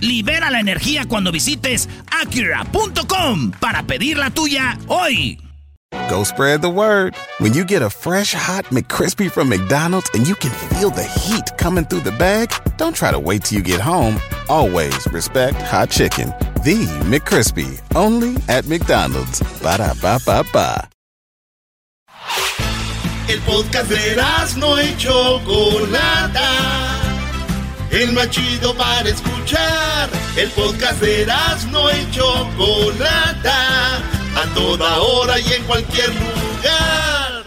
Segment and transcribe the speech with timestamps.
[0.00, 5.38] Libera la energía cuando visites Acura.com para pedir la tuya hoy.
[6.10, 7.14] Go spread the word.
[7.38, 11.44] When you get a fresh hot McCrispy from McDonald's and you can feel the heat
[11.56, 14.20] coming through the bag, don't try to wait till you get home.
[14.48, 16.28] Always respect hot chicken.
[16.64, 19.40] The McCrispy, only at McDonald's.
[19.62, 20.88] Ba da ba ba ba.
[23.28, 24.16] El podcast de
[24.58, 27.07] no hecho Chocolata.
[27.90, 30.10] El más chido para escuchar.
[30.36, 31.26] El podcast de
[31.70, 33.96] no hecho Chocolata
[34.36, 37.44] a toda hora y en cualquier lugar.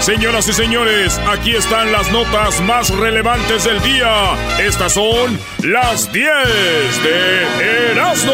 [0.00, 4.34] Señoras y señores, aquí están las notas más relevantes del día.
[4.58, 6.28] Estas son las 10
[7.02, 8.32] de Erasmo.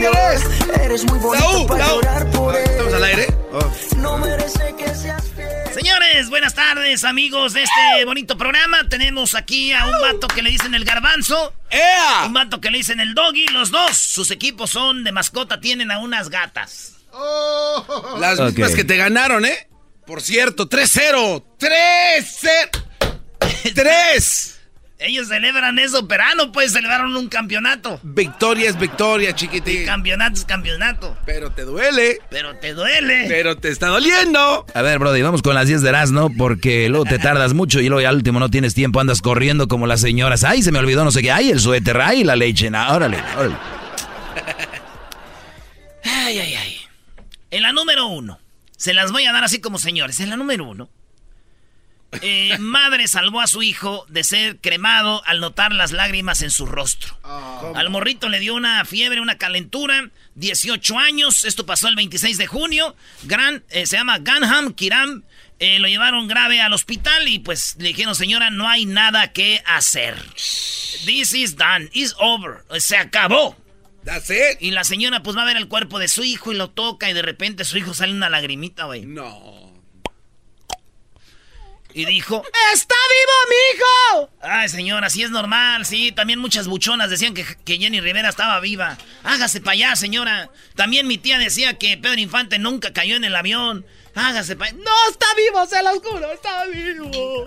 [0.00, 3.26] Eres muy bonito para por ¿Estamos al aire?
[3.52, 3.96] Oh.
[3.96, 5.74] No merece que seas fiel.
[5.74, 8.88] Señores, buenas tardes, amigos de este bonito programa.
[8.88, 11.52] Tenemos aquí a un vato que le dicen el garbanzo.
[11.68, 12.26] ¡Ea!
[12.26, 13.48] Un vato que le dicen el doggy.
[13.48, 16.92] Los dos, sus equipos son de mascota, tienen a unas gatas.
[17.12, 18.16] Oh.
[18.20, 19.68] Las mismas que te ganaron, ¿eh?
[20.06, 21.42] Por cierto, 3-0.
[21.58, 23.74] 3-0.
[23.74, 24.57] 3.
[25.00, 28.00] Ellos celebran eso, pero ah, no pues celebraron un campeonato.
[28.02, 29.86] Victoria es victoria, chiquitín.
[29.86, 31.16] campeonato es campeonato.
[31.24, 32.18] Pero te duele.
[32.30, 33.26] Pero te duele.
[33.28, 34.66] Pero te está doliendo.
[34.74, 36.30] A ver, Brody, vamos con las 10 de ¿no?
[36.36, 39.68] porque luego te tardas mucho y luego ya al último no tienes tiempo, andas corriendo
[39.68, 40.42] como las señoras.
[40.42, 41.30] Ay, se me olvidó no sé qué.
[41.30, 42.68] Ay, el suéter, ay, la leche.
[42.68, 43.54] No, órale, órale.
[46.02, 46.76] Ay, ay, ay.
[47.52, 48.40] En la número uno.
[48.76, 50.18] Se las voy a dar así como señores.
[50.18, 50.88] En la número uno.
[52.22, 56.64] Eh, madre salvó a su hijo de ser cremado al notar las lágrimas en su
[56.64, 57.18] rostro.
[57.22, 57.72] Ah.
[57.74, 62.46] Al morrito le dio una fiebre, una calentura, 18 años, esto pasó el 26 de
[62.46, 62.96] junio.
[63.24, 65.22] Gran, eh, se llama Ganham Kiram.
[65.60, 69.62] Eh, lo llevaron grave al hospital y pues le dijeron, señora, no hay nada que
[69.66, 70.14] hacer.
[71.04, 72.64] This is done, it's over.
[72.80, 73.56] Se acabó.
[74.04, 74.60] That's it.
[74.60, 77.10] Y la señora pues va a ver el cuerpo de su hijo y lo toca
[77.10, 79.04] y de repente su hijo sale una lagrimita, güey.
[79.04, 79.57] No.
[81.98, 84.30] Y dijo, ¡Está vivo mi hijo!
[84.40, 86.12] Ay, señora, sí es normal, sí.
[86.12, 88.96] También muchas buchonas decían que, Jenny Rivera estaba viva.
[89.24, 90.48] Hágase para allá, señora.
[90.76, 93.84] También mi tía decía que Pedro Infante nunca cayó en el avión.
[94.14, 94.80] Hágase para allá.
[94.80, 97.42] No, está vivo, se lo juro, está vivo.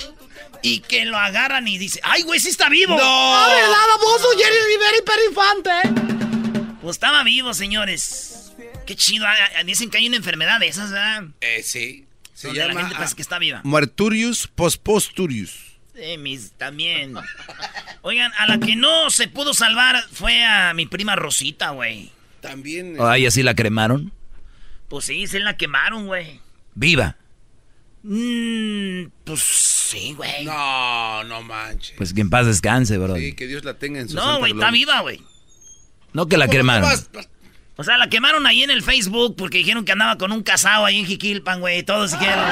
[0.61, 2.97] Y que lo agarran y dice, ¡ay, güey, sí está vivo!
[2.97, 3.38] ¡No!
[3.38, 6.75] ¡Ah, verdad, Jenny Rivera y Pedro Infante!
[6.81, 8.51] Pues estaba vivo, señores.
[8.85, 9.25] Qué chido.
[9.25, 11.23] Ah, ah, dicen que hay una enfermedad de esas, ¿verdad?
[11.40, 12.06] Eh, sí.
[12.41, 13.62] Se llama la gente parece que está viva.
[13.63, 15.78] Muerturius posposturius.
[15.94, 17.13] Sí, mis, también.
[18.02, 22.12] Oigan, a la que no se pudo salvar fue a mi prima Rosita, güey.
[22.40, 23.00] También.
[23.00, 24.12] ¿O ahí así la cremaron?
[24.88, 26.40] Pues sí, se la quemaron, güey.
[26.74, 27.18] ¿Viva?
[28.02, 30.44] Mmm, pues sí, güey.
[30.44, 31.96] No, no manches.
[31.97, 33.16] Pues que en paz descanse, bro.
[33.16, 35.22] Sí, que Dios la tenga en su No, güey, está viva, güey.
[36.13, 36.90] No que la quemaron.
[37.77, 40.85] O sea, la quemaron ahí en el Facebook porque dijeron que andaba con un casado
[40.85, 41.83] ahí en Jiquilpan, güey.
[41.83, 42.43] Todos dijeron,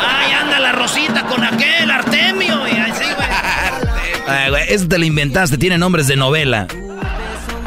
[0.00, 2.66] ay, anda la Rosita con aquel, Artemio.
[2.66, 3.28] Y así, güey.
[4.28, 6.66] Ay, güey, eso te lo inventaste, tiene nombres de novela.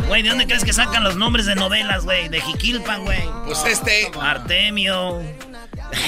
[0.09, 2.28] Güey, ¿de dónde crees que sacan los nombres de novelas, güey?
[2.28, 3.22] De Jiquilpan, güey.
[3.45, 4.11] Pues este.
[4.19, 5.22] Artemio.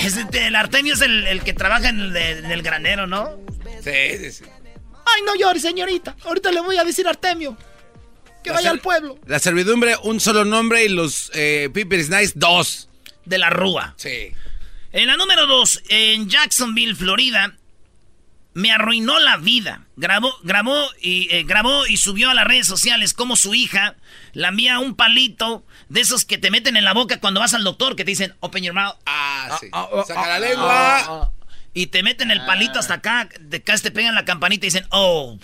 [0.03, 3.31] Este, el Artemio es el, que trabaja en el, en el granero, ¿no?
[3.83, 4.43] Sí, sí, sí.
[4.43, 6.15] Ay, no llores, señorita.
[6.23, 7.57] Ahorita le voy a decir Artemio.
[8.43, 9.19] Que vaya al pueblo.
[9.25, 12.89] La servidumbre, un solo nombre y los eh, Nice, dos.
[13.25, 13.93] De la Rúa.
[13.97, 14.31] Sí.
[14.91, 17.55] En la número dos, en Jacksonville, Florida,
[18.53, 19.85] me arruinó la vida.
[19.95, 23.95] Grabó, grabó y eh, grabó y subió a las redes sociales como su hija
[24.33, 27.63] la envía un palito de esos que te meten en la boca cuando vas al
[27.63, 28.95] doctor, que te dicen open your mouth.
[29.05, 29.67] Ah, sí.
[29.71, 31.31] Ah, ah, Saca la ah, lengua.
[31.73, 34.85] y te meten el palito hasta acá, de acá te pegan la campanita y dicen,
[34.89, 35.37] oh.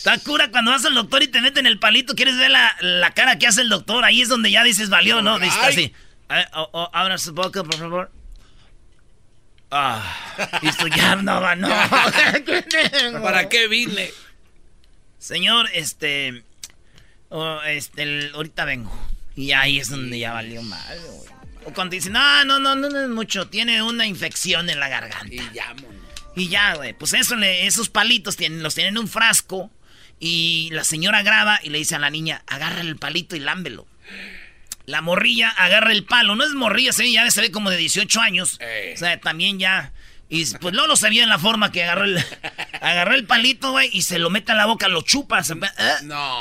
[0.00, 3.38] Está cura cuando vas al doctor y te meten el palito, quieres ver la, cara
[3.38, 4.02] que hace el doctor.
[4.02, 5.38] Ahí es donde ya dices, valió, ¿no?
[5.38, 5.92] Dices así.
[6.26, 8.10] abra su boca, por favor.
[9.70, 10.02] Ah,
[10.62, 11.68] esto ya no va, no.
[13.22, 14.10] ¿Para qué vine?
[15.18, 16.44] Señor, este.
[17.28, 18.90] Oh, este, ahorita vengo.
[19.36, 21.28] Y ahí es donde ya valió mal, güey.
[21.66, 24.88] O cuando dicen, no, no, no, no, no es mucho, tiene una infección en la
[24.88, 25.26] garganta.
[25.30, 25.74] Y ya,
[26.34, 26.94] Y ya, güey.
[26.94, 29.70] Pues eso, esos palitos tienen, los tienen en un frasco.
[30.20, 33.86] Y la señora graba y le dice a la niña, agarra el palito y lámbelo.
[34.86, 36.36] La morrilla agarra el palo.
[36.36, 38.60] No es morrilla, se ve, ya se ve como de 18 años.
[38.94, 39.92] O sea, también ya
[40.32, 42.24] y pues no lo sabía en la forma que agarró el,
[42.80, 45.40] agarró el palito, güey, y se lo mete en la boca, lo chupa.
[45.40, 45.94] ¿eh?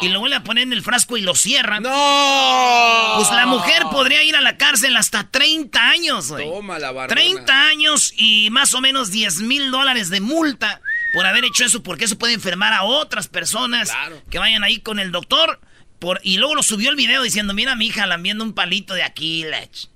[0.03, 1.79] Y lo vuelve a poner en el frasco y lo cierra.
[1.79, 3.13] ¡No!
[3.17, 6.47] Pues la mujer podría ir a la cárcel hasta 30 años, güey.
[6.47, 10.81] Toma la 30 años y más o menos 10 mil dólares de multa
[11.13, 13.91] por haber hecho eso, porque eso puede enfermar a otras personas
[14.29, 15.59] que vayan ahí con el doctor.
[15.99, 19.03] Por, y luego lo subió el video diciendo, mira mi hija lambiendo un palito de
[19.03, 19.45] aquí,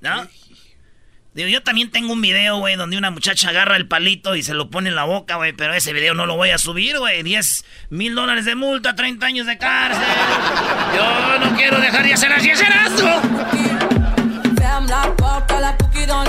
[0.01, 0.27] ¿no?
[1.33, 4.54] Digo, yo también tengo un video, güey, donde una muchacha agarra el palito y se
[4.54, 7.24] lo pone en la boca, güey, pero ese video no lo voy a subir, güey.
[7.24, 10.04] 10 mil dólares de multa, 30 años de cárcel.
[10.95, 12.65] Yo no quiero dejar de hacer así ese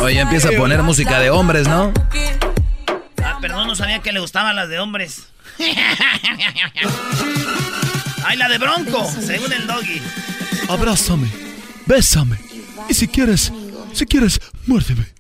[0.01, 1.93] Oye, empieza a poner música de hombres, ¿no?
[3.45, 5.27] Perdón, no sabía que le gustaban las de hombres.
[8.25, 10.01] Ay, la de Bronco, según el doggy.
[10.67, 11.29] Abrázame,
[11.85, 12.39] bésame.
[12.89, 13.53] Y si quieres,
[13.93, 15.13] si quieres, muérdeme.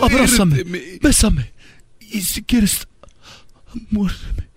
[0.00, 0.64] Abrázame,
[1.02, 1.52] bésame.
[2.00, 2.88] Y si quieres,
[3.90, 4.48] muérdeme.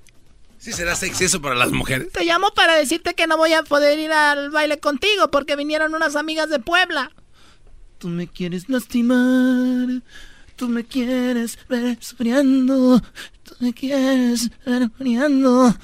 [0.58, 2.14] Sí será sexy eso para las mujeres.
[2.14, 5.96] Te llamo para decirte que no voy a poder ir al baile contigo porque vinieron
[5.96, 7.12] unas amigas de Puebla.
[7.98, 10.02] Tú me quieres lastimar.
[10.56, 13.02] Tú me quieres ver sufriendo.
[13.44, 15.76] Tú me quieres ver muriendo.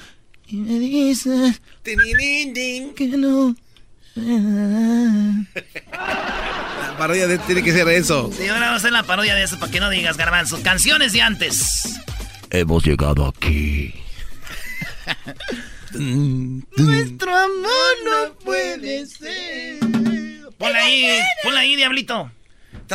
[0.48, 3.56] Y me dices que no
[4.16, 5.46] la
[6.98, 8.32] parodia de tiene que ser eso.
[8.36, 10.62] Sí, ahora vamos a hacer la parodia de eso para que no digas garbanzo.
[10.62, 11.84] Canciones de antes.
[12.50, 13.94] Hemos llegado aquí.
[15.94, 19.80] Nuestro amor no puede ser.
[20.58, 22.32] Ponla ahí, ponla ahí, diablito.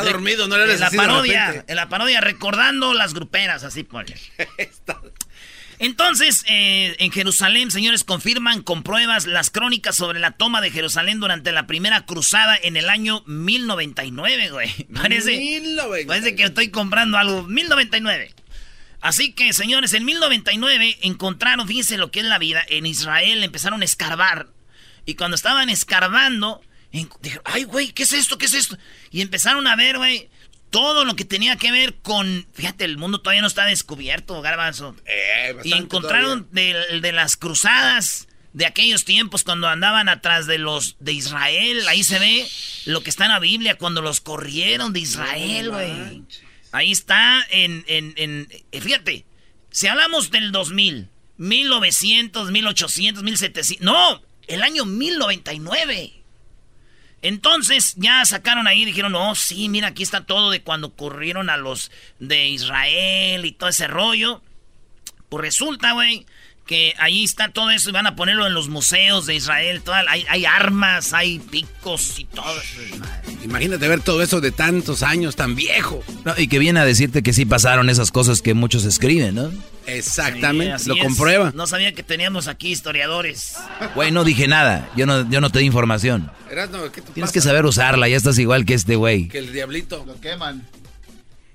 [0.01, 4.15] Está dormido, no le En la parodia, en la parodia recordando las gruperas, así ponle.
[5.79, 11.19] Entonces, eh, en Jerusalén, señores, confirman con pruebas las crónicas sobre la toma de Jerusalén
[11.19, 14.71] durante la primera cruzada en el año 1099, güey.
[14.95, 15.63] Parece,
[16.07, 17.45] parece que estoy comprando algo.
[17.45, 18.35] 1099.
[19.01, 23.81] Así que, señores, en 1099 encontraron, fíjense lo que es la vida, en Israel empezaron
[23.81, 24.49] a escarbar.
[25.07, 26.61] Y cuando estaban escarbando,
[27.21, 28.39] dijeron, ay, güey, ¿qué es esto?
[28.39, 28.77] ¿Qué es esto?
[29.11, 30.29] Y empezaron a ver, güey,
[30.71, 32.47] todo lo que tenía que ver con.
[32.53, 34.97] Fíjate, el mundo todavía no está descubierto, Garbanzo.
[35.07, 41.13] Eh, y encontraron de, las cruzadas de aquellos tiempos cuando andaban atrás de los de
[41.13, 41.87] Israel.
[41.89, 42.49] Ahí se ve
[42.85, 46.23] lo que está en la Biblia cuando los corrieron de Israel, güey.
[46.73, 48.49] Ahí está en, en, en.
[48.73, 49.25] Eh, fíjate,
[49.71, 51.09] si hablamos del 2000,
[51.39, 53.85] 1900, 1800, 1700.
[53.85, 56.13] No, el año 1099.
[57.26, 61.56] Entonces ya sacaron ahí dijeron, oh, sí, mira, aquí está todo de cuando corrieron a
[61.56, 61.90] los
[62.20, 64.43] de Israel y todo ese rollo.
[65.28, 66.25] Pues resulta, güey,
[66.67, 69.83] que ahí está todo eso y van a ponerlo en los museos de Israel.
[70.09, 72.61] hay, armas, hay picos y todo.
[73.45, 76.03] Imagínate ver todo eso de tantos años, tan viejo.
[76.37, 79.51] y que viene a decirte que sí pasaron esas cosas que muchos escriben, ¿no?
[79.87, 81.53] Exactamente, lo comprueba.
[81.55, 83.55] No sabía que teníamos aquí historiadores.
[83.95, 84.91] Güey, no dije nada.
[84.97, 86.31] Yo no, yo no te di información.
[87.15, 89.29] Tienes que saber usarla, ya estás igual que este güey.
[89.29, 90.05] Que el diablito.
[90.05, 90.67] Lo queman.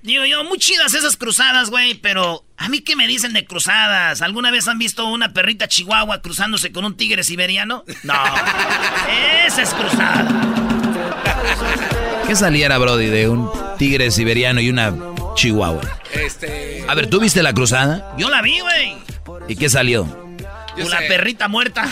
[0.02, 4.20] Digo yo, muy chidas esas cruzadas, güey, pero a mí qué me dicen de cruzadas.
[4.20, 7.84] ¿Alguna vez han visto una perrita chihuahua cruzándose con un tigre siberiano?
[8.02, 8.14] No,
[9.46, 10.28] esa es cruzada.
[12.26, 14.92] ¿Qué saliera, Brody, de un tigre siberiano y una
[15.36, 15.82] chihuahua?
[16.12, 16.84] Este...
[16.88, 18.12] A ver, ¿tú viste la cruzada?
[18.18, 18.96] Yo la vi, güey.
[19.46, 20.02] ¿Y qué salió?
[20.78, 21.84] Una perrita muerta.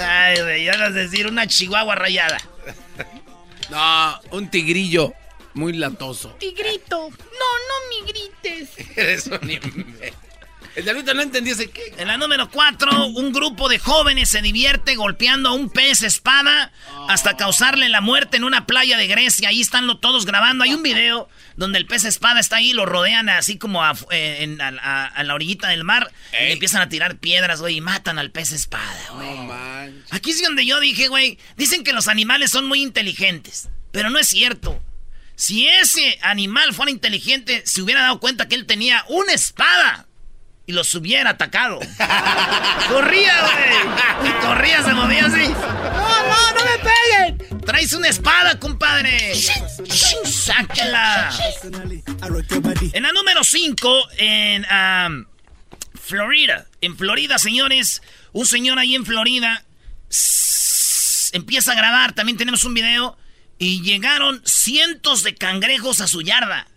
[0.00, 2.38] Ay, güey, ya vas a decir una chihuahua rayada.
[3.70, 5.14] No, un tigrillo
[5.54, 6.30] muy latoso.
[6.40, 7.08] Tigrito.
[7.08, 8.70] No, no me grites.
[8.96, 9.38] Eres un
[10.80, 11.92] El diablito no entendió ese qué.
[11.98, 16.72] En la número 4, un grupo de jóvenes se divierte golpeando a un pez espada
[17.06, 19.50] hasta causarle la muerte en una playa de Grecia.
[19.50, 20.64] Ahí están todos grabando.
[20.64, 24.56] Hay un video donde el pez espada está ahí, lo rodean así como a, eh,
[24.56, 26.10] la orillita del mar.
[26.32, 29.92] Y empiezan a tirar piedras, güey, y matan al pez espada, güey.
[30.12, 34.18] Aquí es donde yo dije, güey, dicen que los animales son muy inteligentes, pero no
[34.18, 34.82] es cierto.
[35.34, 40.06] Si ese animal fuera inteligente, se hubiera dado cuenta que él tenía una espada
[40.70, 41.80] y los hubiera atacado.
[42.88, 44.40] corría, güey.
[44.40, 45.48] Corría, se movía así.
[45.48, 47.60] No, no, no me peguen.
[47.62, 49.34] Traes una espada, compadre.
[50.24, 51.32] Sáquela.
[52.92, 55.26] En la número 5, en
[56.00, 56.66] Florida.
[56.80, 58.00] En Florida, señores,
[58.32, 59.64] un señor ahí en Florida
[61.32, 62.12] empieza a grabar.
[62.12, 63.18] También tenemos un video.
[63.58, 66.68] Y llegaron cientos de cangrejos a su yarda.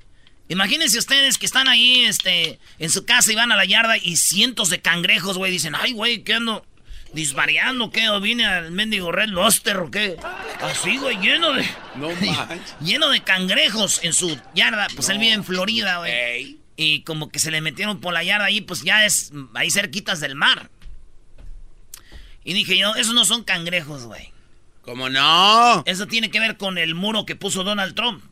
[0.49, 4.17] Imagínense ustedes que están ahí este, en su casa y van a la yarda y
[4.17, 5.51] cientos de cangrejos, güey.
[5.51, 6.65] Dicen, ay, güey, ¿qué ando?
[7.13, 8.09] ¿Disvariando qué?
[8.09, 10.17] ¿O vine al mendigo Red Luster o qué?
[10.61, 11.65] Así, güey, lleno de...
[11.95, 12.09] No
[12.81, 14.87] lleno de cangrejos en su yarda.
[14.95, 16.59] Pues él vive en Florida, güey.
[16.75, 20.19] Y como que se le metieron por la yarda ahí, pues ya es ahí cerquitas
[20.19, 20.71] del mar.
[22.43, 24.31] Y dije yo, esos no son cangrejos, güey.
[24.81, 25.83] ¿Cómo no?
[25.85, 28.23] Eso tiene que ver con el muro que puso Donald Trump.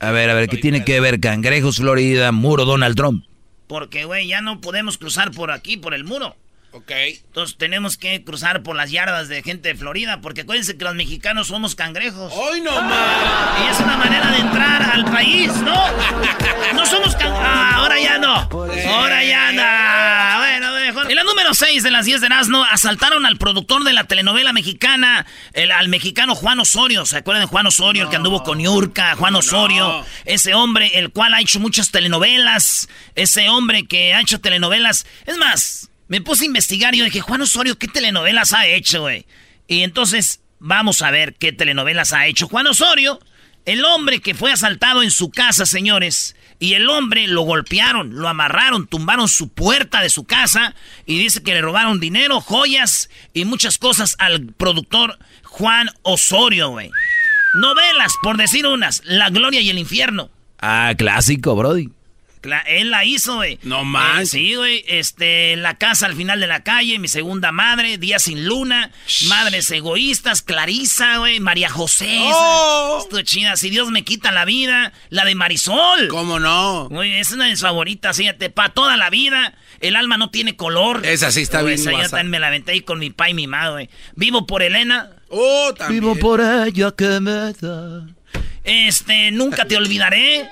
[0.00, 3.24] A ver, a ver, ¿qué tiene que ver cangrejos, Florida, muro Donald Trump?
[3.66, 6.36] Porque, güey, ya no podemos cruzar por aquí, por el muro.
[6.78, 6.92] Ok.
[7.26, 10.94] Entonces tenemos que cruzar por las yardas de gente de Florida, porque acuérdense que los
[10.94, 12.32] mexicanos somos cangrejos.
[12.32, 13.60] ¡Ay, no más!
[13.64, 15.74] Y es una manera de entrar al país, ¿no?
[16.74, 17.40] No somos cangrejos.
[17.44, 18.34] Ah, ahora ya no.
[18.34, 20.38] Ahora ya no.
[20.38, 21.10] Bueno, mejor.
[21.10, 24.52] En la número 6 de las 10 de Erasmo, asaltaron al productor de la telenovela
[24.52, 27.06] mexicana, el, al mexicano Juan Osorio.
[27.06, 29.16] ¿Se acuerdan de Juan Osorio, el que anduvo con Yurka?
[29.16, 30.04] Juan Osorio.
[30.26, 32.88] Ese hombre, el cual ha hecho muchas telenovelas.
[33.16, 35.06] Ese hombre que ha hecho telenovelas.
[35.26, 39.02] Es más, me puse a investigar y yo dije, Juan Osorio, ¿qué telenovelas ha hecho,
[39.02, 39.26] güey?
[39.66, 43.20] Y entonces, vamos a ver qué telenovelas ha hecho Juan Osorio.
[43.66, 46.34] El hombre que fue asaltado en su casa, señores.
[46.58, 50.74] Y el hombre lo golpearon, lo amarraron, tumbaron su puerta de su casa
[51.06, 56.90] y dice que le robaron dinero, joyas y muchas cosas al productor Juan Osorio, güey.
[57.54, 60.30] Novelas, por decir unas, La Gloria y el Infierno.
[60.60, 61.90] Ah, clásico, Brody
[62.66, 63.58] él la hizo, güey.
[63.62, 64.22] No más.
[64.22, 64.84] Eh, sí, güey.
[64.88, 68.90] Este, La casa al final de la calle, Mi segunda madre, Día sin luna,
[69.28, 72.18] Madres egoístas, Clarisa, güey, María José.
[72.22, 72.98] Oh.
[73.02, 73.56] Esto chida.
[73.56, 76.08] Si Dios me quita la vida, la de Marisol.
[76.08, 76.88] ¿Cómo no?
[76.88, 79.54] Güey, es una de mis favoritas, fíjate, para toda la vida.
[79.80, 81.04] El alma no tiene color.
[81.04, 81.78] Esa sí está bien.
[81.78, 83.90] Esa yo también me la aventé ahí con mi pa y mi madre, güey.
[84.16, 85.10] Vivo por Elena.
[85.28, 86.00] Oh, también.
[86.00, 88.06] Vivo por ella que me da.
[88.64, 90.48] Este, nunca te olvidaré.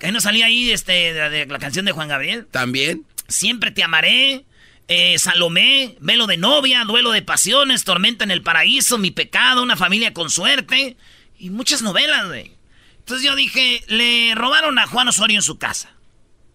[0.00, 2.46] Que no salía ahí este, de, la canción de Juan Gabriel.
[2.50, 3.04] También.
[3.28, 4.46] Siempre te amaré.
[4.88, 9.76] Eh, Salomé, velo de novia, duelo de pasiones, tormenta en el paraíso, mi pecado, una
[9.76, 10.96] familia con suerte.
[11.38, 12.56] Y muchas novelas, güey.
[12.98, 15.92] Entonces yo dije, le robaron a Juan Osorio en su casa.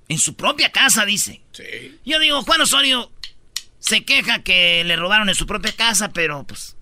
[0.09, 1.41] En su propia casa, dice.
[1.53, 1.97] Sí.
[2.03, 3.11] Yo digo, Juan Osorio
[3.79, 6.75] se queja que le robaron en su propia casa, pero pues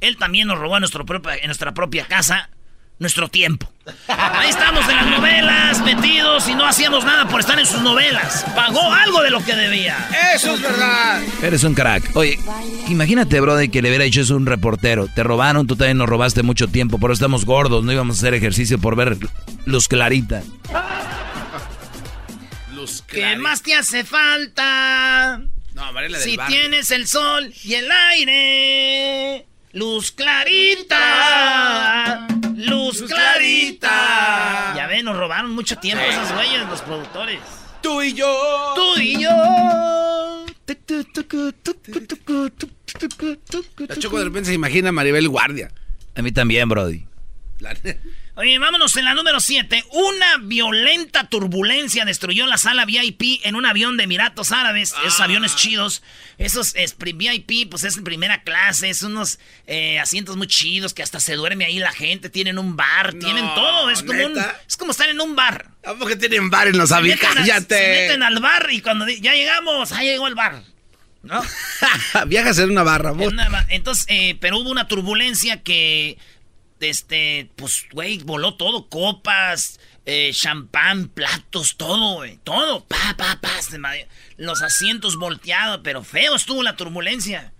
[0.00, 2.50] él también nos robó en, nuestro en nuestra propia casa
[3.02, 3.70] nuestro tiempo.
[4.06, 8.46] Ahí estamos en las novelas, metidos y no hacíamos nada por estar en sus novelas.
[8.54, 10.08] Pagó algo de lo que debía.
[10.34, 11.20] Eso es verdad.
[11.42, 12.16] Eres un crack.
[12.16, 12.38] Oye,
[12.88, 15.08] imagínate, brother, que le hubiera dicho eso un reportero.
[15.08, 18.34] Te robaron, tú también nos robaste mucho tiempo, pero estamos gordos, no íbamos a hacer
[18.34, 19.18] ejercicio por ver
[19.66, 20.42] luz clarita.
[22.74, 23.34] Luz clarita.
[23.34, 25.42] ¿Qué más te hace falta?
[25.74, 29.46] No, Varela del Si tienes el sol y el aire.
[29.72, 30.98] Luz clarita.
[32.56, 34.74] Luz clarita.
[34.76, 37.40] Ya ven, nos robaron mucho tiempo esas güeyes, los productores.
[37.80, 38.74] Tú y yo.
[38.74, 39.30] Tú y yo.
[43.88, 45.70] La Choco de repente se imagina a Maribel Guardia.
[46.14, 47.06] A mí también, Brody.
[48.34, 49.84] Oye, vámonos en la número 7.
[49.92, 54.94] Una violenta turbulencia destruyó la sala VIP en un avión de Emiratos Árabes.
[55.04, 55.24] Esos ah.
[55.24, 56.02] aviones chidos.
[56.38, 58.88] Esos es, VIP, pues es en primera clase.
[58.88, 62.30] Es unos eh, asientos muy chidos que hasta se duerme ahí la gente.
[62.30, 63.90] Tienen un bar, tienen todo.
[63.90, 64.22] Es como,
[64.66, 65.66] es como estar en un bar.
[65.84, 67.20] ¿Cómo que tienen bar en los aviones?
[67.20, 70.62] Se meten al bar y cuando ya llegamos, ahí llegó el bar.
[71.22, 71.42] ¿No?
[72.26, 73.12] Viajas en una barra,
[73.68, 76.16] Entonces, eh, pero hubo una turbulencia que
[76.90, 83.50] este, pues, güey, voló todo, copas, eh, champán, platos, todo, güey, todo, pa, pa, pa,
[84.36, 87.52] los asientos volteados, pero feo estuvo la turbulencia.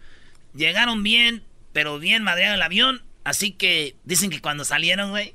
[0.55, 5.35] Llegaron bien, pero bien madreado el avión, así que dicen que cuando salieron, güey,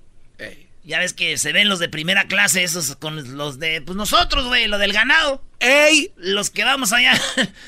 [0.87, 4.45] ya ves que se ven los de primera clase, esos con los de, pues nosotros,
[4.45, 5.43] güey, lo del ganado.
[5.59, 6.13] ¡Ey!
[6.15, 7.19] Los que vamos allá.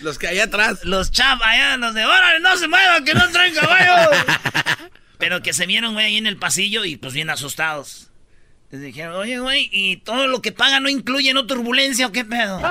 [0.01, 0.85] Los que allá atrás.
[0.85, 4.09] Los chavos allá, los de, órale, no se muevan, que no traen caballo.
[5.19, 8.09] Pero que se vieron, güey, ahí en el pasillo y pues bien asustados.
[8.71, 12.23] Les dijeron, oye, güey, ¿y todo lo que pagan no incluye no turbulencia o qué
[12.23, 12.59] pedo?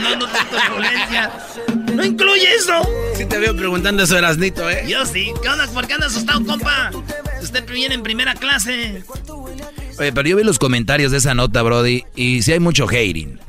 [0.00, 1.32] no, no turbulencia.
[1.92, 2.82] No incluye eso.
[3.16, 4.84] Sí te veo preguntando eso, Erasnito, ¿eh?
[4.86, 5.32] Yo sí.
[5.42, 5.66] ¿Qué onda?
[5.68, 6.90] ¿Por qué anda asustado, compa?
[7.42, 9.02] Usted viene en primera clase.
[9.98, 13.40] Oye, pero yo vi los comentarios de esa nota, Brody, y sí hay mucho hating.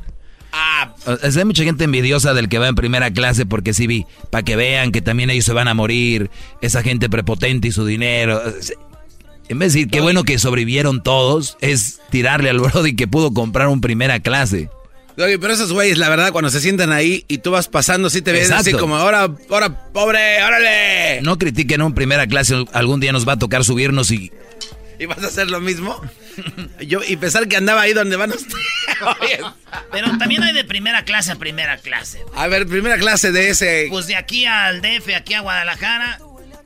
[0.52, 0.94] Ah.
[1.22, 4.56] hay mucha gente envidiosa del que va en primera clase porque sí vi, para que
[4.56, 6.30] vean que también ellos se van a morir,
[6.60, 8.42] esa gente prepotente y su dinero.
[9.48, 13.32] En vez de decir qué bueno que sobrevivieron todos, es tirarle al Brody que pudo
[13.32, 14.70] comprar un primera clase.
[15.18, 18.22] Oye, pero esos güeyes, la verdad, cuando se sientan ahí y tú vas pasando, sí
[18.22, 21.20] te ven así como, ahora, ahora, pobre, órale.
[21.22, 24.30] No critiquen un primera clase, algún día nos va a tocar subirnos y...
[25.00, 25.98] ¿Y vas a hacer lo mismo?
[26.78, 28.62] Yo, y pensar que andaba ahí donde van ustedes.
[29.90, 32.22] Pero también hay de primera clase a primera clase.
[32.36, 33.86] A ver, primera clase de ese...
[33.88, 36.18] Pues de aquí al DF, aquí a Guadalajara,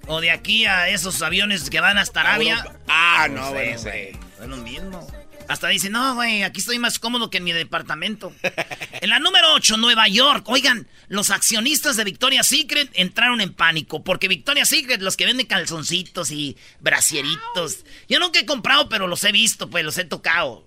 [0.08, 2.66] o de aquí a esos aviones que van hasta Arabia.
[2.88, 4.18] Ah, no, bueno, güey.
[4.42, 5.06] Es lo mismo.
[5.48, 8.32] Hasta dice, no, güey, aquí estoy más cómodo que en mi departamento.
[9.00, 10.48] en la número 8, Nueva York.
[10.48, 14.02] Oigan, los accionistas de Victoria's Secret entraron en pánico.
[14.02, 17.84] Porque Victoria's Secret, los que venden calzoncitos y brasieritos.
[18.08, 20.66] Yo nunca he comprado, pero los he visto, pues los he tocado.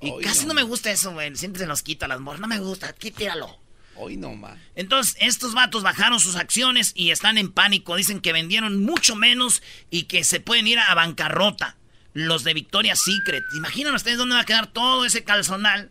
[0.00, 0.54] Y casi no.
[0.54, 1.34] me gusta eso, güey.
[1.36, 2.40] Siempre se nos quita las morras.
[2.40, 3.58] No me gusta, quítalo.
[3.96, 4.62] Hoy no, man.
[4.76, 7.96] Entonces, estos vatos bajaron sus acciones y están en pánico.
[7.96, 11.77] Dicen que vendieron mucho menos y que se pueden ir a bancarrota
[12.18, 13.44] los de Victoria's Secret.
[13.54, 15.90] Imaginen ustedes dónde va a quedar todo ese calzonal.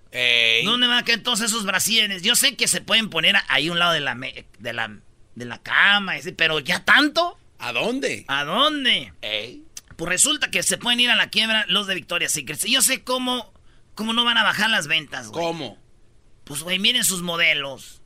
[0.66, 2.22] ¿Dónde van a quedar todos esos brasieres?
[2.22, 5.00] Yo sé que se pueden poner ahí un lado de la, de la,
[5.36, 7.40] de la cama, pero ya tanto.
[7.60, 8.26] ¿A dónde?
[8.28, 9.14] ¿A dónde?
[9.96, 12.64] Pues resulta que se pueden ir a la quiebra los de Victoria's Secret.
[12.66, 13.54] Y yo sé cómo,
[13.96, 15.44] cómo no van a bajar las ventas, güey.
[15.44, 15.78] ¿Cómo?
[16.44, 17.97] Pues, güey, miren sus modelos.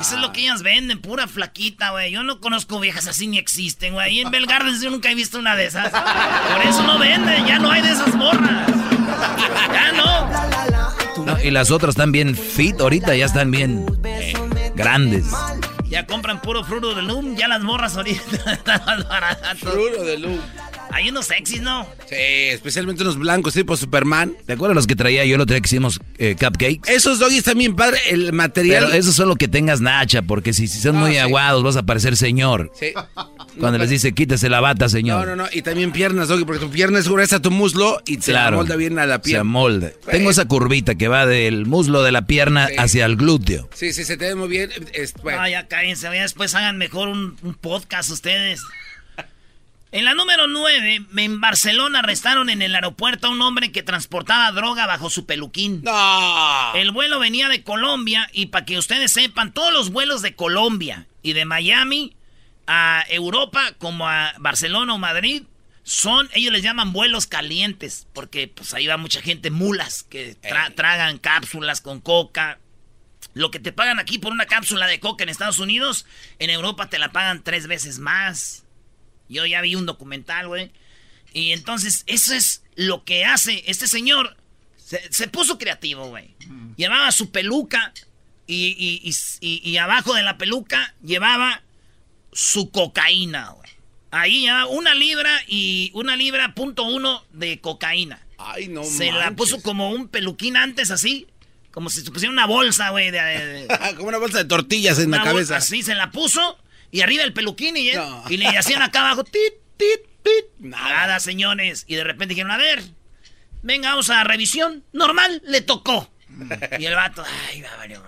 [0.00, 2.12] Eso es lo que ellas venden, pura flaquita, güey.
[2.12, 4.20] Yo no conozco viejas así ni existen, güey.
[4.20, 5.90] En Belgarden yo nunca he visto una de esas.
[5.90, 8.68] Por eso no venden, ya no hay de esas morras.
[9.72, 11.38] Ya no.
[11.42, 13.86] y las otras están bien fit ahorita, ya están bien
[14.74, 15.26] grandes.
[15.88, 19.58] Ya compran puro fruto de loom, ya las morras ahorita están más baratas.
[19.58, 20.40] Fruto de loom.
[20.90, 21.86] Hay unos sexys, ¿no?
[22.08, 24.34] Sí, especialmente unos blancos tipo Superman.
[24.46, 26.80] ¿Te acuerdas los que traía yo lo traía que hicimos eh, cupcakes?
[26.86, 28.86] Esos doggies también, padre, el material.
[28.86, 32.16] Pero eso solo que tengas nacha, porque si, son ah, muy aguados vas a parecer
[32.16, 32.72] señor.
[32.78, 32.92] Sí.
[33.58, 35.26] Cuando les dice, quítese la bata, señor.
[35.26, 35.48] No, no, no.
[35.52, 38.98] Y también piernas, doggy, porque tu pierna es gruesa tu muslo y se molda bien
[38.98, 39.40] a la pierna.
[39.40, 39.90] Se molda.
[40.10, 43.68] Tengo esa curvita que va del muslo de la pierna hacia el glúteo.
[43.74, 44.70] Sí, sí, se te ve muy bien.
[44.92, 45.46] Es, bueno.
[45.48, 48.60] ya cállense, después hagan mejor un podcast ustedes.
[49.90, 54.52] En la número 9, en Barcelona arrestaron en el aeropuerto a un hombre que transportaba
[54.52, 55.82] droga bajo su peluquín.
[56.74, 61.06] El vuelo venía de Colombia y para que ustedes sepan, todos los vuelos de Colombia
[61.22, 62.14] y de Miami
[62.66, 65.44] a Europa como a Barcelona o Madrid
[65.84, 70.36] son, ellos les llaman vuelos calientes, porque pues ahí va mucha gente, mulas, que
[70.74, 72.58] tragan cápsulas con coca.
[73.32, 76.04] Lo que te pagan aquí por una cápsula de coca en Estados Unidos,
[76.38, 78.66] en Europa te la pagan tres veces más.
[79.28, 80.70] Yo ya vi un documental, güey.
[81.32, 84.36] Y entonces, eso es lo que hace este señor.
[85.10, 86.34] Se, puso creativo, güey.
[86.76, 87.92] Llevaba su peluca
[88.46, 91.62] y, y, abajo de la peluca llevaba
[92.32, 93.70] su cocaína, güey.
[94.10, 98.24] Ahí ya una libra y una libra punto uno de cocaína.
[98.38, 101.26] Ay, no Se la puso como un peluquín antes, así.
[101.72, 103.12] Como si se pusiera una bolsa, güey.
[103.96, 105.56] como una bolsa de tortillas en la cabeza.
[105.56, 106.58] Así se la puso
[106.90, 107.90] y arriba el peluquín y,
[108.28, 110.44] y le hacían acá abajo, tit, tit, tit.
[110.58, 111.20] Nada.
[111.20, 111.84] señores.
[111.86, 112.82] Y de repente dijeron, a ver,
[113.62, 114.84] venga, vamos a revisión.
[114.92, 116.10] Normal, le tocó.
[116.78, 117.98] y el vato, ay, va, vale,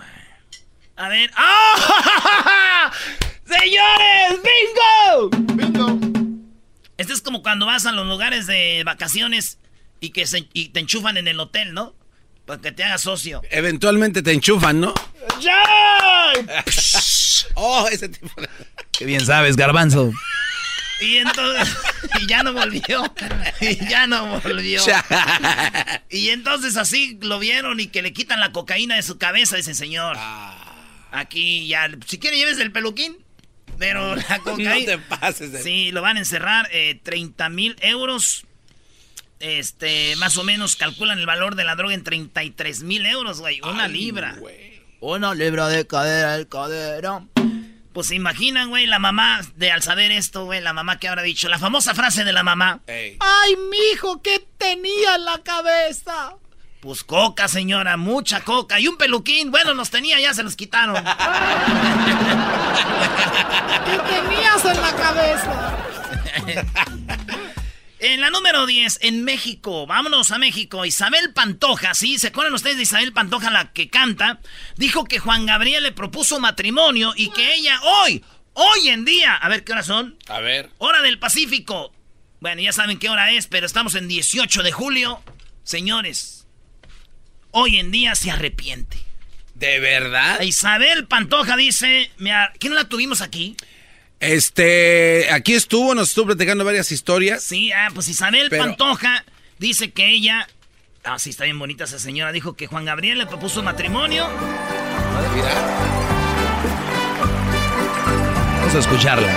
[0.96, 2.92] A ver, ¡ah!
[3.44, 4.40] ¡Señores!
[4.42, 5.30] ¡Bingo!
[5.54, 5.98] ¡Bingo!
[6.96, 9.58] Este es como cuando vas a los lugares de vacaciones
[10.00, 11.94] y que se, y te enchufan en el hotel, ¿no?
[12.46, 13.42] Para que te hagas socio.
[13.50, 14.94] Eventualmente te enchufan, ¿no?
[15.40, 15.62] ¡Ya!
[17.54, 18.48] oh, ese tipo de...
[18.92, 20.12] Qué bien sabes, garbanzo.
[21.00, 21.74] Y entonces,
[22.20, 23.14] y ya no volvió.
[23.60, 24.82] Y ya no volvió.
[26.10, 29.74] y entonces así lo vieron y que le quitan la cocaína de su cabeza, ese
[29.74, 30.16] señor.
[30.18, 30.56] Ah.
[31.12, 33.16] Aquí ya, si quiere lleves el peluquín.
[33.78, 34.74] Pero la cocaína.
[34.78, 35.62] No te pases.
[35.62, 36.68] Sí, lo van a encerrar
[37.02, 38.44] 30 eh, mil euros.
[39.38, 43.60] Este, más o menos calculan el valor de la droga en 33 mil euros, güey.
[43.62, 44.36] Una libra.
[45.00, 47.24] Una libra de cadera, el cadera.
[47.92, 51.22] Pues se imaginan, güey, la mamá de al saber esto, güey, la mamá que habrá
[51.22, 52.80] dicho, la famosa frase de la mamá.
[52.86, 56.34] Ay, mijo, ¿qué tenía en la cabeza?
[56.80, 59.50] Pues coca, señora, mucha coca y un peluquín.
[59.50, 60.94] Bueno, los tenía, ya se los quitaron.
[63.84, 65.76] ¿Qué tenías en la cabeza?
[68.02, 72.18] En la número 10, en México, vámonos a México, Isabel Pantoja, ¿sí?
[72.18, 74.40] ¿Se acuerdan ustedes de Isabel Pantoja, la que canta?
[74.76, 79.48] Dijo que Juan Gabriel le propuso matrimonio y que ella hoy, hoy en día, a
[79.50, 80.16] ver qué hora son.
[80.28, 80.70] A ver.
[80.78, 81.92] Hora del Pacífico.
[82.40, 85.22] Bueno, ya saben qué hora es, pero estamos en 18 de julio.
[85.62, 86.46] Señores,
[87.50, 88.96] hoy en día se arrepiente.
[89.54, 90.40] ¿De verdad?
[90.40, 92.10] Isabel Pantoja dice,
[92.58, 93.58] ¿quién la tuvimos aquí?
[94.20, 97.42] Este, aquí estuvo, nos estuvo platicando varias historias.
[97.42, 99.24] Sí, ah, pues Isabel Pantoja
[99.58, 100.46] dice que ella
[101.02, 102.30] Ah, sí, está bien bonita esa señora.
[102.30, 104.28] Dijo que Juan Gabriel le propuso matrimonio.
[108.58, 109.32] Vamos a escucharla.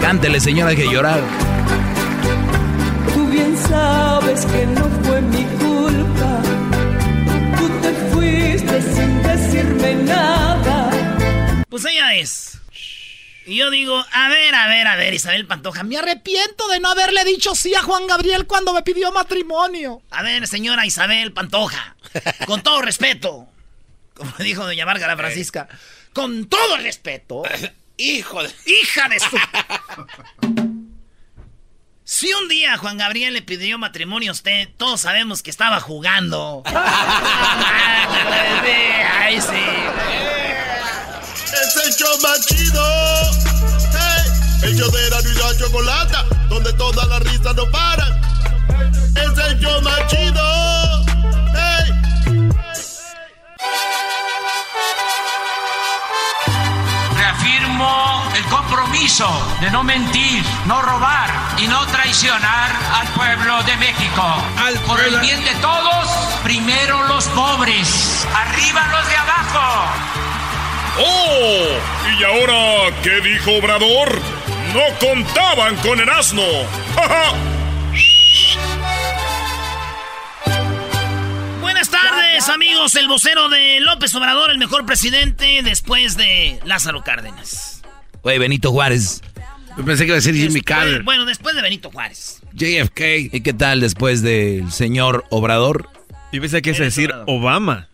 [0.00, 1.20] Cántele, señora, hay que llorar.
[3.12, 6.40] Tú bien sabes que no fue mi culpa.
[7.58, 10.75] Tú te fuiste sin decirme nada.
[11.68, 12.58] Pues ella es.
[13.46, 16.90] Y yo digo, a ver, a ver, a ver, Isabel Pantoja, me arrepiento de no
[16.90, 20.02] haberle dicho sí a Juan Gabriel cuando me pidió matrimonio.
[20.10, 21.96] A ver, señora Isabel Pantoja,
[22.46, 23.48] con todo respeto,
[24.14, 25.68] como dijo doña Márgara Francisca,
[26.12, 27.44] con todo respeto,
[27.96, 28.52] hijo de...
[28.66, 29.36] hija de su...
[32.08, 36.62] Si un día Juan Gabriel le pidió matrimonio a usted, todos sabemos que estaba jugando.
[39.20, 40.35] Ay, sí.
[41.52, 42.82] Es el show más chido.
[43.92, 44.32] Hey,
[44.62, 48.20] el show de la y chocolata, donde todas las risas no paran.
[49.14, 51.04] Es el show más chido.
[51.54, 51.92] Hey.
[57.16, 59.28] Reafirmo el compromiso
[59.60, 64.42] de no mentir, no robar y no traicionar al pueblo de México.
[64.86, 66.08] Por el bien de todos,
[66.42, 70.15] primero los pobres, arriba los de abajo.
[70.98, 71.66] ¡Oh!
[72.18, 74.18] ¿Y ahora qué dijo Obrador?
[74.72, 76.42] No contaban con el asno.
[81.60, 82.94] Buenas tardes, amigos.
[82.94, 87.82] El vocero de López Obrador, el mejor presidente después de Lázaro Cárdenas.
[88.22, 89.22] Oye, Benito Juárez.
[89.76, 91.02] Yo pensé que iba a decir Jimmy Carter.
[91.02, 92.40] Bueno, después de Benito Juárez.
[92.54, 93.00] JFK.
[93.32, 95.90] ¿Y qué tal después del señor Obrador?
[96.32, 97.88] Yo pensé que ibas a decir Obama.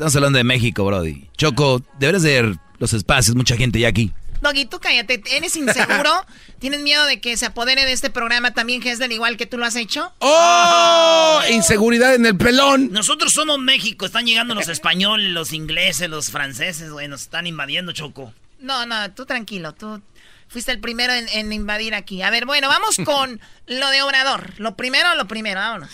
[0.00, 1.28] Estamos hablando de México, Brody.
[1.36, 4.10] Choco, deberes de los espacios, mucha gente ya aquí.
[4.40, 5.22] Doggy, tú cállate.
[5.30, 6.24] ¿Eres inseguro?
[6.58, 9.66] ¿Tienes miedo de que se apodere de este programa también Hesden igual que tú lo
[9.66, 10.10] has hecho?
[10.20, 11.42] ¡Oh!
[11.50, 12.90] Inseguridad en el pelón.
[12.92, 14.06] Nosotros somos México.
[14.06, 17.06] Están llegando los españoles, los ingleses, los franceses, güey.
[17.06, 18.32] Nos están invadiendo, Choco.
[18.58, 19.74] No, no, tú tranquilo.
[19.74, 20.00] Tú
[20.48, 22.22] fuiste el primero en, en invadir aquí.
[22.22, 24.54] A ver, bueno, vamos con lo de Obrador.
[24.56, 25.90] Lo primero, lo primero, vámonos.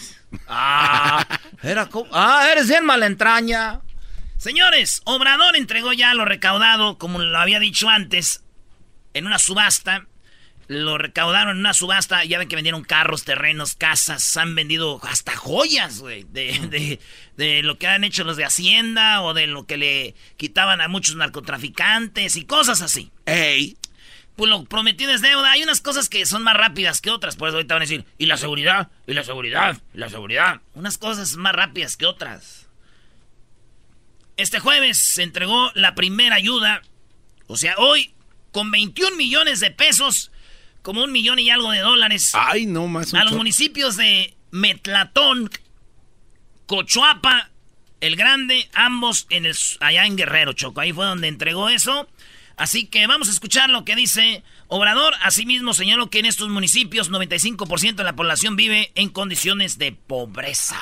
[0.47, 1.27] Ah,
[1.65, 3.81] era co- ah, eres bien malentraña.
[4.39, 8.45] Señores, Obrador entregó ya lo recaudado, como lo había dicho antes,
[9.15, 10.07] en una subasta.
[10.69, 12.25] Lo recaudaron en una subasta.
[12.25, 14.37] Ya ven que vendieron carros, terrenos, casas.
[14.37, 16.25] Han vendido hasta joyas, güey.
[16.25, 17.01] De, de-
[17.37, 20.89] de lo que han hecho los de Hacienda o de lo que le quitaban a
[20.89, 23.13] muchos narcotraficantes y cosas así.
[23.27, 23.77] ¡Ey!
[24.35, 25.53] Pues lo prometido es deuda.
[25.53, 27.37] Hay unas cosas que son más rápidas que otras.
[27.37, 30.61] Por eso ahorita van a decir, y la seguridad, y la seguridad, y la seguridad.
[30.75, 32.66] Unas cosas más rápidas que otras.
[34.37, 36.83] Este jueves se entregó la primera ayuda.
[37.47, 38.13] O sea, hoy,
[38.53, 40.31] con 21 millones de pesos,
[40.83, 45.51] como un millón y algo de dólares, Ay, no, más a los municipios de Metlatón,
[46.67, 47.51] Cochoapa,
[48.01, 50.81] El Grande, ambos en el, allá en Guerrero, Choco.
[50.81, 52.09] Ahí fue donde entregó eso.
[52.57, 55.15] Así que vamos a escuchar lo que dice Obrador.
[55.23, 60.81] Asimismo señaló que en estos municipios 95% de la población vive en condiciones de pobreza.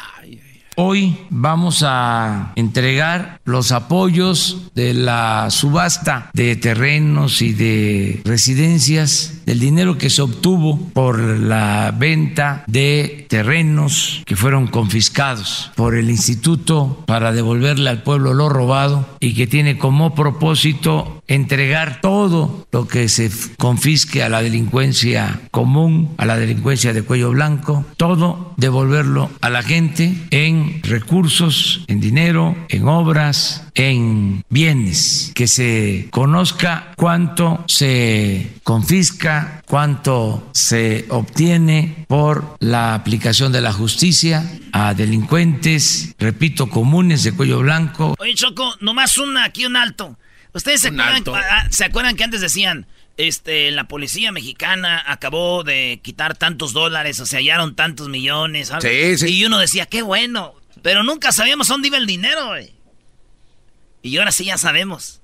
[0.76, 9.60] Hoy vamos a entregar los apoyos de la subasta de terrenos y de residencias, del
[9.60, 17.02] dinero que se obtuvo por la venta de terrenos que fueron confiscados por el Instituto
[17.06, 23.08] para devolverle al pueblo lo robado y que tiene como propósito entregar todo lo que
[23.08, 29.50] se confisque a la delincuencia común, a la delincuencia de cuello blanco, todo devolverlo a
[29.50, 38.52] la gente en recursos, en dinero, en obras, en bienes, que se conozca cuánto se
[38.62, 47.32] confisca, cuánto se obtiene por la aplicación de la justicia a delincuentes, repito, comunes de
[47.32, 50.16] cuello blanco, Oye, Choco, nomás una aquí un alto.
[50.52, 51.34] ¿Ustedes se Un acuerdan, alto.
[51.34, 57.18] ah, se acuerdan que antes decían, este, la policía mexicana acabó de quitar tantos dólares
[57.20, 58.72] o se hallaron tantos millones?
[58.80, 59.26] Sí, sí.
[59.28, 60.54] Y uno decía, qué bueno.
[60.82, 62.72] Pero nunca sabíamos dónde iba el dinero, güey.
[64.02, 65.20] Y ahora sí ya sabemos.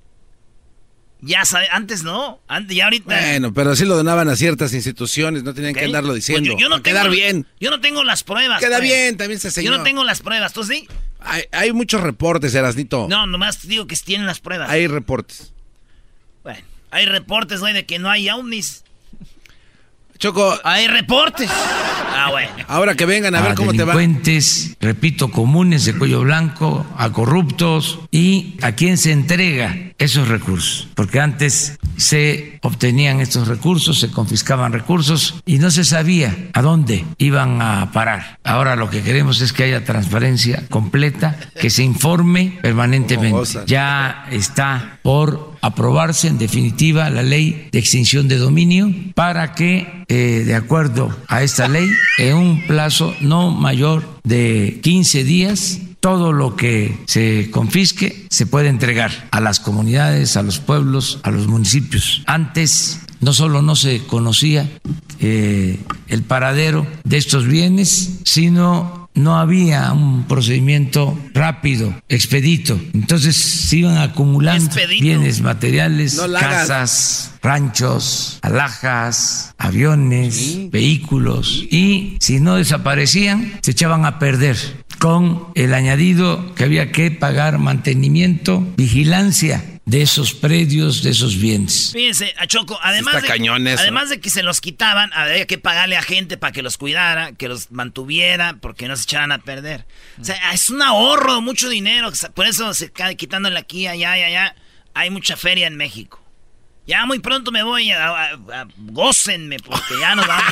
[1.23, 3.15] Ya sabe, antes no, antes, ya ahorita.
[3.15, 6.49] Bueno, pero sí lo donaban a ciertas instituciones, no tenían que andarlo Pues diciendo.
[6.51, 7.45] yo, yo no tengo, quedar bien.
[7.59, 8.59] Yo no tengo las pruebas.
[8.59, 8.89] Queda pues.
[8.89, 9.77] bien, también se Yo señor.
[9.77, 10.87] no tengo las pruebas, ¿tú sí?
[11.19, 13.07] Hay, hay muchos reportes, Erasnito.
[13.07, 14.69] No, nomás digo que tienen las pruebas.
[14.71, 15.53] Hay reportes.
[16.41, 18.83] Bueno, hay reportes, güey, de que no hay ovnis.
[20.21, 20.55] Choco.
[20.63, 21.49] Hay reportes.
[21.49, 22.51] Ah, bueno.
[22.67, 23.95] Ahora que vengan a, ver cómo te va.
[23.95, 30.87] Delincuentes, repito, comunes de cuello blanco, a corruptos y a quién se entrega esos recursos.
[30.93, 37.03] Porque antes se obtenían estos recursos, se confiscaban recursos y no se sabía a dónde
[37.17, 38.37] iban a parar.
[38.43, 43.59] Ahora lo que queremos es que haya transparencia completa, que se informe permanentemente.
[43.65, 50.43] Ya está por aprobarse en definitiva la ley de extinción de dominio para que, eh,
[50.45, 56.55] de acuerdo a esta ley, en un plazo no mayor de 15 días, todo lo
[56.55, 62.23] que se confisque se puede entregar a las comunidades, a los pueblos, a los municipios.
[62.25, 64.67] Antes no solo no se conocía
[65.19, 72.79] eh, el paradero de estos bienes, sino no había un procedimiento rápido, expedito.
[72.93, 81.65] Entonces se iban acumulando bienes materiales, casas, ranchos, alhajas, aviones, vehículos.
[81.69, 84.57] Y si no desaparecían, se echaban a perder
[84.99, 91.89] con el añadido que había que pagar mantenimiento, vigilancia de esos predios, de esos bienes.
[91.91, 96.01] Fíjense, a Choco, además, de, además de que se los quitaban, había que pagarle a
[96.01, 99.85] gente para que los cuidara, que los mantuviera, porque no se echaran a perder.
[100.17, 104.55] O sea, es un ahorro, mucho dinero, por eso se cae quitándole aquí, allá, allá.
[104.93, 106.20] Hay mucha feria en México.
[106.91, 108.37] Ya muy pronto me voy a,
[108.77, 110.43] gócenme porque ya nos vamos.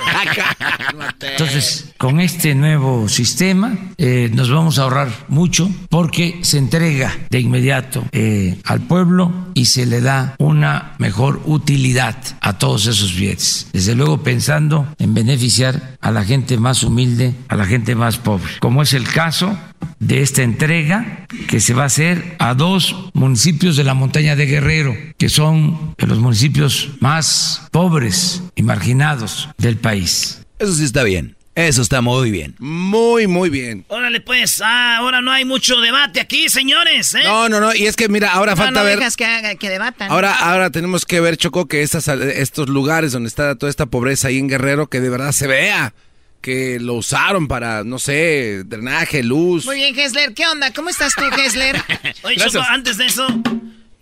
[1.20, 7.42] Entonces, con este nuevo sistema eh, nos vamos a ahorrar mucho porque se entrega de
[7.42, 13.68] inmediato eh, al pueblo y se le da una mejor utilidad a todos esos bienes.
[13.74, 18.50] Desde luego pensando en beneficiar a la gente más humilde, a la gente más pobre,
[18.62, 19.60] como es el caso
[20.00, 24.46] de esta entrega que se va a hacer a dos municipios de la montaña de
[24.46, 30.46] Guerrero, que son los municipios más pobres y marginados del país.
[30.58, 31.36] Eso sí está bien.
[31.56, 32.56] Eso está muy bien.
[32.60, 33.84] Muy, muy bien.
[33.90, 37.14] Órale, pues, ah, ahora no hay mucho debate aquí, señores.
[37.16, 37.24] ¿eh?
[37.26, 37.76] No, no, no.
[37.76, 39.00] Y es que, mira, ahora falta ver.
[39.00, 40.10] que, que debatan.
[40.10, 44.30] Ahora, ahora tenemos que ver, Choco, que estas, estos lugares donde está toda esta pobreza
[44.30, 45.94] ahí en Guerrero, que de verdad se vea
[46.42, 49.66] que lo usaron para, no sé, drenaje, luz.
[49.66, 50.34] Muy bien, Hessler.
[50.34, 50.74] ¿Qué onda?
[50.74, 51.76] ¿Cómo estás tú, Hessler?
[52.24, 53.28] Oye, Choco, antes de eso,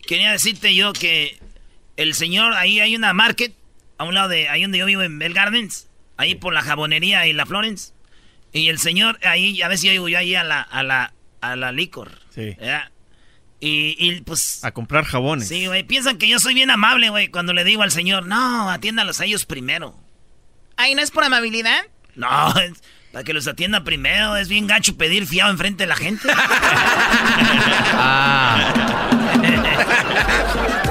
[0.05, 1.39] quería decirte yo que
[1.95, 3.53] el señor, ahí hay una market,
[3.97, 7.25] a un lado de ahí donde yo vivo en Bell Gardens, ahí por la jabonería
[7.27, 7.93] y la Florence.
[8.53, 11.13] Y el señor, ahí, a ver si yo digo yo ahí a la, a la,
[11.41, 12.19] a la licor.
[12.33, 12.55] Sí.
[13.59, 14.63] Y, y, pues...
[14.63, 15.47] A comprar jabones.
[15.47, 15.83] Sí, güey.
[15.83, 19.25] Piensan que yo soy bien amable, güey, cuando le digo al señor, no, atiéndalos a
[19.25, 19.95] ellos primero.
[20.75, 21.81] ¿Ahí no es por amabilidad?
[22.17, 22.53] No,
[23.11, 24.35] para que los atienda primero.
[24.35, 26.27] Es bien gacho pedir fiado enfrente de la gente.
[27.93, 28.73] ah.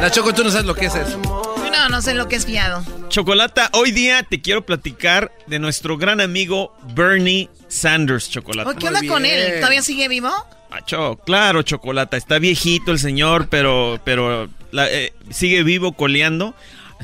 [0.00, 1.20] la Choco, tú no sabes lo que es eso.
[1.70, 2.84] No, no sé lo que es fiado.
[3.08, 8.74] Chocolata, hoy día te quiero platicar de nuestro gran amigo Bernie Sanders, Chocolata.
[8.74, 9.56] ¿Qué onda con él?
[9.56, 10.30] ¿Todavía sigue vivo?
[10.70, 10.80] Ah,
[11.24, 12.16] claro, Chocolata.
[12.16, 16.54] Está viejito el señor, pero, pero eh, sigue vivo coleando.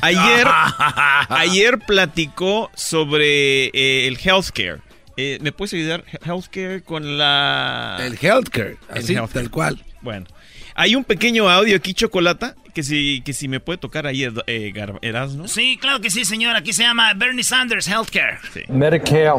[0.00, 0.46] Ayer,
[1.28, 4.81] ayer platicó sobre eh, el healthcare.
[5.16, 6.05] Eh, ¿Me puedes ayudar?
[6.24, 7.98] Healthcare con la...
[8.00, 9.85] El healthcare, así, tal cual.
[10.00, 10.26] Bueno,
[10.74, 14.72] hay un pequeño audio aquí, Chocolata, que si, que si me puede tocar ahí, eh,
[15.02, 15.46] Erasmo.
[15.46, 16.56] Sí, claro que sí, señor.
[16.56, 18.38] Aquí se llama Bernie Sanders Healthcare.
[18.68, 19.30] Medicare,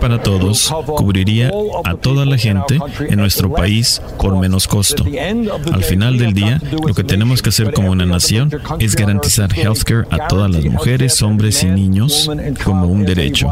[0.00, 1.50] para todos cubriría
[1.84, 5.04] a toda la gente en nuestro país por menos costo.
[5.72, 10.06] Al final del día, lo que tenemos que hacer como una nación es garantizar healthcare
[10.10, 12.30] a todas las mujeres, hombres y niños
[12.64, 13.48] como un derecho.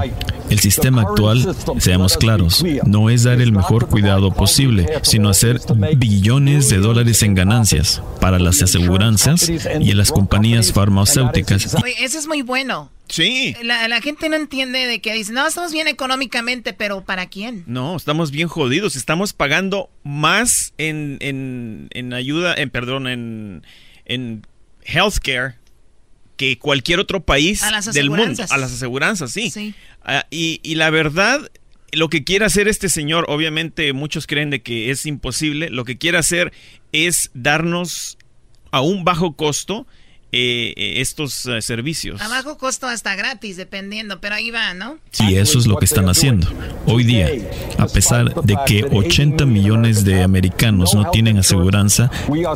[0.49, 5.61] El sistema actual, seamos claros, no es dar el mejor cuidado posible, sino hacer
[5.97, 9.08] billones de dólares en ganancias para las aseguradoras
[9.81, 11.77] y en las compañías farmacéuticas.
[12.01, 12.91] eso es muy bueno.
[13.09, 13.55] Sí.
[13.63, 17.65] La, gente no entiende de que dice, no, estamos bien económicamente, pero ¿para quién?
[17.67, 18.97] No, estamos bien jodidos.
[18.97, 23.63] Estamos pagando más en, en, ayuda, en perdón, en,
[24.05, 24.47] en
[24.85, 25.55] healthcare
[26.37, 28.45] que cualquier otro país del mundo.
[28.51, 29.51] A las aseguranzas, sí.
[29.51, 29.75] sí.
[30.05, 31.51] Ah, y, y la verdad,
[31.93, 35.99] lo que quiere hacer este señor, obviamente muchos creen de que es imposible, lo que
[35.99, 36.53] quiere hacer
[36.93, 38.18] es darnos
[38.71, 39.87] a un bajo costo
[40.31, 42.21] eh, eh, estos eh, servicios.
[42.21, 44.99] A bajo costo hasta gratis, dependiendo, pero ahí va, ¿no?
[45.11, 46.47] Sí, eso es lo que están haciendo.
[46.85, 47.31] Hoy día,
[47.79, 52.11] a pesar de que 80 millones de americanos no tienen aseguranza,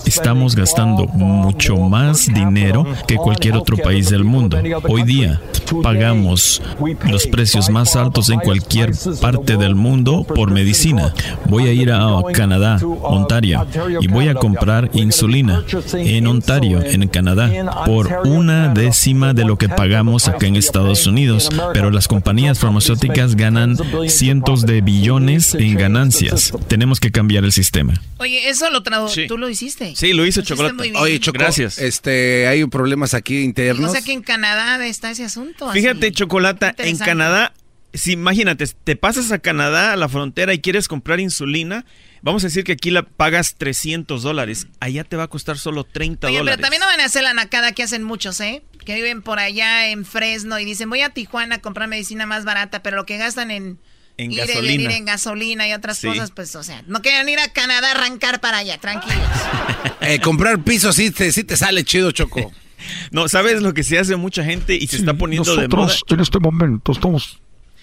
[0.05, 4.61] estamos gastando mucho más dinero que cualquier otro país del mundo.
[4.87, 5.41] Hoy día,
[5.83, 6.61] pagamos
[7.09, 11.15] los precios más altos en cualquier parte del mundo por medicina.
[11.47, 13.67] Voy a ir a Canadá, Ontario,
[13.99, 19.68] y voy a comprar insulina en Ontario, en Canadá por una décima de lo que
[19.68, 23.77] pagamos acá en Estados Unidos, pero las compañías farmacéuticas ganan
[24.09, 26.53] cientos de billones en ganancias.
[26.68, 27.94] Tenemos que cambiar el sistema.
[28.18, 29.94] Oye, eso lo tú lo hiciste.
[29.96, 30.92] Sí, lo hizo Chocolate.
[30.96, 31.79] Oye, Gracias.
[31.79, 33.90] Este, hay problemas aquí internos.
[33.90, 35.70] O sea que en Canadá está ese asunto.
[35.72, 37.53] Fíjate, Chocolata, en Canadá,
[37.94, 41.85] si imagínate, te pasas a Canadá a la frontera y quieres comprar insulina,
[42.22, 44.68] Vamos a decir que aquí la pagas 300 dólares.
[44.78, 47.35] Allá te va a costar solo 30 Oye, Pero también no van a hacer la
[47.35, 48.62] nacada que hacen muchos, ¿eh?
[48.87, 52.44] Que viven por allá en Fresno y dicen, voy a Tijuana a comprar medicina más
[52.44, 53.78] barata, pero lo que gastan en...
[54.18, 54.94] En gasolina.
[54.94, 58.40] en gasolina y otras cosas, pues, o sea, no quieren ir a Canadá a arrancar
[58.40, 59.18] para allá, tranquilos.
[60.02, 62.52] eh, comprar piso sí te, sí te sale chido, Choco.
[63.11, 65.92] no, ¿sabes lo que se hace mucha gente y se está poniendo de moda?
[66.09, 67.41] en este momento estamos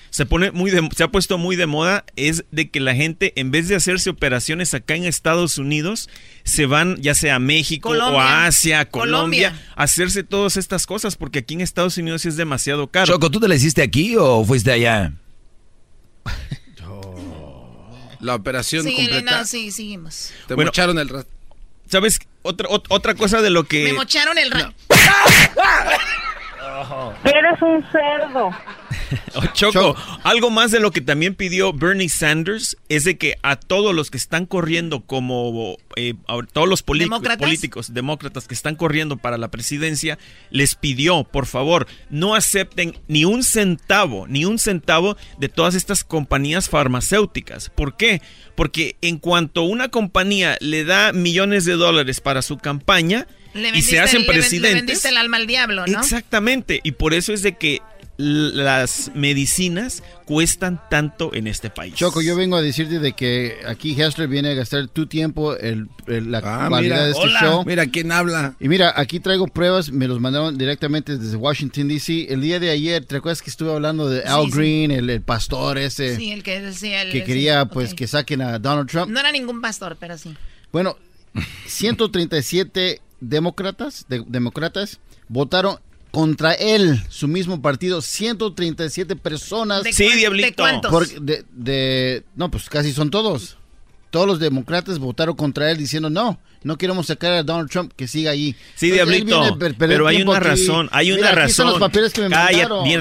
[0.10, 3.52] se pone muy se ha puesto muy de moda es de que la gente en
[3.52, 6.10] vez de hacerse operaciones acá en Estados Unidos
[6.44, 11.16] se van ya sea a México o a Asia, Colombia, a hacerse todas estas cosas
[11.16, 13.14] porque aquí en Estados Unidos es demasiado caro.
[13.14, 15.14] Choco, ¿tú te la hiciste aquí o fuiste allá?
[18.20, 19.40] La operación sí, completa.
[19.40, 20.32] No, sí, seguimos.
[20.48, 21.10] Te mocharon el
[21.88, 22.20] ¿Sabes?
[22.44, 23.86] Otra, otra cosa de lo que...
[23.86, 24.52] Me mocharon el
[27.24, 28.52] Eres un cerdo.
[29.36, 33.56] Oh, Choco, algo más de lo que también pidió Bernie Sanders es de que a
[33.56, 36.14] todos los que están corriendo como eh,
[36.54, 40.20] todos los políticos demócratas que están corriendo para la presidencia
[40.52, 46.04] les pidió por favor no acepten ni un centavo ni un centavo de todas estas
[46.04, 47.70] compañías farmacéuticas.
[47.70, 48.22] ¿Por qué?
[48.56, 54.00] Porque en cuanto una compañía le da millones de dólares para su campaña y se
[54.00, 54.72] hacen presidentes.
[54.72, 56.00] Le vendiste el alma al diablo, ¿no?
[56.00, 56.80] Exactamente.
[56.84, 57.82] Y por eso es de que
[58.20, 61.94] las medicinas cuestan tanto en este país.
[61.94, 65.88] Choco, yo vengo a decirte de que aquí Hessler viene a gastar tu tiempo, el,
[66.06, 67.64] la ah, de este show.
[67.66, 68.56] Mira quién habla.
[68.60, 72.28] Y mira, aquí traigo pruebas, me los mandaron directamente desde Washington, D.C.
[72.30, 76.18] El día de ayer, ¿te acuerdas que estuve hablando de Al Green, El, pastor ese?
[76.18, 77.10] Sí, el que decía...
[77.10, 79.10] que quería pues que saquen a Donald Trump.
[79.10, 80.36] No era ningún pastor, pero sí.
[80.74, 80.98] Bueno,
[81.68, 85.80] 137 demócratas, demócratas votaron
[86.12, 89.84] contra él, su mismo partido, 137 personas.
[89.84, 90.64] ¿De sí, diablito.
[91.22, 93.59] de, no, pues casi son todos.
[94.10, 98.08] Todos los demócratas votaron contra él diciendo no, no queremos sacar a Donald Trump que
[98.08, 98.56] siga ahí.
[98.76, 99.58] Sí, diablito.
[99.78, 101.68] pero hay una razón, hay una razón.
[101.68, 102.36] los papeles que me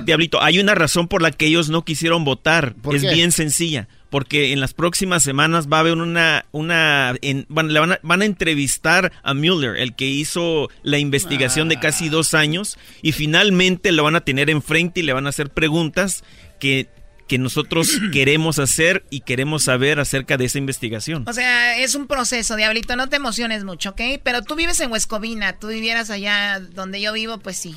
[0.05, 2.75] diablito, hay una razón por la que ellos no quisieron votar.
[2.93, 7.15] Es bien sencilla porque en las próximas semanas va a haber una, una
[7.49, 11.79] van, le van, a, van, a, entrevistar a Mueller, el que hizo la investigación de
[11.79, 15.51] casi dos años, y finalmente lo van a tener enfrente y le van a hacer
[15.51, 16.25] preguntas
[16.59, 16.89] que
[17.29, 21.25] que nosotros queremos hacer y queremos saber acerca de esa investigación.
[21.29, 24.01] O sea, es un proceso, Diablito, no te emociones mucho, ¿ok?
[24.25, 27.77] Pero tú vives en Huescovina, tú vivieras allá donde yo vivo, pues sí,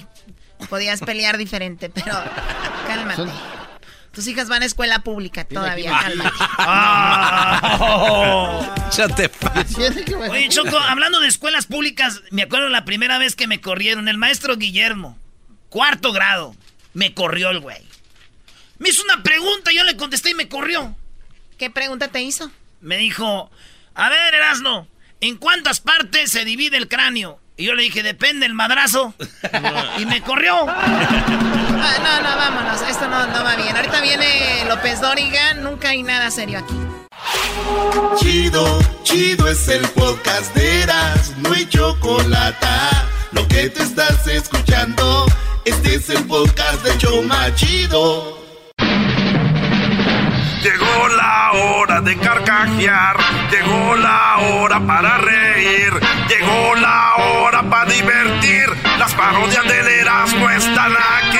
[0.69, 2.17] podías pelear diferente, pero
[2.87, 3.29] cálmate.
[4.11, 6.35] Tus hijas van a escuela pública todavía, cálmate.
[8.97, 9.31] ya te
[10.29, 14.09] Oye, Choco, hablando de escuelas públicas, me acuerdo la primera vez que me corrieron.
[14.09, 15.17] El maestro Guillermo,
[15.69, 16.53] cuarto grado,
[16.93, 17.90] me corrió el güey.
[18.81, 20.95] Me hizo una pregunta, yo le contesté y me corrió.
[21.59, 22.49] ¿Qué pregunta te hizo?
[22.81, 23.51] Me dijo,
[23.93, 24.87] a ver, Erasno,
[25.19, 27.39] ¿en cuántas partes se divide el cráneo?
[27.57, 29.13] Y yo le dije, depende el madrazo.
[29.99, 30.65] y me corrió.
[30.67, 32.81] Ah, no, no, vámonos.
[32.81, 33.75] Esto no, no va bien.
[33.75, 35.53] Ahorita viene López Dóriga.
[35.53, 36.73] Nunca hay nada serio aquí.
[38.19, 41.37] Chido, chido es el podcast de Eras.
[41.37, 42.65] No hay chocolate.
[43.31, 45.27] Lo que te estás escuchando,
[45.65, 48.40] este es el podcast de Choma Chido.
[50.63, 53.17] Llegó la hora de carcajear,
[53.49, 55.91] llegó la hora para reír,
[56.29, 58.65] llegó la hora para divertir.
[58.99, 61.39] Las parodias del Erasmo están aquí.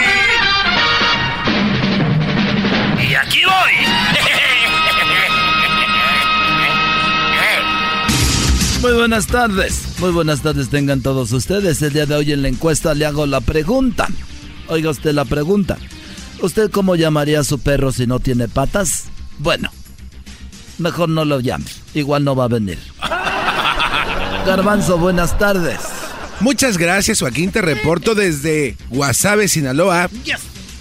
[3.08, 3.74] Y aquí voy.
[8.82, 11.80] Muy buenas tardes, muy buenas tardes tengan todos ustedes.
[11.84, 14.08] El día de hoy en la encuesta le hago la pregunta.
[14.68, 15.78] Oiga usted la pregunta.
[16.41, 19.06] ¿Usted cómo llamaría a su perro si no tiene patas?
[19.38, 19.71] Bueno,
[20.80, 21.65] mejor no lo llame.
[21.93, 22.80] Igual no va a venir.
[24.45, 25.80] Garbanzo, buenas tardes.
[26.39, 27.51] Muchas gracias, Joaquín.
[27.51, 30.10] Te reporto desde Guasave, Sinaloa.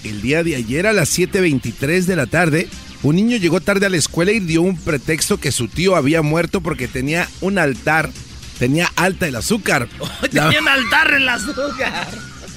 [0.03, 2.67] El día de ayer a las 7.23 de la tarde,
[3.03, 6.23] un niño llegó tarde a la escuela y dio un pretexto que su tío había
[6.23, 8.09] muerto porque tenía un altar.
[8.57, 9.87] Tenía alta el azúcar.
[10.31, 12.07] tenía un altar en el azúcar.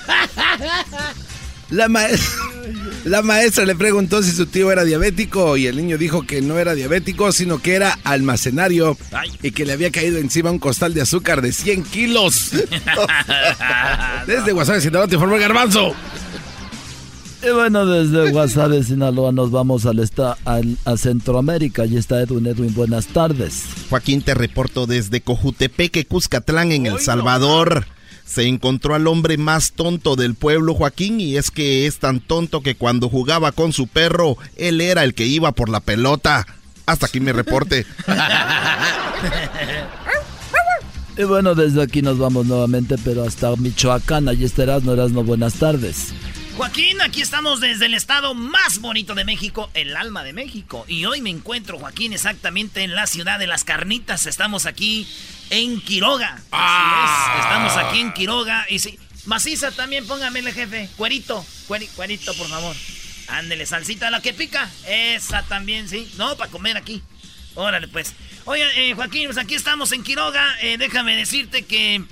[1.70, 1.88] La,
[3.04, 6.58] La maestra le preguntó si su tío era diabético y el niño dijo que no
[6.58, 8.96] era diabético, sino que era almacenario
[9.42, 12.52] y que le había caído encima un costal de azúcar de 100 kilos.
[14.26, 15.94] Desde WhatsApp, Sinaloa, te informó garbanzo.
[17.46, 20.00] Y bueno, desde WhatsApp de Sinaloa nos vamos al,
[20.46, 21.84] al, a Centroamérica.
[21.84, 22.46] Y está Edwin.
[22.46, 23.64] Edwin, buenas tardes.
[23.90, 27.86] Joaquín, te reporto desde Cojutepeque, Cuscatlán, en El Salvador.
[28.24, 32.62] Se encontró al hombre más tonto del pueblo, Joaquín, y es que es tan tonto
[32.62, 36.46] que cuando jugaba con su perro, él era el que iba por la pelota.
[36.86, 37.86] Hasta aquí mi reporte.
[41.16, 44.28] y bueno, desde aquí nos vamos nuevamente, pero hasta Michoacán.
[44.28, 46.12] Allí estarás, no eras no buenas tardes.
[46.56, 50.84] Joaquín, aquí estamos desde el estado más bonito de México, el alma de México.
[50.86, 54.26] Y hoy me encuentro, Joaquín, exactamente en la ciudad de las carnitas.
[54.26, 55.08] Estamos aquí
[55.50, 56.40] en Quiroga.
[56.52, 57.38] Ah.
[57.40, 58.66] Estamos aquí en Quiroga.
[58.68, 60.88] Y sí, maciza también, póngamele, jefe.
[60.96, 62.76] Cuerito, cuerito, por favor.
[63.26, 64.70] Ándele, salsita la que pica.
[64.86, 66.08] Esa también, sí.
[66.18, 67.02] No, para comer aquí.
[67.56, 68.14] Órale, pues.
[68.44, 70.56] Oye, eh, Joaquín, pues aquí estamos en Quiroga.
[70.60, 72.04] Eh, déjame decirte que,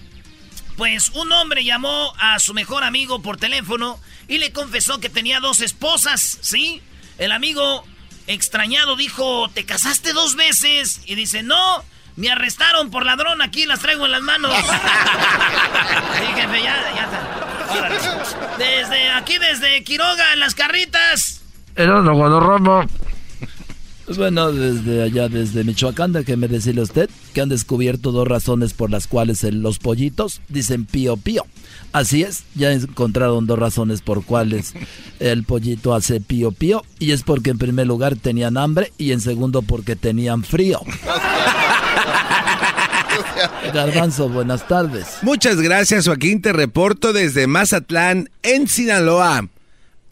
[0.76, 5.40] pues, un hombre llamó a su mejor amigo por teléfono y le confesó que tenía
[5.40, 6.82] dos esposas, ¿sí?
[7.18, 7.84] El amigo
[8.26, 11.00] extrañado dijo, ¿te casaste dos veces?
[11.06, 11.84] Y dice, no,
[12.16, 14.54] me arrestaron por ladrón, aquí las traigo en las manos.
[14.56, 18.58] sí, jefe, ya, ya está.
[18.58, 21.42] Desde aquí, desde Quiroga, en las carritas.
[21.74, 22.84] Era lo Romo.
[22.86, 23.11] Pues
[24.16, 28.90] bueno, desde allá, desde Michoacán, déjeme decirle a usted que han descubierto dos razones por
[28.90, 31.44] las cuales los pollitos dicen pío pío.
[31.92, 34.74] Así es, ya encontraron dos razones por cuales
[35.20, 36.84] el pollito hace pío pío.
[36.98, 40.80] Y es porque en primer lugar tenían hambre y en segundo porque tenían frío.
[43.74, 45.06] Garbanzo, buenas tardes.
[45.22, 46.42] Muchas gracias, Joaquín.
[46.42, 49.48] Te reporto desde Mazatlán, en Sinaloa.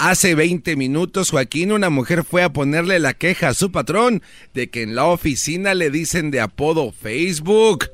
[0.03, 4.23] Hace 20 minutos, Joaquín, una mujer fue a ponerle la queja a su patrón
[4.55, 7.91] de que en la oficina le dicen de apodo Facebook.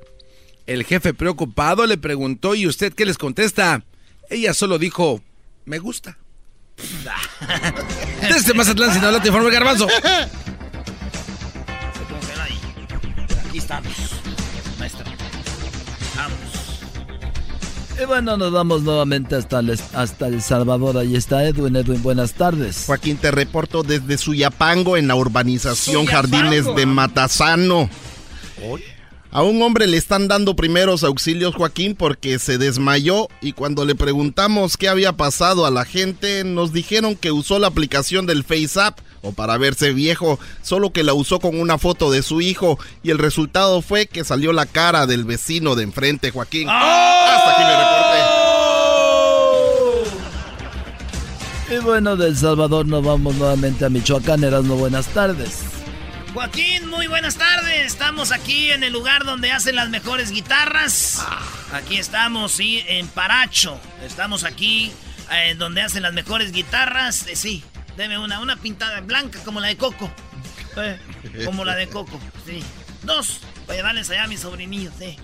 [0.69, 3.83] El jefe preocupado le preguntó, ¿y usted qué les contesta?
[4.31, 5.21] Ella solo dijo,
[5.65, 6.17] me gusta.
[8.23, 9.89] Desde Mazatlán, Sinaloa, te informa garbanzo.
[13.49, 14.16] Aquí estamos,
[18.01, 20.99] Y bueno, nos vamos nuevamente hasta el, hasta el Salvador.
[20.99, 21.76] Ahí está Edwin.
[21.76, 22.84] Edwin, buenas tardes.
[22.86, 27.88] Joaquín, te reporto desde Suyapango en la urbanización Jardines de Matazano.
[29.31, 33.95] A un hombre le están dando primeros auxilios, Joaquín, porque se desmayó y cuando le
[33.95, 38.99] preguntamos qué había pasado a la gente, nos dijeron que usó la aplicación del FaceApp
[39.22, 43.11] o para verse viejo, solo que la usó con una foto de su hijo y
[43.11, 46.68] el resultado fue que salió la cara del vecino de enfrente, Joaquín.
[46.68, 46.72] ¡Oh!
[46.72, 48.57] Hasta aquí me reporté.
[51.68, 54.45] Y bueno, del Salvador nos vamos nuevamente a Michoacán.
[54.45, 55.62] Erasmo, buenas tardes.
[56.37, 57.87] Joaquín, muy buenas tardes.
[57.87, 61.24] Estamos aquí en el lugar donde hacen las mejores guitarras.
[61.72, 63.80] Aquí estamos, sí, en Paracho.
[64.03, 64.93] Estamos aquí
[65.32, 67.26] eh, donde hacen las mejores guitarras.
[67.26, 67.64] Eh, sí,
[67.97, 70.12] Deme una, una pintada blanca como la de Coco.
[70.76, 71.01] Eh,
[71.47, 72.62] como la de Coco, sí.
[73.03, 75.16] Dos, para llevarles allá a mis sobrinillos, sí.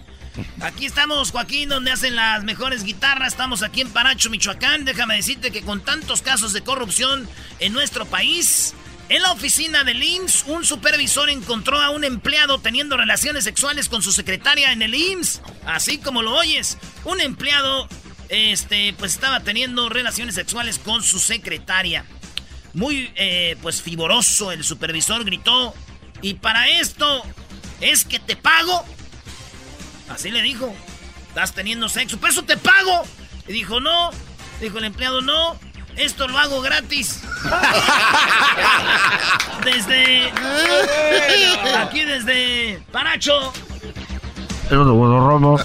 [0.63, 3.35] Aquí estamos, Joaquín, donde hacen las mejores guitarras.
[3.35, 4.87] Estamos aquí en Paracho, Michoacán.
[4.87, 8.73] Déjame decirte que con tantos casos de corrupción en nuestro país,
[9.13, 14.03] en la oficina del IMSS, un supervisor encontró a un empleado teniendo relaciones sexuales con
[14.03, 15.43] su secretaria en el IMSS.
[15.67, 17.89] Así como lo oyes, un empleado,
[18.31, 22.07] este, pues estaba teniendo relaciones sexuales con su secretaria
[22.75, 24.51] muy, eh, pues, fiboroso.
[24.51, 25.75] El supervisor gritó,
[26.23, 27.23] y para esto
[27.81, 28.85] es que te pago.
[30.09, 30.75] Así le dijo,
[31.29, 33.03] estás teniendo sexo, por eso te pago.
[33.47, 34.11] Y dijo, no.
[34.61, 35.59] Dijo el empleado, no.
[35.97, 37.21] Esto lo hago gratis.
[39.65, 40.33] desde.
[41.79, 43.53] Aquí desde Paracho.
[44.71, 45.59] Romo.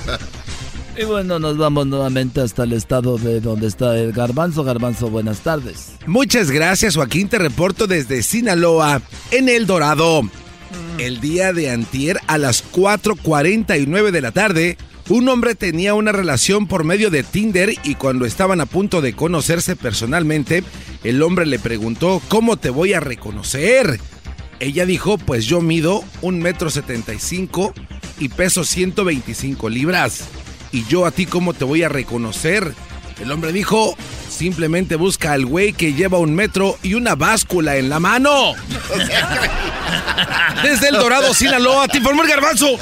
[0.97, 4.63] Y bueno, nos vamos nuevamente hasta el estado de donde está el garbanzo.
[4.63, 5.91] Garbanzo, buenas tardes.
[6.07, 7.29] Muchas gracias, Joaquín.
[7.29, 10.23] Te reporto desde Sinaloa, en El Dorado.
[10.23, 10.99] Mm.
[10.99, 14.77] El día de antier, a las 4.49 de la tarde,
[15.09, 19.13] un hombre tenía una relación por medio de Tinder y cuando estaban a punto de
[19.13, 20.63] conocerse personalmente,
[21.03, 23.99] el hombre le preguntó, ¿cómo te voy a reconocer?
[24.59, 27.73] Ella dijo, pues yo mido un metro setenta y cinco
[28.19, 30.25] y peso 125 libras.
[30.71, 32.73] ¿Y yo a ti cómo te voy a reconocer?
[33.21, 33.95] El hombre dijo,
[34.29, 38.53] simplemente busca al güey que lleva un metro y una báscula en la mano.
[40.63, 42.77] Desde el Dorado, Sinaloa, te el garbanzo.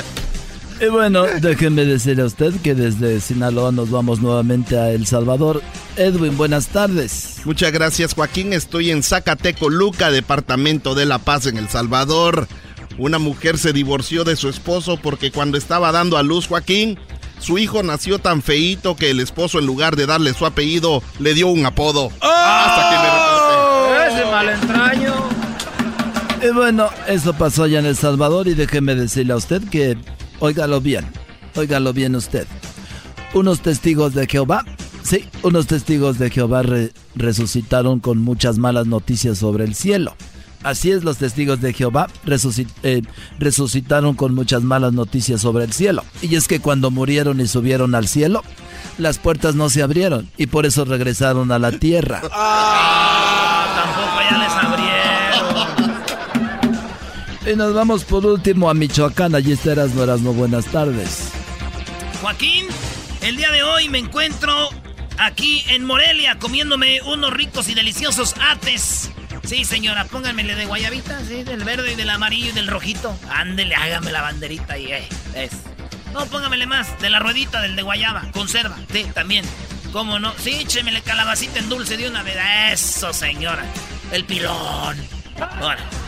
[0.80, 5.62] Y bueno, déjenme decirle a usted que desde Sinaloa nos vamos nuevamente a El Salvador.
[5.96, 7.38] Edwin, buenas tardes.
[7.46, 8.52] Muchas gracias, Joaquín.
[8.52, 12.48] Estoy en Zacateco, Luca, departamento de La Paz, en El Salvador.
[12.98, 17.00] Una mujer se divorció de su esposo porque cuando estaba dando a luz, Joaquín,
[17.40, 21.34] su hijo nació tan feíto que el esposo, en lugar de darle su apellido, le
[21.34, 22.12] dio un apodo.
[22.22, 22.28] ¡Oh!
[22.28, 25.14] Hasta que me Ese malentraño.
[26.44, 29.98] Y bueno, eso pasó allá en El Salvador y déjeme decirle a usted que
[30.40, 31.06] Óigalo bien,
[31.56, 32.48] óigalo bien usted.
[33.34, 34.64] Unos testigos de Jehová,
[35.04, 36.64] sí, unos testigos de Jehová
[37.16, 40.16] resucitaron con muchas malas noticias sobre el cielo.
[40.64, 42.08] Así es, los testigos de Jehová
[42.82, 43.02] eh,
[43.38, 46.04] resucitaron con muchas malas noticias sobre el cielo.
[46.24, 48.42] Y es que cuando murieron y subieron al cielo,
[48.98, 52.22] las puertas no se abrieron y por eso regresaron a la tierra.
[52.32, 54.75] Ah, tampoco ya les.
[57.46, 59.36] Y nos vamos por último a Michoacán.
[59.36, 60.34] Allí está Erasmo, Erasmo.
[60.34, 61.30] Buenas tardes.
[62.20, 62.66] Joaquín,
[63.22, 64.70] el día de hoy me encuentro
[65.20, 69.12] aquí en Morelia comiéndome unos ricos y deliciosos ates.
[69.44, 73.16] Sí, señora, pónganmele de guayabita, sí, del verde y del amarillo y del rojito.
[73.30, 75.52] Ándele, hágame la banderita y eh, es.
[76.14, 79.46] No, póngamele más, de la ruedita del de guayaba, conserva, sí, también.
[79.92, 80.34] ¿Cómo no?
[80.40, 82.38] Sí, échemele calabacita en dulce de una vez.
[82.74, 83.64] Eso, señora.
[84.12, 84.98] El pilón.
[85.40, 86.05] Ahora.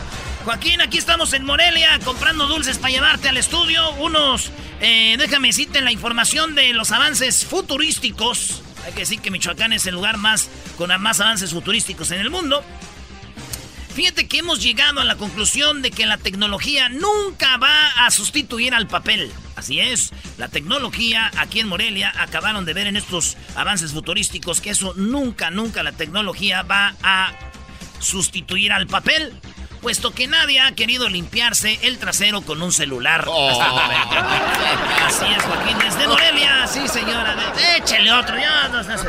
[0.48, 3.90] Joaquín, aquí estamos en Morelia comprando dulces para llevarte al estudio.
[3.96, 8.62] Unos, eh, déjame decirte la información de los avances futurísticos.
[8.86, 12.30] Hay que decir que Michoacán es el lugar más con más avances futurísticos en el
[12.30, 12.64] mundo.
[13.94, 18.72] Fíjate que hemos llegado a la conclusión de que la tecnología nunca va a sustituir
[18.72, 19.30] al papel.
[19.54, 24.70] Así es, la tecnología aquí en Morelia acabaron de ver en estos avances futurísticos que
[24.70, 27.34] eso nunca, nunca la tecnología va a
[28.00, 29.34] sustituir al papel
[29.80, 33.24] puesto que nadie ha querido limpiarse el trasero con un celular.
[33.26, 33.60] Oh.
[35.06, 37.36] Así es, Joaquín, desde Morelia, sí, señora.
[37.76, 39.08] Échele otro, ya no se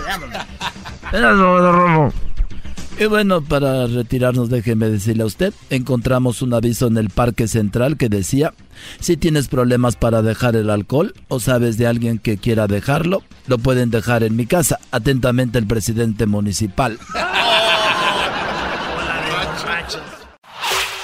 [3.00, 7.96] y bueno, para retirarnos, déjeme decirle a usted, encontramos un aviso en el Parque Central
[7.96, 8.54] que decía,
[9.00, 13.58] si tienes problemas para dejar el alcohol o sabes de alguien que quiera dejarlo, lo
[13.58, 14.80] pueden dejar en mi casa.
[14.92, 17.00] Atentamente el presidente municipal.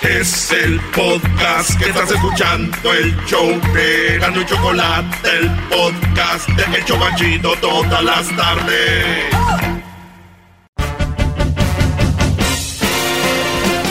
[0.08, 6.78] Es el podcast que estás escuchando, el show de Gano y Chocolate, el podcast de
[6.78, 9.06] El Chocachito todas las tardes.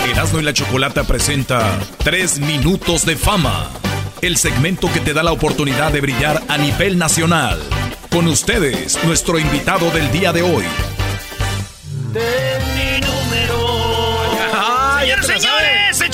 [0.08, 3.68] Erasmo y la Chocolata presenta 3 minutos de fama,
[4.22, 7.60] el segmento que te da la oportunidad de brillar a nivel nacional.
[8.10, 10.64] Con ustedes, nuestro invitado del día de hoy.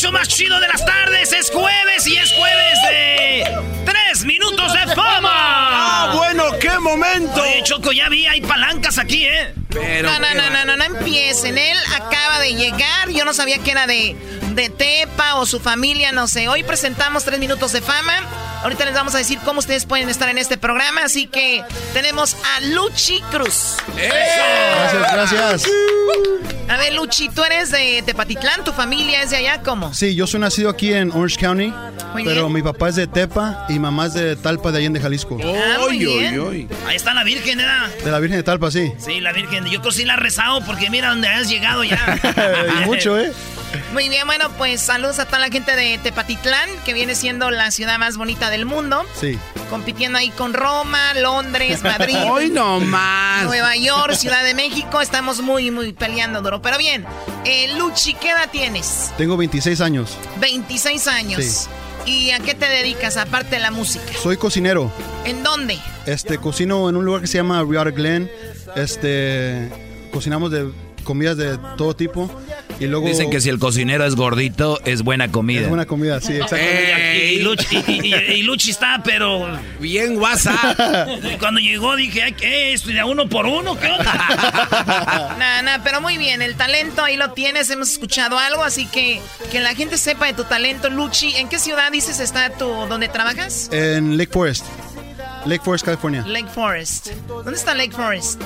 [0.01, 1.31] Hecho más chido de las tardes.
[1.31, 3.45] Es jueves y es jueves de
[3.85, 5.31] tres minutos de fama.
[5.31, 7.43] ¡Ah, bueno, qué momento!
[7.43, 9.55] Oye, Choco, ya vi, hay palancas aquí, ¿eh?
[9.69, 11.59] Pero no, no, no, no, no, no empiecen.
[11.59, 13.11] Él acaba de llegar.
[13.11, 14.17] Yo no sabía que era de,
[14.55, 16.49] de Tepa o su familia, no sé.
[16.49, 18.27] Hoy presentamos tres minutos de fama.
[18.63, 21.03] Ahorita les vamos a decir cómo ustedes pueden estar en este programa.
[21.05, 23.77] Así que tenemos a Luchi Cruz.
[23.97, 24.95] ¡Eso!
[25.13, 25.65] Gracias, gracias.
[26.69, 29.93] A ver, Luchi, tú eres de Tepatitlán, tu familia es de allá, ¿cómo?
[29.93, 31.75] Sí, yo soy nacido aquí en Orange County,
[32.25, 35.37] pero mi papá es de Tepa y mamá es de Talpa de Allende, Jalisco.
[35.43, 36.69] Ah, muy bien.
[36.87, 37.89] Ahí está la Virgen, ¿verdad?
[38.05, 38.93] De la Virgen de Talpa, sí.
[38.99, 39.65] Sí, la Virgen.
[39.65, 41.99] Yo creo que sí la he rezado porque mira dónde has llegado ya.
[42.83, 43.33] y mucho, ¿eh?
[43.93, 47.71] Muy bien, bueno, pues saludos a toda la gente de Tepatitlán, que viene siendo la
[47.71, 49.05] ciudad más bonita del mundo.
[49.19, 49.39] Sí.
[49.69, 52.17] Compitiendo ahí con Roma, Londres, Madrid.
[52.31, 53.45] Hoy no más.
[53.45, 55.01] Nueva York, Ciudad de México.
[55.01, 56.63] Estamos muy, muy peleando duro.
[56.63, 57.05] Pero bien,
[57.45, 59.13] eh, Luchi, ¿qué edad tienes?
[59.17, 60.17] Tengo 26 años.
[60.41, 61.45] 26 años.
[61.45, 61.69] Sí.
[62.07, 64.05] ¿Y a qué te dedicas aparte de la música?
[64.23, 64.91] Soy cocinero.
[65.25, 65.79] ¿En dónde?
[66.07, 68.31] Este, cocino en un lugar que se llama Riata Glen.
[68.75, 69.69] Este,
[70.11, 70.71] cocinamos de
[71.03, 72.31] comidas de todo tipo.
[72.79, 73.07] Y luego...
[73.07, 75.63] Dicen que si el cocinero es gordito, es buena comida.
[75.63, 77.35] Es buena comida, sí, exactamente.
[77.35, 79.47] y, Luchi, está, pero...
[79.81, 81.09] Bien WhatsApp.
[81.39, 82.73] Cuando llegó dije, ¿qué?
[82.73, 83.79] ¿Esto de uno por uno?
[83.79, 84.05] ¿Qué onda?
[85.39, 86.43] Nada, nada, pero muy bien.
[86.43, 87.71] El talento ahí lo tienes.
[87.71, 89.21] Hemos escuchado algo, así que
[89.51, 90.89] que la gente sepa de tu talento.
[90.91, 92.67] Luchi, ¿en qué ciudad dices está tu...
[92.67, 93.69] donde trabajas?
[93.73, 94.65] En Lake Forest.
[95.47, 96.25] Lake Forest, California.
[96.27, 97.09] Lake Forest.
[97.27, 98.43] ¿Dónde está Lake Forest?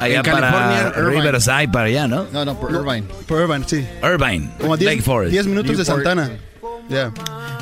[0.00, 2.26] Allá en California, Riverside, para allá, ¿no?
[2.32, 3.02] No, no, por Irvine.
[3.26, 3.86] Por Irvine, sí.
[4.02, 5.32] Irvine, Como Lake Forest.
[5.32, 6.30] 10 minutos de Santana.
[6.88, 7.12] Yeah.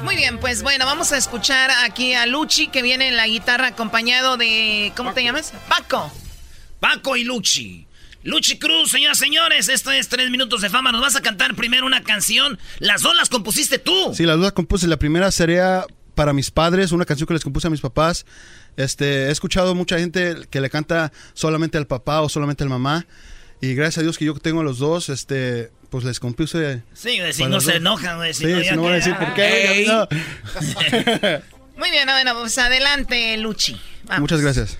[0.03, 3.69] Muy bien, pues bueno, vamos a escuchar aquí a Luchi que viene en la guitarra
[3.69, 4.93] acompañado de.
[4.97, 5.55] ¿Cómo te llamas?
[5.69, 6.13] Paco.
[6.79, 7.87] Paco y Luchi.
[8.23, 10.93] Luchi Cruz, señoras y señores, esto es Tres Minutos de Fama.
[10.93, 12.59] Nos vas a cantar primero una canción.
[12.79, 14.15] Las dos las compusiste tú.
[14.15, 14.87] Sí, las dos las compuse.
[14.87, 18.25] La primera sería para mis padres, una canción que les compuse a mis papás.
[18.77, 23.07] Este, he escuchado mucha gente que le canta solamente al papá o solamente al mamá.
[23.61, 26.83] Y gracias a Dios que yo tengo a los dos, este, pues les compuse.
[26.93, 28.35] Sí, si no se enojan, güey.
[28.35, 29.87] sí, no, van a decir por qué.
[31.77, 33.81] Muy bien, bueno, pues adelante, Luchi.
[34.19, 34.79] Muchas gracias.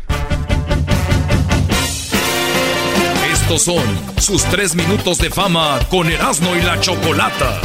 [3.33, 3.85] Estos son
[4.19, 7.61] sus tres minutos de fama con Erasmo y la Chocolata.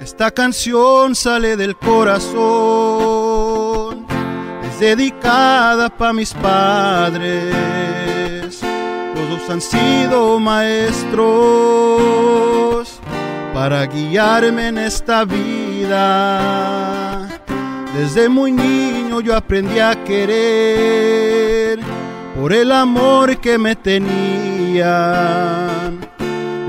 [0.00, 3.17] Esta canción sale del corazón,
[4.78, 7.54] es dedicada para mis padres.
[9.14, 11.28] Los dos han sido maestros
[13.52, 16.38] para guiarme en esta vida.
[17.94, 21.80] Desde muy niño yo aprendí a querer
[22.38, 24.88] por el amor que me tenían.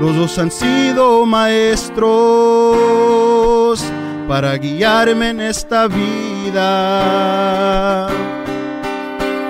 [0.00, 2.00] Los dos han sido maestros
[4.30, 6.56] para guiarme en esta vida.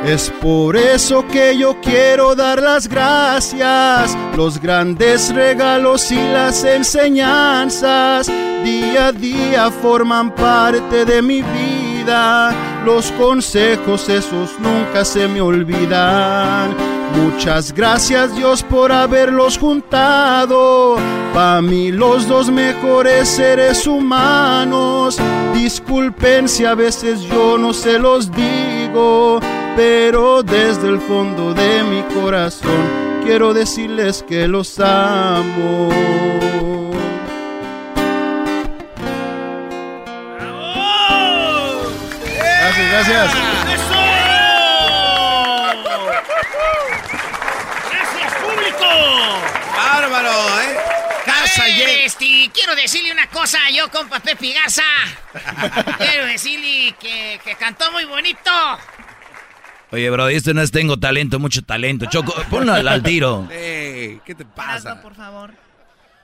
[0.06, 8.32] Es por eso que yo quiero dar las gracias, los grandes regalos y las enseñanzas.
[8.64, 12.54] Día a día forman parte de mi vida,
[12.86, 16.99] los consejos esos nunca se me olvidan.
[17.16, 20.96] Muchas gracias Dios por haberlos juntado,
[21.34, 25.18] para mí los dos mejores seres humanos.
[25.54, 29.40] Disculpen si a veces yo no se los digo
[29.76, 35.88] pero desde el fondo de mi corazón quiero decirles que los amo.
[42.60, 43.34] Gracias, gracias.
[43.74, 44.00] ¡Eso!
[47.90, 48.88] ¡Gracias, público!
[49.76, 50.30] ¡Bárbaro,
[50.60, 50.76] eh!
[51.24, 51.68] Casa
[52.48, 54.82] quiero decirle una cosa, yo con Pepe Garza.
[55.98, 58.50] quiero decirle que, que cantó muy bonito.
[59.92, 62.06] Oye, bro, esto no es tengo talento, mucho talento.
[62.06, 63.46] Choco, ponlo al, tiro.
[63.50, 65.02] ¿qué te pasa?
[65.02, 65.54] por favor.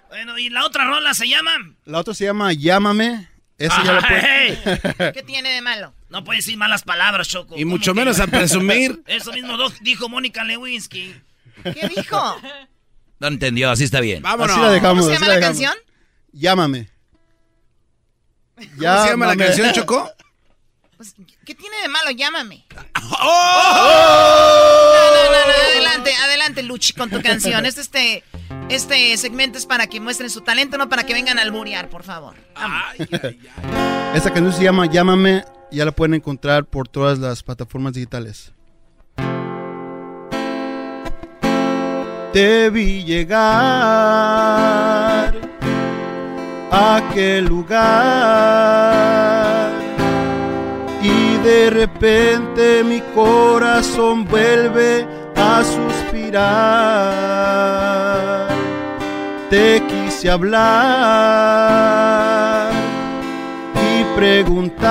[0.09, 1.53] Bueno, ¿y la otra rola se llama?
[1.85, 3.29] La otra se llama Llámame.
[3.59, 5.13] Esa ya la puede...
[5.13, 5.95] ¿Qué tiene de malo?
[6.11, 7.57] No puedes decir malas palabras, Choco.
[7.59, 9.03] Y mucho menos a presumir.
[9.07, 11.15] Eso mismo dijo Mónica Lewinsky.
[11.65, 12.41] ¿Qué dijo?
[13.19, 14.23] No entendió, así está bien.
[14.23, 14.53] Vámonos.
[14.53, 15.75] Así la dejamos, ¿Cómo se llama la, canción?
[16.37, 16.91] Llámame.
[18.57, 20.11] ¿Cómo se llama la canción, Choco?
[20.97, 21.15] Pues,
[21.45, 22.11] ¿Qué tiene de malo?
[22.11, 22.67] Llámame.
[23.21, 24.83] ¡Oh!
[25.15, 27.65] No, no, no, adelante, adelante, Luchi, con tu canción.
[27.65, 28.23] Este, este,
[28.69, 32.03] este segmento es para que muestren su talento, no para que vengan a alburear, por
[32.03, 32.35] favor.
[34.15, 38.53] Esta canción se llama Llámame, ya la pueden encontrar por todas las plataformas digitales.
[42.33, 44.17] Te vi llegar
[46.71, 47.87] aquel lugar
[51.03, 55.07] y de repente mi corazón vuelve
[55.37, 56.47] a suspirar.
[59.51, 60.67] Te quise hablar
[63.75, 64.87] y preguntar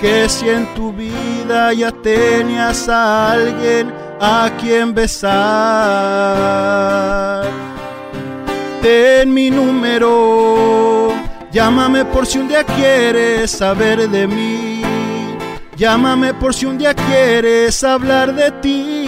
[0.00, 5.30] que si en tu vida ya tenías a alguien a quien besar.
[8.82, 10.90] Ten mi número
[11.52, 14.82] Llámame por si un día quieres saber de mí.
[15.76, 19.06] Llámame por si un día quieres hablar de ti.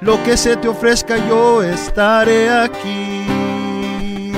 [0.00, 4.32] Lo que se te ofrezca yo estaré aquí.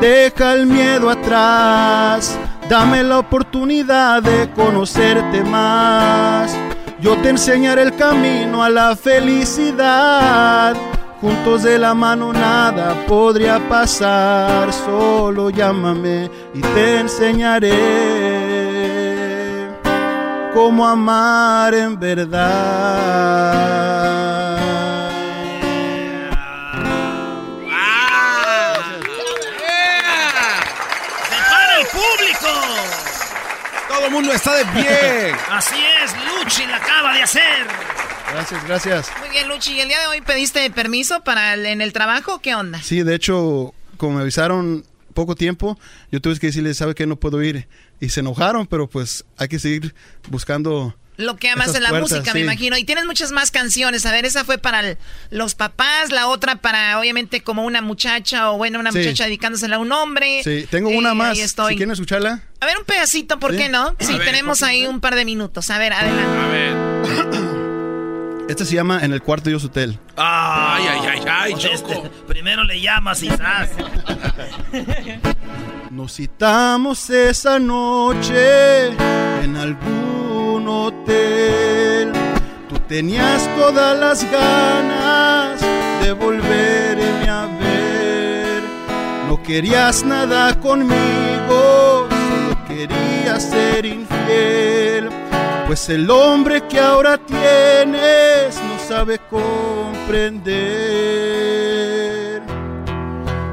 [0.00, 2.38] Deja el miedo atrás.
[2.68, 6.56] Dame la oportunidad de conocerte más.
[7.00, 10.76] Yo te enseñaré el camino a la felicidad
[11.24, 17.72] Juntos de la mano nada podría pasar, solo llámame y te enseñaré
[20.52, 23.54] cómo amar en verdad.
[31.80, 32.48] el público!
[33.88, 35.34] Todo el mundo está de pie.
[35.50, 38.03] Así es, Luchi la acaba de hacer.
[38.34, 39.10] Gracias, gracias.
[39.20, 39.74] Muy bien, Luchi.
[39.74, 42.40] ¿Y el día de hoy pediste permiso para en el trabajo?
[42.40, 42.82] ¿Qué onda?
[42.82, 45.78] Sí, de hecho, como me avisaron poco tiempo,
[46.10, 47.68] yo tuve que decirles, ¿sabe que No puedo ir.
[48.00, 49.94] Y se enojaron, pero pues hay que seguir
[50.28, 50.96] buscando...
[51.16, 52.76] Lo que amas en la música, me imagino.
[52.76, 54.04] Y tienes muchas más canciones.
[54.04, 54.96] A ver, esa fue para
[55.30, 59.78] los papás, la otra para, obviamente, como una muchacha o, bueno, una muchacha dedicándosela a
[59.78, 60.42] un hombre.
[60.42, 61.38] Sí, tengo una eh, más.
[61.38, 62.42] Si quieren escucharla.
[62.58, 63.94] A ver, un pedacito, ¿por qué no?
[64.00, 65.70] Sí, tenemos ahí un par de minutos.
[65.70, 66.40] A ver, adelante.
[66.40, 67.44] A ver.
[68.48, 69.98] Este se llama En el cuarto Dios Hotel.
[70.16, 73.70] Ay, ay, ay, ay, Este, primero le llamas y zas.
[75.90, 78.88] Nos citamos esa noche
[79.42, 82.12] en algún hotel.
[82.68, 85.60] Tú tenías todas las ganas
[86.02, 88.62] de volverme a ver.
[89.28, 95.08] No querías nada conmigo, solo querías ser infiel.
[95.66, 98.33] Pues el hombre que ahora tienes
[98.84, 100.42] no sabe comprender.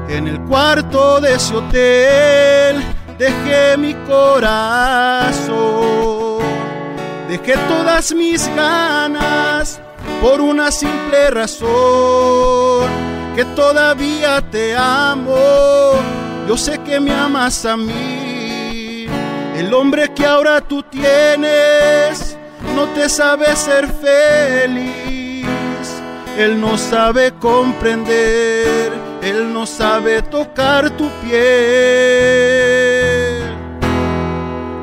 [0.08, 2.82] En el cuarto de ese hotel
[3.18, 5.52] dejé mi corazón.
[7.28, 9.80] Dejé todas mis ganas
[10.20, 12.90] por una simple razón.
[13.34, 15.94] Que todavía te amo.
[16.46, 19.06] Yo sé que me amas a mí.
[19.56, 22.36] El hombre que ahora tú tienes
[22.74, 25.21] no te sabe ser feliz.
[26.38, 31.42] Él no sabe comprender, Él no sabe tocar tu piel.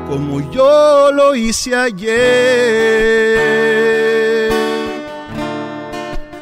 [0.08, 2.10] Como yo lo hice ayer.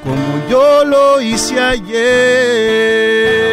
[0.05, 3.48] Como yo lo hice ayer.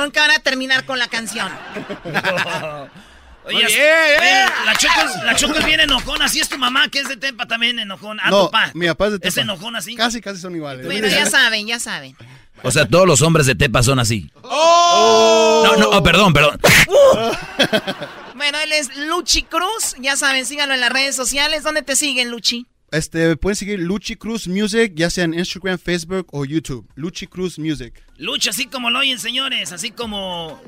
[0.00, 1.50] Nunca van a terminar con la canción.
[3.46, 6.24] Oye, Oye, oye, la Choco, es- la Choco es bien enojona.
[6.24, 8.22] Así es tu mamá, que es de Tepa también enojona.
[8.24, 8.70] Ah, No, tu pa.
[8.72, 9.42] mi papá es de Es Tepa.
[9.42, 9.94] enojón así.
[9.96, 10.86] Casi, casi son iguales.
[10.86, 12.16] Bueno, ya saben, ya saben.
[12.62, 14.30] O sea, todos los hombres de Tepa son así.
[14.40, 15.62] ¡Oh!
[15.66, 16.58] No, no, oh, perdón, perdón.
[18.34, 19.94] Bueno, él es Luchi Cruz.
[20.00, 21.62] Ya saben, síganlo en las redes sociales.
[21.62, 22.66] ¿Dónde te siguen, Luchi?
[22.94, 26.88] Este, pueden seguir Luchi Cruz Music, ya sea en Instagram, Facebook o YouTube.
[26.94, 27.92] Luchi Cruz Music.
[28.18, 29.72] Lucha, así como lo oyen, señores.
[29.72, 30.62] Así como.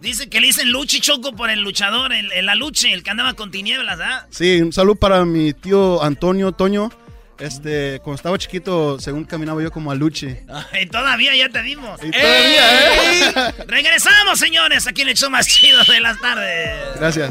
[0.00, 3.34] Dice que le dicen Luchi Choco por el luchador, el, el aluche, el que andaba
[3.34, 4.26] con tinieblas, ¿ah?
[4.30, 6.90] Sí, un saludo para mi tío Antonio Toño.
[7.38, 10.26] Este, cuando estaba chiquito, según caminaba yo como a Luchi.
[10.82, 12.00] Y todavía ya te dimos.
[12.02, 13.48] Y todavía.
[13.48, 13.54] ¿eh?
[13.68, 16.96] Regresamos, señores, aquí en el show más chido de las tardes.
[16.96, 17.30] Gracias.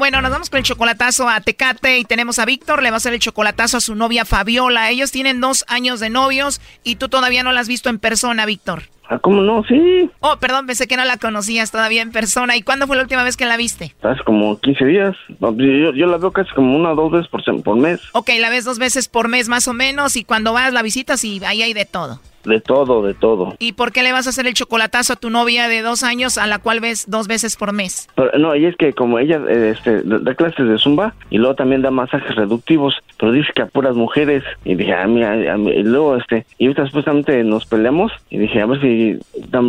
[0.00, 2.82] Bueno, nos vamos con el chocolatazo a Tecate y tenemos a Víctor.
[2.82, 4.88] Le va a hacer el chocolatazo a su novia Fabiola.
[4.88, 8.46] Ellos tienen dos años de novios y tú todavía no la has visto en persona,
[8.46, 8.84] Víctor.
[9.10, 9.62] Ah, ¿cómo no?
[9.64, 10.10] Sí.
[10.20, 12.56] Oh, perdón, pensé que no la conocías todavía en persona.
[12.56, 13.94] ¿Y cuándo fue la última vez que la viste?
[14.00, 15.16] Hace como 15 días.
[15.38, 18.00] Yo, yo la veo casi como una o dos veces por, por mes.
[18.12, 21.22] Ok, la ves dos veces por mes más o menos y cuando vas la visitas
[21.24, 22.20] y ahí hay de todo.
[22.44, 23.54] De todo, de todo.
[23.58, 26.38] ¿Y por qué le vas a hacer el chocolatazo a tu novia de dos años
[26.38, 28.08] a la cual ves dos veces por mes?
[28.14, 31.54] Pero, no, y es que como ella eh, este, da clases de zumba y luego
[31.54, 34.42] también da masajes reductivos, pero dice que a puras mujeres.
[34.64, 38.12] Y dije, a mí, a, a mí- y luego, este, y ahorita supuestamente nos peleamos
[38.30, 39.18] y dije, a ver si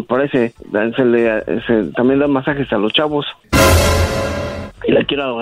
[0.08, 0.54] parece,
[0.96, 3.26] se le, se- también da masajes a los chavos.
[4.88, 5.38] Y la quiero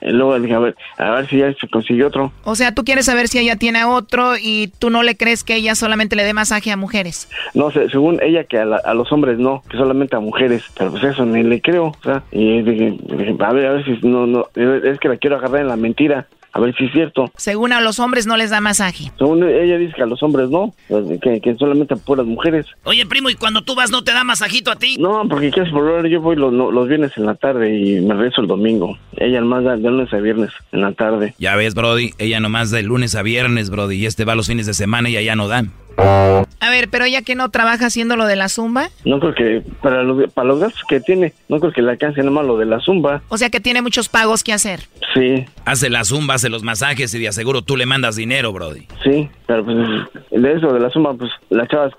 [0.00, 2.32] Y luego dije, a ver, a ver si ya se consiguió otro.
[2.44, 5.54] O sea, tú quieres saber si ella tiene otro y tú no le crees que
[5.56, 7.28] ella solamente le dé masaje a mujeres.
[7.54, 10.62] No sé, según ella que a, la- a los hombres no, que solamente a mujeres,
[10.76, 13.84] pero pues eso ni le creo, o sea, y dije, dije, a ver, a ver
[13.84, 16.92] si no, no, es que la quiero agarrar en la mentira, a ver si es
[16.92, 17.30] cierto.
[17.36, 19.10] Según a los hombres no les da masaje.
[19.18, 22.66] Según ella dice que a los hombres no, pues, que, que solamente a puras mujeres.
[22.84, 24.96] Oye, primo, ¿y cuando tú vas no te da masajito a ti?
[24.98, 28.46] No, porque casi por yo voy los, viernes en la tarde y me regreso el
[28.46, 28.98] domingo.
[29.16, 31.34] Ella más da de lunes a viernes en la tarde.
[31.38, 34.66] Ya ves, Brody, ella nomás de lunes a viernes, Brody, y este va los fines
[34.66, 35.72] de semana y ella no dan.
[35.98, 39.62] A ver, pero ella que no trabaja haciendo lo de la zumba, No creo que,
[39.82, 42.66] para los, para los gastos que tiene, no creo que le alcance nomás lo de
[42.66, 43.22] la zumba.
[43.28, 44.80] o sea que tiene muchos pagos que hacer.
[45.14, 45.44] Sí.
[45.64, 48.86] hace la zumba, hace los masajes y de aseguro tú le mandas dinero, Brody.
[49.02, 49.76] Sí, pero pues
[50.30, 51.92] de eso, de la zumba, pues las chavas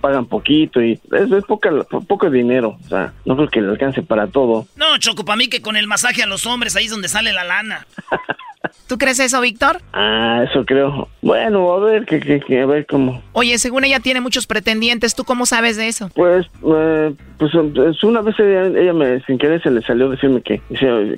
[0.00, 1.70] pagan poquito y es, es poca,
[2.06, 2.78] poco dinero.
[2.84, 4.66] O sea, no creo que le alcance para todo.
[4.76, 7.32] No, Choco, para mí que con el masaje a los hombres ahí es donde sale
[7.32, 7.86] la lana.
[8.86, 9.80] ¿Tú crees eso, Víctor?
[9.92, 11.08] Ah, eso creo.
[11.20, 13.22] Bueno, a ver, que, que, a ver cómo.
[13.34, 16.10] Oye, según ella tiene muchos pretendientes, ¿tú cómo sabes de eso?
[16.14, 17.54] Pues, eh, pues
[18.02, 20.60] una vez ella, me, sin querer se le salió decirme que,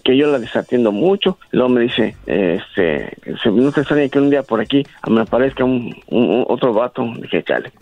[0.02, 1.38] que yo la desatiendo mucho.
[1.50, 5.94] Luego me dice, este, no te extraña que un día por aquí me aparezca un,
[6.48, 7.04] otro vato.
[7.20, 7.72] Dije, chale.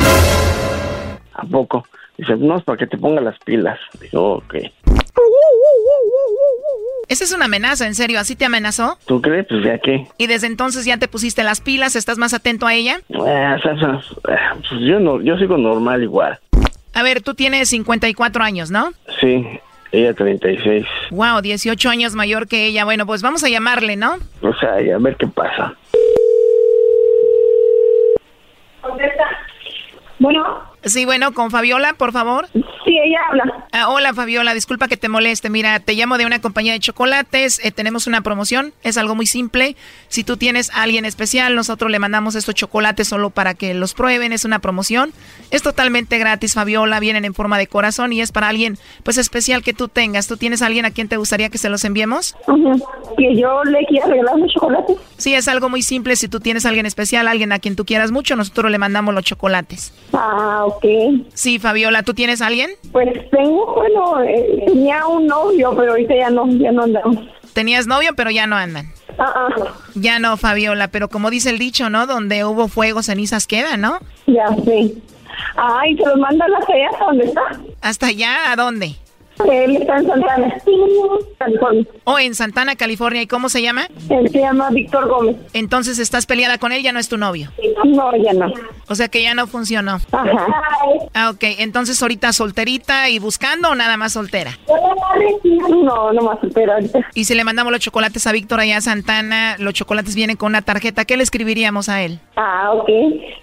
[1.34, 1.86] ¿A poco?
[2.16, 3.78] Dice, no, es para que te ponga las pilas.
[4.00, 4.54] Dijo, ok.
[7.12, 8.96] Esa es una amenaza, en serio, ¿así te amenazó?
[9.04, 9.46] ¿Tú crees?
[9.46, 10.06] Pues ya qué.
[10.16, 11.94] ¿Y desde entonces ya te pusiste las pilas?
[11.94, 13.00] ¿Estás más atento a ella?
[13.10, 16.38] Eh, pues yo no, yo sigo normal igual.
[16.94, 18.94] A ver, tú tienes 54 años, ¿no?
[19.20, 19.46] Sí,
[19.92, 20.86] ella 36.
[21.10, 22.86] Wow, 18 años mayor que ella.
[22.86, 24.14] Bueno, pues vamos a llamarle, ¿no?
[24.40, 25.74] O sea, a ver qué pasa.
[30.18, 30.71] Bueno.
[30.84, 32.48] Sí, bueno, con Fabiola, por favor.
[32.52, 33.66] Sí, ella habla.
[33.72, 35.48] Ah, hola, Fabiola, disculpa que te moleste.
[35.48, 37.64] Mira, te llamo de una compañía de chocolates.
[37.64, 38.72] Eh, tenemos una promoción.
[38.82, 39.76] Es algo muy simple.
[40.08, 43.94] Si tú tienes a alguien especial, nosotros le mandamos estos chocolates solo para que los
[43.94, 44.32] prueben.
[44.32, 45.12] Es una promoción.
[45.52, 46.98] Es totalmente gratis, Fabiola.
[46.98, 50.26] Vienen en forma de corazón y es para alguien, pues, especial que tú tengas.
[50.26, 52.34] ¿Tú tienes a alguien a quien te gustaría que se los enviemos?
[53.16, 54.96] Que yo le quiera regalar un chocolate.
[55.16, 56.16] Sí, es algo muy simple.
[56.16, 59.14] Si tú tienes a alguien especial, alguien a quien tú quieras mucho, nosotros le mandamos
[59.14, 59.92] los chocolates.
[60.12, 60.71] Ah, ok.
[61.34, 62.70] Sí, Fabiola, ¿tú tienes a alguien?
[62.92, 67.18] Pues tengo, bueno, eh, tenía un novio, pero ahorita ya no, ya no andamos.
[67.52, 68.86] Tenías novio, pero ya no andan.
[69.18, 69.48] Ah,
[69.94, 72.06] Ya no, Fabiola, pero como dice el dicho, ¿no?
[72.06, 73.98] Donde hubo fuego, cenizas quedan, ¿no?
[74.26, 75.02] Ya sí.
[75.56, 77.42] Ay, se los manda a la hasta dónde está.
[77.80, 78.52] ¿Hasta allá?
[78.52, 78.96] ¿A dónde?
[79.50, 80.54] Él está en Santana,
[81.38, 81.86] California.
[82.04, 83.22] Oh, en Santana, California.
[83.22, 83.86] ¿Y cómo se llama?
[84.08, 85.36] Él se llama Víctor Gómez.
[85.52, 86.82] Entonces, ¿estás peleada con él?
[86.82, 87.50] ¿Ya no es tu novio?
[87.84, 88.52] No, ya no.
[88.88, 89.98] O sea que ya no funcionó.
[90.12, 90.46] Ajá.
[91.14, 91.44] Ah, ok.
[91.58, 94.58] Entonces, ahorita solterita y buscando o nada más soltera?
[95.68, 97.00] No, no más soltera ahorita.
[97.14, 100.52] Y si le mandamos los chocolates a Víctor allá a Santana, los chocolates vienen con
[100.52, 102.20] una tarjeta, ¿qué le escribiríamos a él?
[102.36, 102.88] Ah, ok.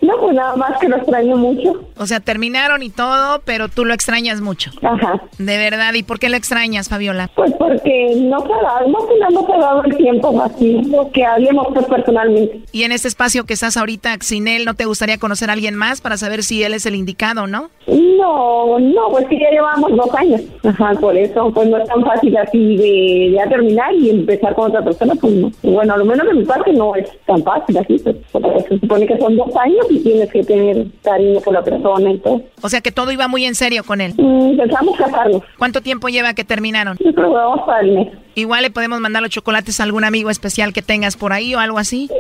[0.02, 1.84] No, pues nada más que lo extraño mucho.
[1.98, 4.72] O sea, terminaron y todo, pero tú lo extrañas mucho.
[4.82, 5.22] Ajá.
[5.38, 5.89] De verdad.
[5.96, 7.30] ¿Y por qué lo extrañas, Fabiola?
[7.36, 10.82] Pues porque no se ha no, se ha dado el tiempo así,
[11.14, 12.62] que hablemos pues personalmente.
[12.72, 15.76] Y en este espacio que estás ahorita sin él, ¿no te gustaría conocer a alguien
[15.76, 17.70] más para saber si él es el indicado, no?
[17.88, 20.42] No, no, pues que ya llevamos dos años.
[20.64, 24.68] Ajá, por eso, pues no es tan fácil así de ya terminar y empezar con
[24.70, 25.52] otra persona, pues no.
[25.64, 28.80] Bueno, a lo menos de mi parte no es tan fácil así, pues, porque se
[28.80, 32.42] supone que son dos años y tienes que tener cariño por la persona y todo.
[32.62, 34.14] O sea que todo iba muy en serio con él.
[34.18, 35.42] Mm, pensamos casarnos.
[35.58, 36.98] ¿Cuánto tiempo lleva que terminaron?
[37.16, 38.08] Vamos para el mes.
[38.36, 41.60] Igual le podemos mandar los chocolates a algún amigo especial que tengas por ahí o
[41.60, 42.10] algo así.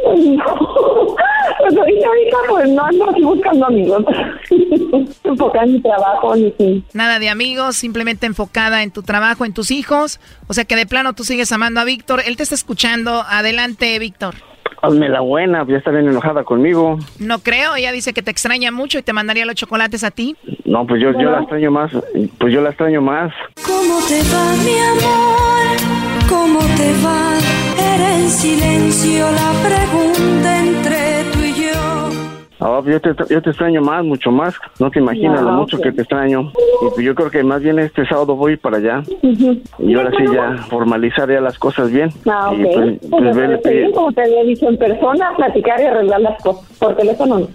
[1.59, 4.03] Pues ahorita, pues no ando buscando amigos.
[5.23, 9.71] enfocada en mi trabajo, ni Nada de amigos, simplemente enfocada en tu trabajo, en tus
[9.71, 10.19] hijos.
[10.47, 12.21] O sea que de plano tú sigues amando a Víctor.
[12.25, 13.23] Él te está escuchando.
[13.27, 14.35] Adelante, Víctor.
[14.81, 16.97] Hazme la buena, ya está bien enojada conmigo.
[17.19, 20.35] No creo, ella dice que te extraña mucho y te mandaría los chocolates a ti.
[20.65, 21.91] No, pues yo, yo la extraño más,
[22.37, 23.33] pues yo la extraño más.
[23.65, 26.29] ¿Cómo te va, mi amor?
[26.29, 27.37] ¿Cómo te va?
[27.95, 31.38] Era en silencio la pregunta entre
[32.59, 32.65] y yo.
[32.65, 34.55] Ah, yo, te, yo te extraño más, mucho más.
[34.79, 36.51] No te imaginas lo mucho que te extraño.
[36.81, 39.03] Y pues yo creo que más bien este sábado voy para allá.
[39.79, 42.09] Y ahora sí ya formalizar ya las cosas bien.
[42.27, 42.57] Ah, ok.
[42.59, 46.65] pues, pues, como te había dicho en persona, platicar y arreglar las cosas.
[46.79, 47.47] Por teléfono no.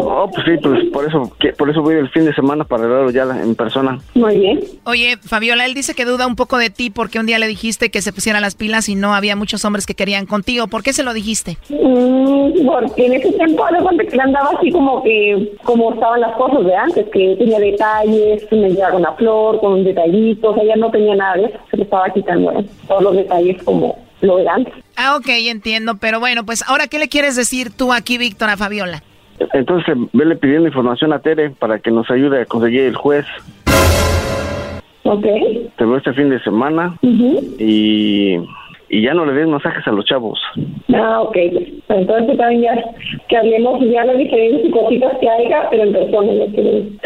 [0.00, 3.10] Oh, pues sí, pues por eso, por eso voy el fin de semana para arreglarlo
[3.10, 3.98] ya en persona.
[4.14, 4.60] Muy bien.
[4.84, 7.90] Oye, Fabiola, él dice que duda un poco de ti porque un día le dijiste
[7.90, 10.66] que se pusiera las pilas y no había muchos hombres que querían contigo.
[10.66, 11.56] ¿Por qué se lo dijiste?
[11.68, 13.80] Mm, porque en ese tiempo, de
[14.28, 18.70] andaba así como que, como estaban las cosas de antes, que tenía detalles, que me
[18.70, 21.76] llevaba una flor, con un detallito, o sea, ya no tenía nada de eso, se
[21.76, 24.74] le estaba quitando todos los detalles como lo de antes.
[24.96, 28.56] Ah, ok, entiendo, pero bueno, pues ahora, ¿qué le quieres decir tú aquí, Víctor, a
[28.56, 29.02] Fabiola?
[29.52, 33.24] Entonces, vele pidiendo información a Tere para que nos ayude a conseguir el juez.
[35.04, 35.22] Ok.
[35.76, 38.36] Te veo este fin de semana y
[38.88, 40.38] y ya no le den masajes a los chavos.
[40.94, 41.36] Ah, ok.
[41.88, 42.84] Entonces también ya
[43.28, 46.32] que hablemos ya las diferentes cositas que haya, pero en persona.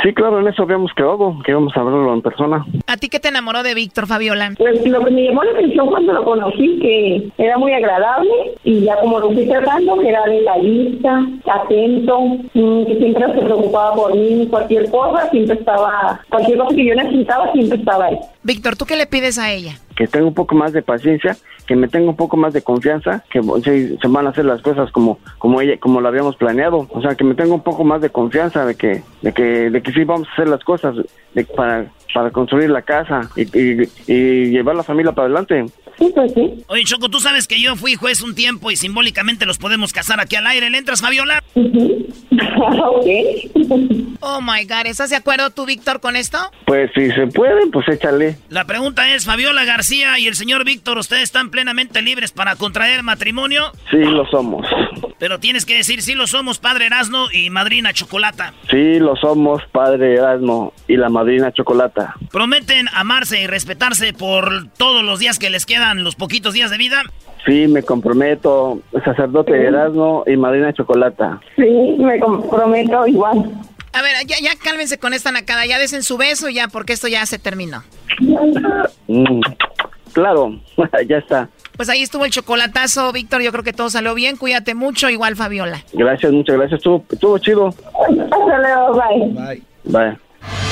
[0.02, 2.64] Sí, claro, en eso habíamos quedado, que íbamos a hablarlo en persona.
[2.86, 4.52] ¿A ti qué te enamoró de Víctor, Fabiola?
[4.58, 8.30] Pues lo que me llamó la atención cuando lo conocí, que era muy agradable
[8.64, 12.20] y ya como lo fui tratando, que era detallista, atento,
[12.54, 16.94] mm, que siempre se preocupaba por mí, cualquier cosa, siempre estaba, cualquier cosa que yo
[16.94, 18.18] necesitaba, siempre estaba ahí.
[18.42, 19.74] Víctor, ¿tú qué le pides a ella?
[19.96, 21.36] Que tenga un poco más de paciencia,
[21.66, 24.62] que me tenga un poco más de confianza, que se, se van a hacer las
[24.62, 27.84] cosas como como ella como lo habíamos planeado, o sea, que me tenga un poco
[27.84, 30.96] más de confianza de que de que de que sí vamos a hacer las cosas
[31.56, 35.64] para para construir la casa y llevar la familia para adelante.
[36.10, 36.32] Pues
[36.66, 40.18] Oye, Choco, tú sabes que yo fui juez un tiempo y simbólicamente los podemos casar
[40.20, 40.68] aquí al aire.
[40.68, 41.42] ¿Le entras, Fabiola?
[44.20, 46.38] oh my God, ¿estás de acuerdo tú, Víctor, con esto?
[46.66, 48.36] Pues si se puede, pues échale.
[48.48, 53.02] La pregunta es: Fabiola García y el señor Víctor, ¿ustedes están plenamente libres para contraer
[53.02, 53.70] matrimonio?
[53.90, 54.66] Sí, lo somos.
[55.18, 58.54] Pero tienes que decir: sí, lo somos, padre Erasmo y madrina Chocolata.
[58.70, 62.16] Sí, lo somos, padre Erasmo y la madrina Chocolata.
[62.30, 65.91] ¿Prometen amarse y respetarse por todos los días que les quedan?
[65.98, 67.02] Los poquitos días de vida?
[67.44, 71.40] Sí, me comprometo, sacerdote de Erasmo y madrina Chocolata.
[71.56, 73.50] Sí, me comprometo igual.
[73.92, 77.08] A ver, ya, ya cálmense con esta nacada, ya desen su beso ya, porque esto
[77.08, 77.82] ya se terminó.
[79.08, 79.40] Mm,
[80.12, 80.58] claro,
[81.08, 81.48] ya está.
[81.76, 85.36] Pues ahí estuvo el chocolatazo, Víctor, yo creo que todo salió bien, cuídate mucho, igual
[85.36, 85.82] Fabiola.
[85.92, 87.68] Gracias, muchas gracias, estuvo, estuvo chido.
[87.68, 89.02] Hasta luego,
[89.34, 89.44] bye.
[89.44, 89.62] Bye.
[89.84, 90.71] Bye.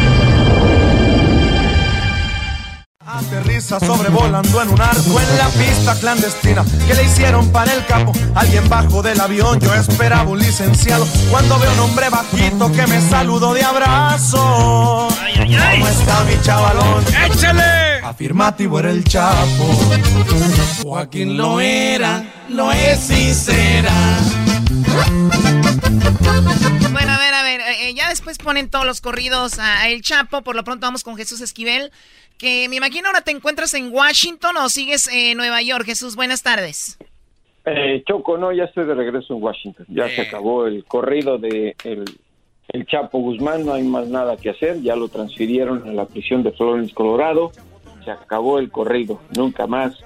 [3.13, 8.13] Aterriza sobrevolando en un arco en la pista clandestina que le hicieron para el capo.
[8.35, 11.05] Alguien bajo del avión, yo esperaba un licenciado.
[11.29, 15.09] Cuando veo un hombre bajito que me saludó de abrazo.
[15.35, 17.03] ¿Cómo está mi chavalón?
[17.25, 17.99] ¡Échale!
[18.01, 19.91] Afirmativo era el chapo.
[20.81, 23.91] Joaquín lo era, lo es y será.
[26.91, 30.01] Bueno, a ver, a ver, eh, eh, ya después ponen todos los corridos a El
[30.01, 30.43] Chapo.
[30.43, 31.91] Por lo pronto vamos con Jesús Esquivel
[32.41, 35.85] que me imagino ahora te encuentras en Washington o sigues en Nueva York.
[35.85, 36.97] Jesús, buenas tardes.
[37.65, 39.85] Eh, Choco, no, ya estoy de regreso en Washington.
[39.89, 44.81] Ya se acabó el corrido de el, Chapo Guzmán, no hay más nada que hacer.
[44.81, 47.51] Ya lo transfirieron a la prisión de Florence, Colorado.
[48.03, 49.21] Se acabó el corrido.
[49.37, 50.03] Nunca más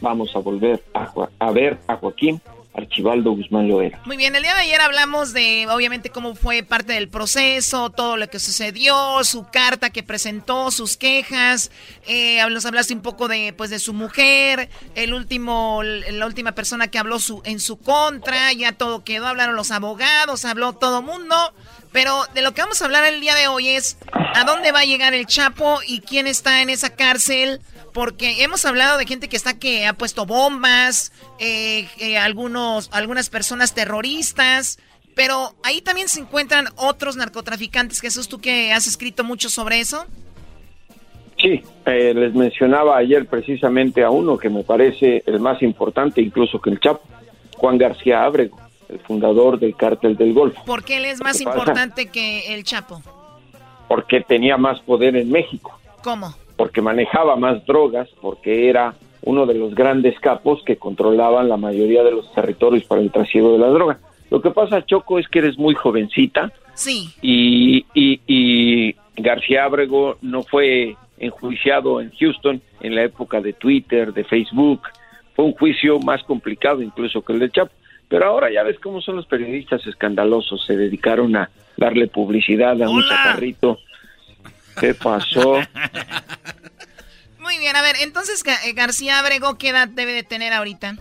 [0.00, 2.40] vamos a volver a, a ver a Joaquín
[2.74, 4.00] Archibaldo Guzmán Loera.
[4.04, 8.16] Muy bien, el día de ayer hablamos de, obviamente, cómo fue parte del proceso, todo
[8.16, 11.70] lo que sucedió, su carta que presentó, sus quejas.
[12.06, 16.88] Eh, nos hablaste un poco de, pues, de su mujer, el último, la última persona
[16.88, 21.36] que habló su, en su contra, ya todo quedó, hablaron los abogados, habló todo mundo.
[21.92, 24.80] Pero de lo que vamos a hablar el día de hoy es a dónde va
[24.80, 27.60] a llegar el Chapo y quién está en esa cárcel
[27.94, 33.30] porque hemos hablado de gente que está que ha puesto bombas, eh, eh, algunos, algunas
[33.30, 34.80] personas terroristas,
[35.14, 38.00] pero ahí también se encuentran otros narcotraficantes.
[38.00, 40.04] Jesús, tú que has escrito mucho sobre eso.
[41.40, 46.60] Sí, eh, les mencionaba ayer precisamente a uno que me parece el más importante incluso
[46.60, 47.02] que el Chapo,
[47.56, 50.64] Juan García Ábrego, el fundador del Cártel del Golfo.
[50.64, 53.02] ¿Por qué él es más importante que el Chapo?
[53.86, 55.78] Porque tenía más poder en México.
[56.02, 56.34] ¿Cómo?
[56.56, 62.02] Porque manejaba más drogas, porque era uno de los grandes capos que controlaban la mayoría
[62.02, 63.98] de los territorios para el trasiego de la droga.
[64.30, 66.52] Lo que pasa, Choco, es que eres muy jovencita.
[66.74, 67.08] Sí.
[67.22, 74.24] Y, y, García Abrego no fue enjuiciado en Houston en la época de Twitter, de
[74.24, 74.82] Facebook.
[75.34, 77.72] Fue un juicio más complicado incluso que el de Chapo.
[78.08, 80.64] Pero ahora ya ves cómo son los periodistas escandalosos.
[80.66, 83.78] Se dedicaron a darle publicidad a un chaparrito
[84.78, 85.60] ¿Qué pasó?
[87.38, 90.96] Muy bien, a ver, entonces eh, García Abrego, ¿qué edad debe de tener ahorita?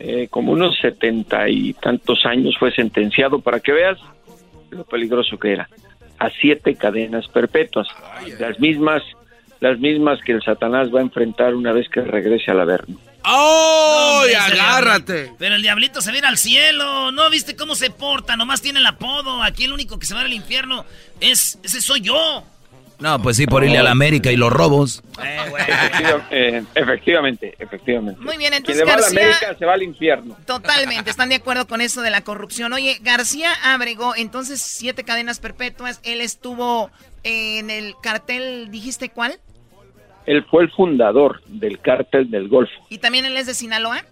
[0.00, 3.98] Eh, como unos setenta y tantos años fue sentenciado para que veas
[4.70, 5.68] lo peligroso que era.
[6.18, 7.86] A siete cadenas perpetuas,
[8.38, 9.02] las mismas,
[9.60, 12.98] las mismas que el Satanás va a enfrentar una vez que regrese al Averno.
[13.24, 14.22] ¡Oh!
[14.38, 15.32] agárrate!
[15.38, 17.10] Pero el diablito se viene al cielo.
[17.12, 18.36] ¿No viste cómo se porta?
[18.36, 19.42] Nomás tiene el apodo.
[19.42, 20.84] Aquí el único que se va al infierno
[21.20, 21.58] es.
[21.62, 22.44] Ese soy yo.
[22.98, 25.02] No, pues sí, por irle a la América y los robos.
[26.30, 28.20] Eh, efectivamente, efectivamente.
[28.20, 30.36] Muy bien, entonces Quien va a la América se va al infierno.
[30.46, 32.72] Totalmente, están de acuerdo con eso de la corrupción.
[32.72, 36.00] Oye, García Abrego, entonces siete cadenas perpetuas.
[36.04, 36.90] Él estuvo
[37.24, 39.38] en el cartel, ¿dijiste cuál?
[40.26, 42.72] Él fue el fundador del cártel del Golfo.
[42.88, 44.04] ¿Y también él es de Sinaloa?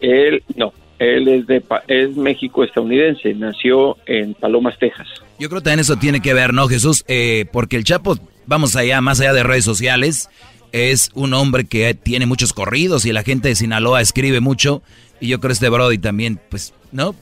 [0.00, 5.08] Él, no, él es de es México estadounidense, nació en Palomas, Texas.
[5.38, 7.04] Yo creo que también eso tiene que ver, ¿no, Jesús?
[7.08, 8.16] Eh, porque el Chapo,
[8.46, 10.28] vamos allá, más allá de redes sociales,
[10.72, 14.82] es un hombre que tiene muchos corridos y la gente de Sinaloa escribe mucho.
[15.20, 17.14] Y yo creo que este Brody también, pues, ¿no?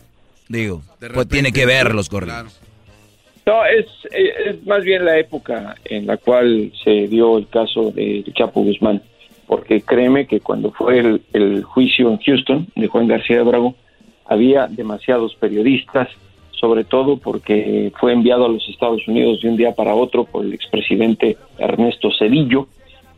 [0.48, 0.82] Digo,
[1.14, 2.60] pues tiene que ver los corridos.
[3.46, 8.24] No, es, es más bien la época en la cual se dio el caso de
[8.34, 9.02] Chapo Guzmán,
[9.46, 13.74] porque créeme que cuando fue el, juicio en Houston de Juan García Bravo,
[14.26, 16.08] había demasiados periodistas,
[16.52, 20.44] sobre todo porque fue enviado a los Estados Unidos de un día para otro por
[20.44, 22.68] el expresidente Ernesto Cedillo,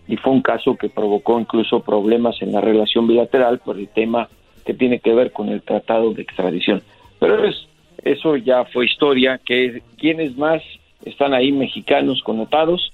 [0.08, 4.28] y fue un caso que provocó incluso problemas en la relación bilateral por el tema
[4.64, 6.82] que tiene que ver con el tratado de extradición.
[7.18, 7.66] Pero es,
[8.03, 10.62] eso ya fue historia, que quienes más
[11.05, 12.92] están ahí mexicanos connotados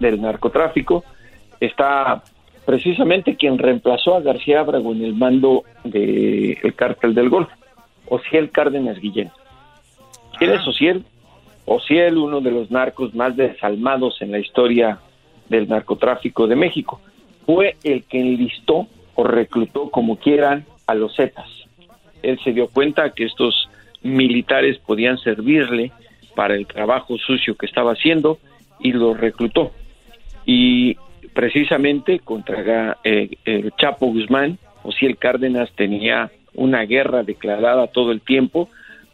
[0.00, 1.04] del narcotráfico,
[1.60, 2.22] está
[2.64, 7.52] precisamente quien reemplazó a García Abrego en el mando del el cártel del Golfo,
[8.08, 9.30] Ociel Cárdenas Guillén.
[10.38, 11.04] ¿Quién es Ociel?
[11.64, 15.00] Ociel, uno de los narcos más desalmados en la historia
[15.48, 17.00] del narcotráfico de México.
[17.44, 21.48] Fue el que enlistó o reclutó como quieran a los Zetas.
[22.22, 23.68] Él se dio cuenta que estos
[24.08, 25.92] militares podían servirle
[26.34, 28.38] para el trabajo sucio que estaba haciendo
[28.80, 29.72] y los reclutó.
[30.46, 30.96] Y
[31.34, 34.58] precisamente contra eh, el Chapo Guzmán,
[35.00, 38.68] el Cárdenas tenía una guerra declarada todo el tiempo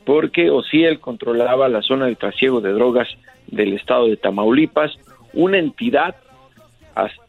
[0.04, 3.08] porque Ociel controlaba la zona del trasiego de drogas
[3.46, 4.92] del estado de Tamaulipas,
[5.32, 6.16] una entidad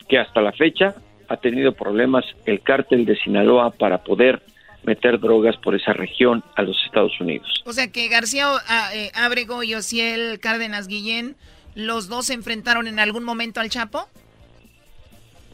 [0.07, 0.95] que hasta la fecha
[1.28, 4.41] ha tenido problemas el cártel de Sinaloa para poder
[4.86, 7.48] meter drogas por esa región a los Estados Unidos.
[7.66, 11.36] O sea que García ah, eh, Abrego y Ociel Cárdenas Guillén,
[11.76, 14.08] ¿los dos se enfrentaron en algún momento al Chapo?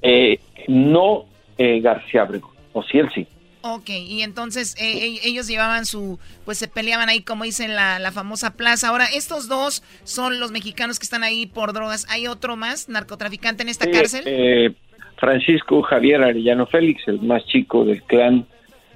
[0.02, 1.26] Eh, no
[1.58, 3.28] eh, García Abrego, Ociel sí.
[3.64, 8.12] Ok, y entonces eh, ellos llevaban su, pues se peleaban ahí como dicen la, la
[8.12, 8.88] famosa plaza.
[8.88, 12.08] Ahora, estos dos son los mexicanos que están ahí por drogas.
[12.10, 14.24] ¿Hay otro más narcotraficante en esta cárcel?
[14.26, 14.74] Eh,
[15.18, 18.48] Francisco Javier Arellano Félix, el más chico del clan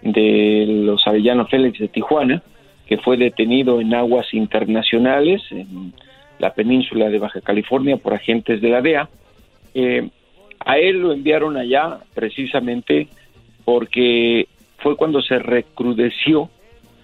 [0.06, 2.42] de los Arellano Félix de Tijuana,
[2.86, 5.94] que fue detenido en aguas internacionales en
[6.38, 9.10] la península de Baja California por agentes de la DEA.
[9.74, 10.08] Eh,
[10.64, 13.08] a él lo enviaron allá precisamente
[13.66, 14.48] porque
[14.78, 16.50] fue cuando se recrudeció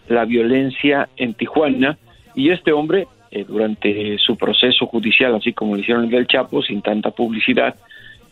[0.07, 1.97] la violencia en Tijuana
[2.35, 6.61] y este hombre, eh, durante su proceso judicial, así como lo hicieron el del Chapo,
[6.61, 7.75] sin tanta publicidad,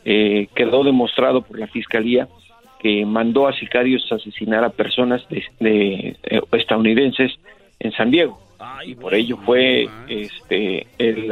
[0.05, 2.27] eh, quedó demostrado por la fiscalía
[2.79, 7.37] que mandó a sicarios a asesinar a personas de, eh, estadounidenses
[7.79, 8.39] en San Diego
[8.85, 11.31] y por ello fue este el,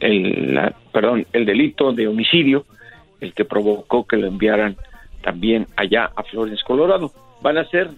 [0.00, 2.66] el, perdón el delito de homicidio
[3.20, 4.76] el que provocó que lo enviaran
[5.22, 7.10] también allá a Flores, Colorado.
[7.40, 7.90] Van a ser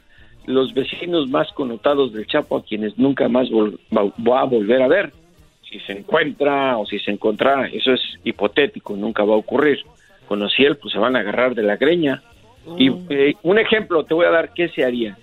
[0.46, 5.12] los vecinos más connotados del Chapo a quienes nunca más va, a volver a ver.
[5.68, 9.84] Si se encuentra o si se encontrara, eso es hipotético, nunca va a ocurrir.
[10.26, 12.22] Con Ociel, pues se van a agarrar de la greña.
[12.76, 13.06] Y mm.
[13.10, 15.16] eh, un ejemplo te voy a dar, ¿qué se haría?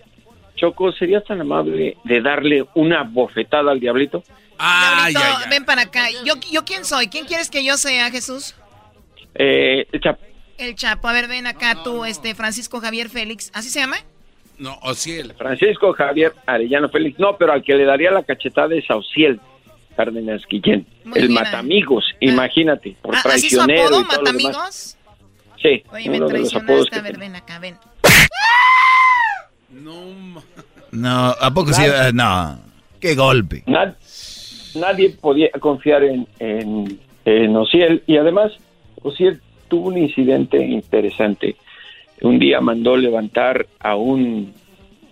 [0.55, 4.23] Choco, ¿serías tan amable de darle una bofetada al diablito?
[4.57, 5.13] Ay,
[5.49, 6.05] ven para acá.
[6.25, 7.07] ¿Yo, ¿Yo quién soy?
[7.07, 8.55] ¿Quién quieres que yo sea, Jesús?
[9.35, 10.23] Eh, el Chapo.
[10.57, 13.97] El Chapo, a ver, ven acá tú, este Francisco Javier Félix, ¿así se llama?
[14.59, 15.33] No, Ociel.
[15.33, 19.41] Francisco Javier Arellano Félix, no, pero al que le daría la cachetada es a Ociel
[19.95, 20.85] Cárdenas Guillén,
[21.15, 22.17] el matamigos, ah.
[22.21, 24.97] imagínate, por ¿Ah, traicionero ¿así su apodo, matamigos?
[25.61, 27.77] Sí, Oye, me traicionaste, a ver, ven acá, ven.
[29.69, 30.41] No,
[30.91, 31.83] no, ¿a poco sí?
[32.13, 32.59] No,
[32.99, 33.63] qué golpe.
[34.75, 38.51] nadie podía confiar en, en, en Ociel y además
[39.01, 41.55] Ociel tuvo un incidente interesante.
[42.21, 44.53] Un día mandó levantar a un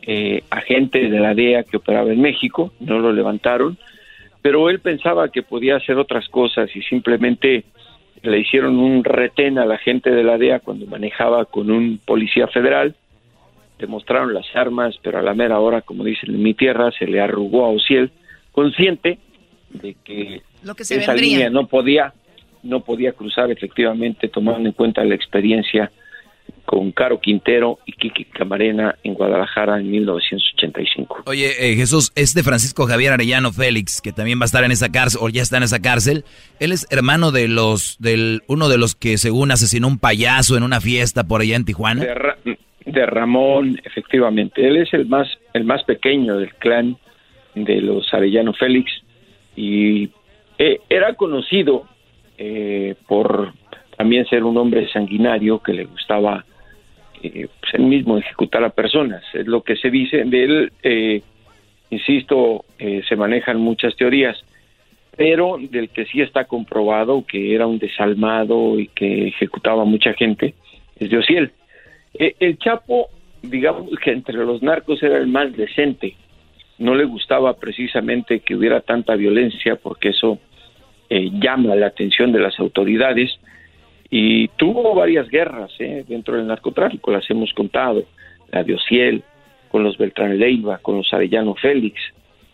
[0.03, 3.77] eh, agente de la DEA que operaba en México, no lo levantaron,
[4.41, 7.63] pero él pensaba que podía hacer otras cosas y simplemente
[8.23, 12.47] le hicieron un retén a la gente de la DEA cuando manejaba con un policía
[12.47, 12.95] federal,
[13.79, 17.07] le mostraron las armas, pero a la mera hora, como dicen en mi tierra, se
[17.07, 18.11] le arrugó a Ociel,
[18.51, 19.17] consciente
[19.69, 22.13] de que, Lo que se esa línea no podía
[22.63, 25.91] no podía cruzar efectivamente tomando en cuenta la experiencia
[26.65, 31.23] con Caro Quintero y Kiki Camarena en Guadalajara en 1985.
[31.25, 34.89] Oye, eh, Jesús, este Francisco Javier Arellano Félix, que también va a estar en esa
[34.89, 36.23] cárcel, o ya está en esa cárcel,
[36.59, 40.63] él es hermano de los, del, uno de los que según asesinó un payaso en
[40.63, 42.05] una fiesta por allá en Tijuana.
[42.85, 44.65] De, Ramón, efectivamente.
[44.65, 46.97] Él es el más, el más pequeño del clan
[47.53, 48.91] de los Arellano Félix
[49.55, 50.09] y
[50.57, 51.85] eh, era conocido
[52.37, 53.53] eh, por
[54.01, 56.43] también ser un hombre sanguinario que le gustaba
[57.21, 59.23] eh, pues él mismo ejecutar a personas.
[59.31, 61.21] Es lo que se dice de él, eh,
[61.91, 64.43] insisto, eh, se manejan muchas teorías,
[65.15, 70.13] pero del que sí está comprobado que era un desalmado y que ejecutaba a mucha
[70.13, 70.55] gente
[70.97, 71.51] es de Ociel.
[72.15, 73.09] el Chapo,
[73.43, 76.15] digamos que entre los narcos era el más decente,
[76.79, 80.39] no le gustaba precisamente que hubiera tanta violencia porque eso
[81.13, 83.37] eh, llama la atención de las autoridades
[84.11, 88.03] y tuvo varias guerras eh, dentro del narcotráfico, las hemos contado,
[88.51, 89.23] la de Ociel,
[89.69, 91.99] con los Beltrán Leiva, con los Arellano Félix,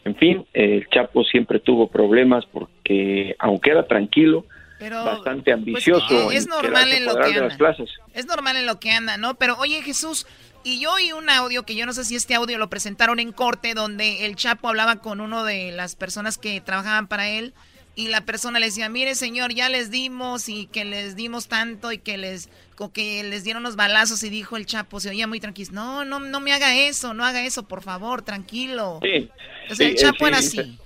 [0.07, 4.45] en fin, el Chapo siempre tuvo problemas porque aunque era tranquilo,
[4.79, 6.31] bastante pues, ambicioso.
[6.31, 7.75] es normal en lo que anda.
[8.13, 9.35] Es normal en lo que anda, ¿no?
[9.35, 10.25] Pero oye Jesús,
[10.63, 13.33] y yo oí un audio que yo no sé si este audio lo presentaron en
[13.33, 17.53] corte donde el Chapo hablaba con uno de las personas que trabajaban para él
[17.97, 21.91] y la persona le decía, mire señor, ya les dimos y que les dimos tanto
[21.91, 22.49] y que les
[22.93, 26.19] que les dieron unos balazos y dijo el Chapo, se oía muy tranquilo, no, no,
[26.19, 28.99] no me haga eso, no haga eso, por favor, tranquilo.
[29.01, 29.27] Sí.
[29.71, 30.77] O sea, el Chapo era así.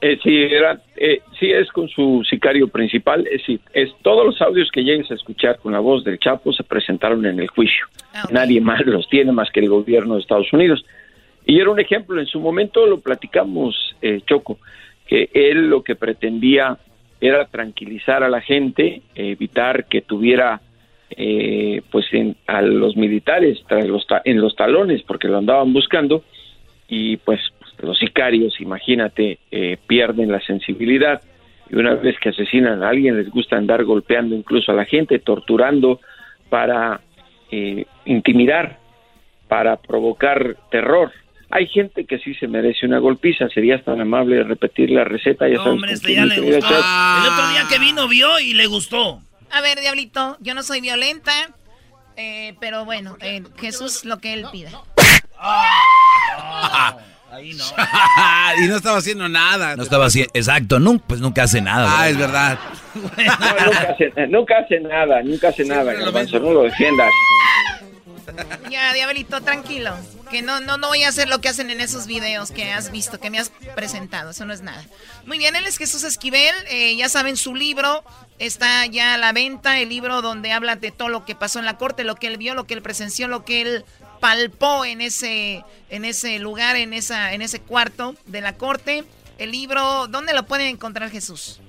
[0.00, 3.42] Eh, sí, era, eh, sí es con su sicario principal, es,
[3.72, 7.26] es todos los audios que llegues a escuchar con la voz del Chapo se presentaron
[7.26, 7.86] en el juicio.
[8.14, 10.84] Ah, Nadie más los tiene más que el gobierno de Estados Unidos.
[11.46, 14.60] Y era un ejemplo, en su momento lo platicamos, eh, Choco
[15.08, 16.78] que él lo que pretendía
[17.20, 20.60] era tranquilizar a la gente, evitar que tuviera
[21.10, 22.06] eh, pues
[22.46, 26.22] a los militares los en los talones porque lo andaban buscando
[26.86, 27.40] y pues
[27.78, 31.22] los sicarios, imagínate, eh, pierden la sensibilidad
[31.70, 35.18] y una vez que asesinan a alguien les gusta andar golpeando incluso a la gente,
[35.18, 36.00] torturando
[36.48, 37.00] para
[37.50, 38.78] eh, intimidar,
[39.48, 41.10] para provocar terror.
[41.50, 43.48] Hay gente que sí se merece una golpiza.
[43.48, 45.48] Serías tan amable de repetir la receta.
[45.48, 46.68] Ya hombre, este ya le gustó.
[46.68, 49.20] El otro día que vino vio y le gustó.
[49.50, 51.32] A ver, Diablito, yo no soy violenta,
[52.16, 54.70] eh, pero bueno, eh, Jesús lo que él pida.
[57.30, 57.64] Ahí no.
[58.64, 59.74] y no estaba haciendo nada.
[59.76, 61.88] No estaba haciendo, exacto, nunca, pues nunca hace nada.
[61.98, 62.58] Ah, es verdad.
[62.94, 67.12] nunca, hace, nunca hace nada, nunca hace nada, no lo defiendas.
[68.70, 69.96] Ya, Diablito, tranquilo.
[70.30, 72.90] Que no, no, no voy a hacer lo que hacen en esos videos que has
[72.90, 74.30] visto, que me has presentado.
[74.30, 74.84] Eso no es nada.
[75.26, 76.54] Muy bien, él es Jesús Esquivel.
[76.68, 78.04] Eh, ya saben, su libro
[78.38, 79.80] está ya a la venta.
[79.80, 82.36] El libro donde habla de todo lo que pasó en la corte, lo que él
[82.36, 83.84] vio, lo que él presenció, lo que él
[84.20, 89.04] palpó en ese, en ese lugar, en, esa, en ese cuarto de la corte.
[89.38, 91.60] El libro, ¿dónde lo pueden encontrar, Jesús?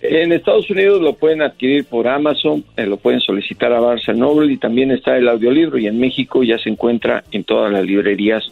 [0.00, 4.52] En Estados Unidos lo pueden adquirir por Amazon, eh, lo pueden solicitar a Barnes Noble
[4.52, 8.44] y también está el audiolibro y en México ya se encuentra en todas las librerías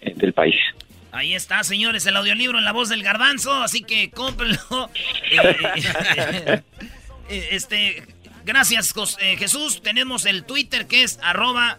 [0.00, 0.56] eh, del país.
[1.12, 4.58] Ahí está, señores, el audiolibro en la voz del garbanzo, así que cómprenlo.
[7.32, 8.02] Eh, este,
[8.44, 8.92] gracias
[9.38, 11.78] Jesús, tenemos el Twitter que es arroba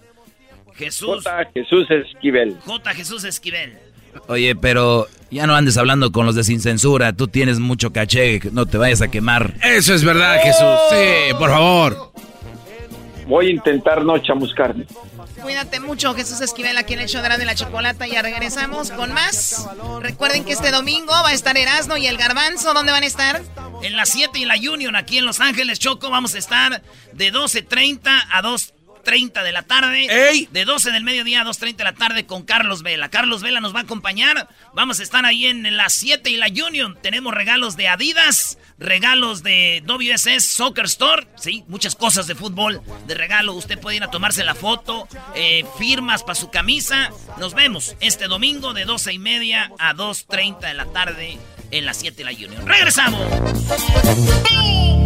[0.76, 1.24] Jesús.
[1.26, 1.52] J.
[1.54, 2.56] Jesús Esquivel.
[2.66, 2.94] J.
[2.94, 3.78] Jesús Esquivel.
[4.28, 7.14] Oye, pero ya no andes hablando con los de sin censura.
[7.14, 9.56] Tú tienes mucho caché, no te vayas a quemar.
[9.64, 10.80] Eso es verdad, Jesús.
[10.90, 12.12] Sí, por favor.
[13.28, 14.86] Voy a intentar no chamuscarme.
[15.42, 18.06] Cuídate mucho, Jesús Esquivel, aquí en el show de la chocolata.
[18.06, 19.68] Ya regresamos con más.
[20.02, 22.74] Recuerden que este domingo va a estar Erasmo y el Garbanzo.
[22.74, 23.42] ¿Dónde van a estar?
[23.82, 26.10] En la 7 y la Union, aquí en Los Ángeles, Choco.
[26.10, 26.84] Vamos a estar
[27.14, 28.02] de 12.30
[28.32, 30.48] a 2 30 de la tarde.
[30.52, 33.10] De 12 del mediodía a 2.30 de la tarde con Carlos Vela.
[33.10, 34.50] Carlos Vela nos va a acompañar.
[34.74, 36.98] Vamos a estar ahí en las 7 y la Union.
[37.02, 41.28] Tenemos regalos de Adidas, regalos de WSS Soccer Store.
[41.36, 43.54] Sí, muchas cosas de fútbol de regalo.
[43.54, 47.10] Usted puede ir a tomarse la foto, eh, firmas para su camisa.
[47.38, 51.38] Nos vemos este domingo de 12 y media a 2.30 de la tarde
[51.72, 52.68] en las 7 de la Union.
[52.68, 53.22] ¡Regresamos!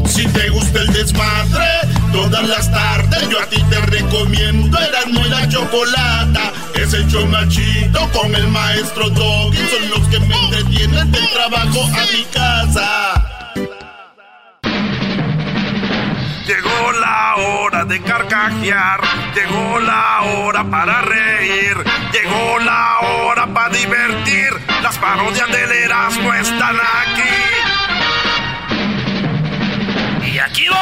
[0.07, 1.65] Si te gusta el desmadre,
[2.11, 6.53] todas las tardes yo a ti te recomiendo Erasmo y la Chocolata.
[6.76, 9.57] Es el show machito con el maestro Doggy.
[9.57, 13.32] Son los que me entretienen del trabajo a mi casa.
[16.45, 19.02] Llegó la hora de carcajear,
[19.34, 21.76] llegó la hora para reír,
[22.14, 24.49] llegó la hora para divertir.
[24.84, 27.55] Las parodias del Erasmo están aquí.
[30.56, 30.76] Aquí voy.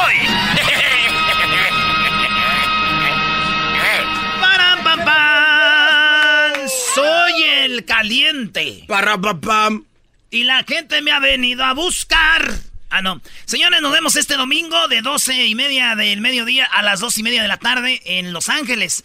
[4.40, 6.68] ¡Param, pam, pam!
[6.94, 8.84] Soy el caliente.
[8.88, 9.86] ¡Para, pam!
[10.30, 12.54] Y la gente me ha venido a buscar.
[12.90, 13.20] Ah, no.
[13.46, 17.24] Señores, nos vemos este domingo de 12 y media del mediodía a las 2 y
[17.24, 19.04] media de la tarde en Los Ángeles.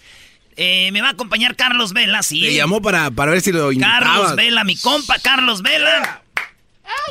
[0.57, 2.43] Eh, me va a acompañar Carlos Vela, sí.
[2.43, 4.01] Me llamó para, para ver si lo invitaba.
[4.01, 6.23] Carlos Vela, mi compa Carlos Vela.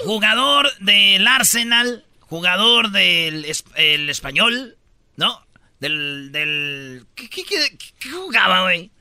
[0.03, 3.45] Jugador del Arsenal, jugador del
[3.75, 4.77] el español,
[5.15, 5.45] ¿no?
[5.79, 6.31] Del...
[6.31, 8.91] del ¿Qué, qué, qué jugaba, güey?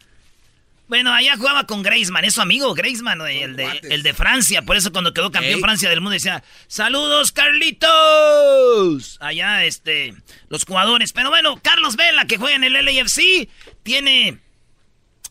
[0.89, 4.63] Bueno, allá jugaba con Graceman, es su amigo Graceman, el de, el de Francia.
[4.63, 9.19] Por eso cuando quedó campeón Francia del mundo decía, saludos Carlitos.
[9.21, 10.15] Allá, este,
[10.49, 11.13] los jugadores.
[11.13, 13.49] Pero bueno, Carlos Vela, que juega en el LAFC,
[13.83, 14.39] tiene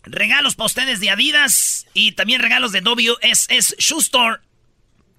[0.03, 4.39] regalos para ustedes de Adidas y también regalos de WSS Store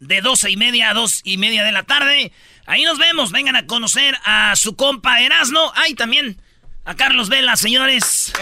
[0.01, 2.31] de 12 y media a 2 y media de la tarde.
[2.67, 3.33] Ahí nos vemos.
[3.33, 5.73] Vengan a conocer a su compa Erasno.
[5.75, 6.41] Ay, también
[6.85, 8.33] a Carlos Vela, señores.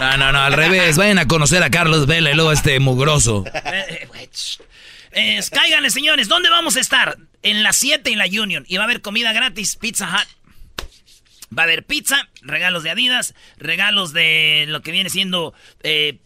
[0.00, 0.96] No, no, no, al revés.
[0.96, 3.44] Vayan a conocer a Carlos Vela y luego este mugroso.
[3.54, 6.28] Eh, eh, cáiganle, señores.
[6.28, 7.16] ¿Dónde vamos a estar?
[7.42, 8.64] En la 7 y la Union.
[8.68, 10.28] Y va a haber comida gratis, Pizza Hut.
[11.56, 16.18] Va a haber pizza, regalos de Adidas, regalos de lo que viene siendo eh,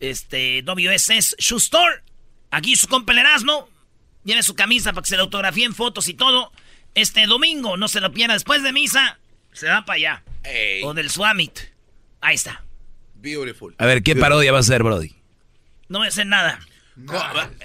[0.00, 2.02] este WSS Shoe Store.
[2.50, 3.68] Aquí su compa el Erasmo.
[4.24, 6.50] Lleve su camisa para que se le autografíen fotos y todo.
[6.94, 8.34] Este domingo, no se lo pierda.
[8.34, 9.18] Después de misa,
[9.52, 10.22] se va para allá.
[10.84, 11.58] O del Swamit.
[12.20, 12.64] Ahí está.
[13.14, 13.74] Beautiful.
[13.78, 15.14] A ver, ¿qué parodia va a hacer, Brody?
[15.88, 16.60] No voy a hacer nada.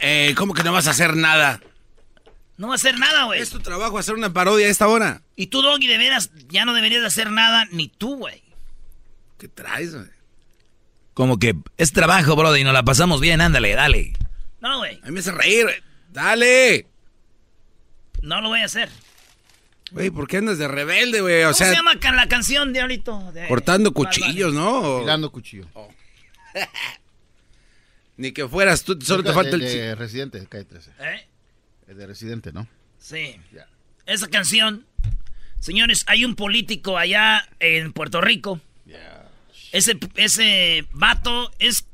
[0.01, 1.61] Eh, ¿Cómo que no vas a hacer nada?
[2.57, 3.41] No va a hacer nada, güey.
[3.41, 5.21] Es tu trabajo hacer una parodia a esta hora.
[5.35, 8.43] Y tú, Doggy, de veras, ya no deberías de hacer nada, ni tú, güey.
[9.37, 10.09] ¿Qué traes, güey?
[11.13, 14.13] Como que es trabajo, Brody, y nos la pasamos bien, ándale, dale.
[14.59, 14.99] No, güey.
[15.03, 15.67] A mí me hace reír,
[16.11, 16.87] Dale.
[18.21, 18.89] No lo voy a hacer.
[19.91, 21.43] Güey, ¿por qué andas de rebelde, güey?
[21.43, 23.31] ¿Cómo se llama la canción, Diablito?
[23.31, 23.47] De...
[23.47, 24.99] Cortando cuchillos, ¿no?
[25.01, 25.67] Tirando cuchillo.
[25.73, 25.89] Oh.
[28.17, 29.61] Ni que fueras tú, solo te falta el...
[29.61, 30.91] De Residente, calle 13.
[30.99, 31.27] ¿Eh?
[31.87, 32.67] El de Residente, ¿no?
[32.99, 33.39] Sí.
[34.05, 34.85] Esa canción,
[35.59, 38.59] señores, hay un político allá en Puerto Rico.
[39.71, 41.85] Ese, ese vato es,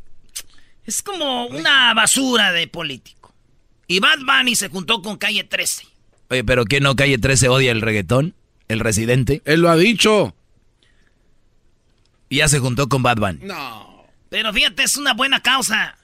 [0.85, 3.14] es como una basura de político.
[3.87, 5.87] Y Bad Bunny se juntó con Calle 13.
[6.29, 8.33] Oye, pero ¿qué no Calle 13 odia el reggaetón?
[8.67, 9.41] ¿El residente?
[9.45, 10.35] Él lo ha dicho.
[12.29, 13.39] Y ya se juntó con Bad Bunny.
[13.43, 14.05] No.
[14.29, 15.97] Pero fíjate, es una buena causa.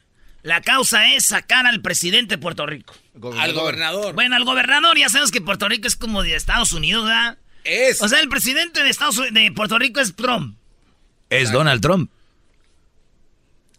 [0.43, 2.93] La causa es sacar al presidente de Puerto Rico.
[3.37, 4.13] Al gobernador.
[4.13, 7.37] Bueno, al gobernador, ya sabes que Puerto Rico es como de Estados Unidos, ¿verdad?
[7.63, 8.01] Es.
[8.01, 10.55] O sea, el presidente de Estados de Puerto Rico es Trump.
[11.29, 12.11] Es Donald Trump.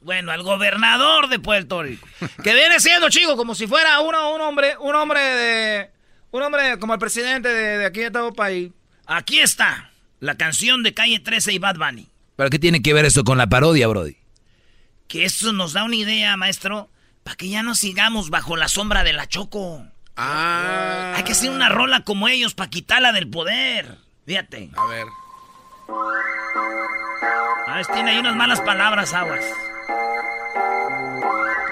[0.04, 2.06] Bueno, al gobernador de Puerto Rico.
[2.42, 5.90] que viene siendo, chico, como si fuera uno, un hombre, un hombre de
[6.32, 8.72] un hombre como el presidente de, aquí de todo país.
[9.06, 12.08] Aquí está la canción de Calle 13 y Bad Bunny.
[12.36, 14.16] ¿Pero qué tiene que ver eso con la parodia, Brody?
[15.08, 16.88] Que eso nos da una idea, maestro,
[17.22, 19.86] para que ya no sigamos bajo la sombra de la Choco.
[20.16, 21.12] Ah.
[21.16, 23.98] Hay que hacer una rola como ellos para quitarla del poder.
[24.26, 24.70] Fíjate.
[24.74, 25.06] A ver.
[25.88, 29.44] A ver, tiene ahí unas malas palabras, aguas.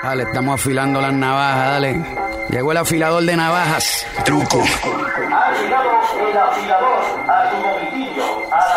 [0.03, 2.05] Dale, estamos afilando las navajas, dale.
[2.49, 4.07] Llegó el afilador de navajas.
[4.24, 4.61] Truco.
[4.61, 5.91] Ha llegado
[6.28, 8.24] el afilador a su domicilio.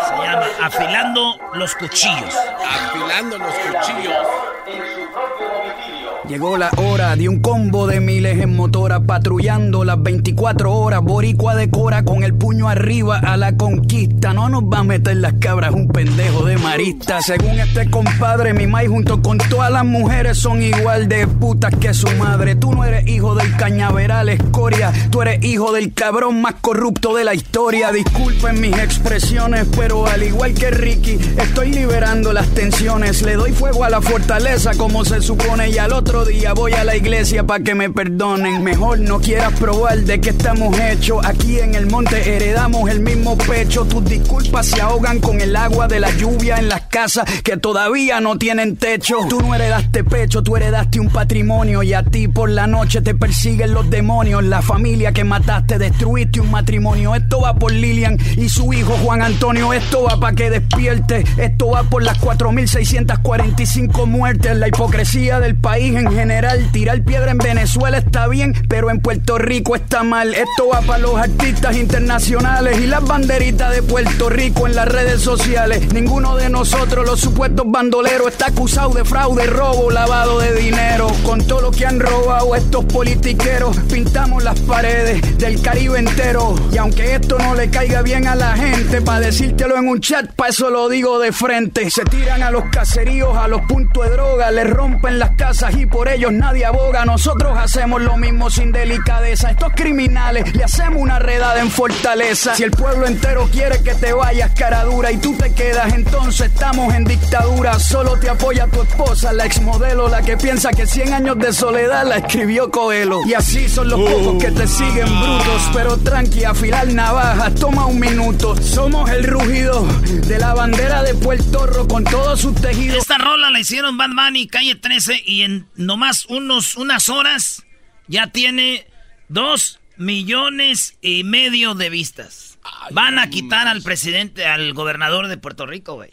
[0.08, 2.36] Se llama Afilando los Cuchillos.
[2.70, 4.28] Afilando los Cuchillos.
[4.68, 5.93] En su propio domicilio.
[6.30, 11.02] Llegó la hora de un combo de miles en motora patrullando las 24 horas.
[11.02, 14.34] Boricua decora con el puño arriba a la conquista.
[14.34, 17.22] No nos va a meter las cabras un pendejo de marista.
[17.22, 21.94] Según este compadre, mi maíz junto con todas las mujeres son igual de putas que
[21.94, 22.56] su madre.
[22.56, 24.94] Tú no eres hijo del cañaveral escoria.
[25.12, 27.92] Tú eres hijo del cabrón más corrupto de la historia.
[27.92, 33.22] Disculpen mis expresiones, pero al igual que Ricky, estoy liberando las tensiones.
[33.24, 36.84] Le doy fuego a la fortaleza como se supone y al otro día voy a
[36.84, 38.64] la iglesia para que me perdonen.
[38.64, 41.26] Mejor no quieras probar de qué estamos hechos.
[41.26, 43.84] Aquí en el monte heredamos el mismo pecho.
[43.86, 48.22] Tus disculpas se ahogan con el agua de la lluvia en las casas que todavía
[48.22, 49.18] no tienen techo.
[49.28, 53.16] Tú no heredaste pecho, tú heredaste un patrimonio y a ti por la noche te
[53.16, 54.44] persiguen los demonios.
[54.44, 57.16] La familia que mataste, destruiste un matrimonio.
[57.16, 59.74] Esto va por Lilian y su hijo Juan Antonio.
[59.74, 61.24] Esto va para que despierte.
[61.38, 64.56] Esto va por las 4.645 muertes.
[64.56, 66.70] La hipocresía del país en general.
[66.72, 70.34] Tirar piedra en Venezuela está bien, pero en Puerto Rico está mal.
[70.34, 75.22] Esto va para los artistas internacionales y las banderitas de Puerto Rico en las redes
[75.22, 75.94] sociales.
[75.94, 81.08] Ninguno de nosotros, los supuestos bandoleros, está acusado de fraude, robo, lavado de dinero.
[81.24, 86.56] Con todo lo que han robado estos politiqueros, pintamos las paredes del Caribe entero.
[86.72, 90.32] Y aunque esto no le caiga bien a la gente, para decírtelo en un chat,
[90.34, 91.90] para eso lo digo de frente.
[91.90, 95.86] Se tiran a los caseríos, a los puntos de droga, les rompen las casas y
[95.94, 97.06] por ellos nadie aboga.
[97.06, 99.52] Nosotros hacemos lo mismo sin delicadeza.
[99.52, 102.56] Estos criminales le hacemos una redada en fortaleza.
[102.56, 106.48] Si el pueblo entero quiere que te vayas cara dura y tú te quedas, entonces
[106.48, 107.78] estamos en dictadura.
[107.80, 112.08] Solo te apoya tu esposa, la exmodelo, la que piensa que 100 años de soledad
[112.08, 113.22] la escribió Coelho.
[113.28, 115.70] Y así son los pocos que te siguen brutos.
[115.74, 118.56] Pero tranqui, afilar navajas, toma un minuto.
[118.60, 119.86] Somos el rugido
[120.28, 122.98] de la bandera de Puerto Rico con todos sus tejidos.
[122.98, 127.64] Esta rola la hicieron Bad Bunny, calle 13 y en nomás unos, unas horas
[128.08, 128.88] ya tiene
[129.28, 132.60] dos millones y medio de vistas.
[132.92, 136.12] Van a quitar al presidente, al gobernador de Puerto Rico, güey.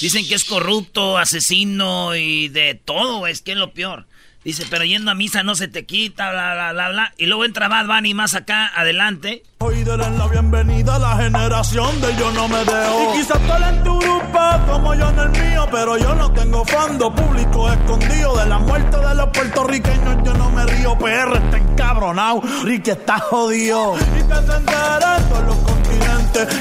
[0.00, 3.26] Dicen que es corrupto, asesino y de todo.
[3.26, 4.06] Es que es lo peor.
[4.44, 7.14] Dice, pero yendo a misa no se te quita, bla, bla, bla, bla.
[7.16, 9.42] Y luego entra Bad Bunny más acá, adelante.
[9.58, 13.14] Hoy denle la bienvenida a la generación de Yo No Me Dejo.
[13.14, 16.62] Y quizás tú en tu grupo como yo en el mío, pero yo no tengo
[16.66, 20.16] fondo público escondido de la muerte de los puertorriqueños.
[20.24, 23.96] Yo no me río, PR está encabronado, Ricky está jodido.
[23.96, 25.56] Y que se enteren todos los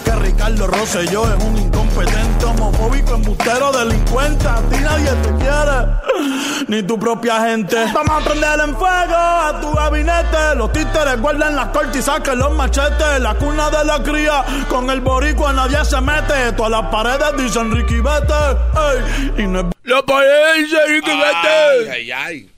[0.05, 4.47] que Ricardo Rosselló es un incompetente, homofóbico, embustero, delincuente.
[4.47, 7.75] A ti nadie te quiere, ni tu propia gente.
[7.93, 10.55] Vamos a prender en fuego a tu gabinete.
[10.55, 13.19] Los títeres guardan las cortes y saquen los machetes.
[13.19, 16.51] La cuna de la cría, con el boricua nadie se mete.
[16.55, 18.33] Todas las paredes dicen Ricky Vete.
[18.75, 19.65] Ey, y no es...
[19.83, 21.91] La pared dice Ricky Vete.
[21.91, 22.49] Ay, ay.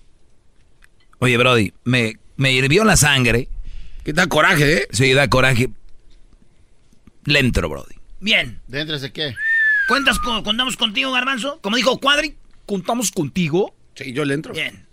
[1.20, 3.48] Oye, Brody, me, me hirvió la sangre.
[4.04, 4.88] Que da coraje, ¿eh?
[4.92, 5.70] Sí, da coraje.
[7.26, 7.96] Le entro, Brody.
[8.20, 8.60] Bien.
[8.68, 9.36] ¿Déntrese qué?
[9.88, 11.60] ¿Cuentas con, contamos contigo, Garbanzo?
[11.62, 12.36] Como dijo Cuadri,
[12.66, 13.76] ¿contamos contigo?
[13.96, 14.54] Sí, yo le entro.
[14.54, 14.86] Bien.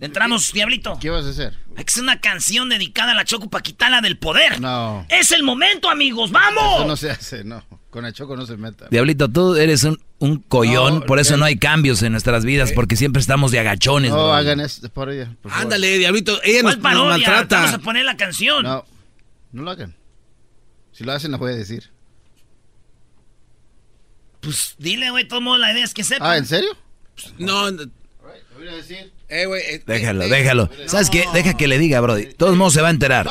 [0.00, 0.98] Entramos, Diablito.
[1.00, 1.58] ¿Qué vas a hacer?
[1.76, 4.58] Es que es una canción dedicada a la Choco para quitarla del poder.
[4.60, 5.04] No.
[5.10, 6.30] Es el momento, amigos.
[6.30, 6.76] ¡Vamos!
[6.76, 7.62] Eso no se hace, no.
[7.90, 8.86] Con el choco no se meta.
[8.88, 12.44] Diablito, tú eres un, un collón, No, por eso el- no hay cambios en nuestras
[12.44, 15.34] vidas, porque siempre estamos de agachones, No hagan eso por ella.
[15.42, 15.64] por favor.
[15.64, 16.40] Ándale, diablito.
[16.44, 17.10] Ella ¿Cuál nos parodia?
[17.10, 17.56] maltrata.
[17.58, 18.62] Vamos a poner la canción.
[18.62, 18.84] No,
[19.52, 19.96] no lo hagan.
[21.00, 21.90] Si lo hacen, lo voy a decir.
[24.42, 26.30] Pues dile, güey, todo la idea es que sepa.
[26.32, 26.76] Ah, ¿en serio?
[27.38, 27.84] No, no.
[28.54, 29.10] voy a decir.
[29.30, 29.62] Eh, güey.
[29.62, 30.68] eh, Déjalo, eh, déjalo.
[30.84, 31.24] ¿Sabes qué?
[31.32, 32.26] Deja que le diga, Brody.
[32.26, 33.26] De todos modos se va a enterar.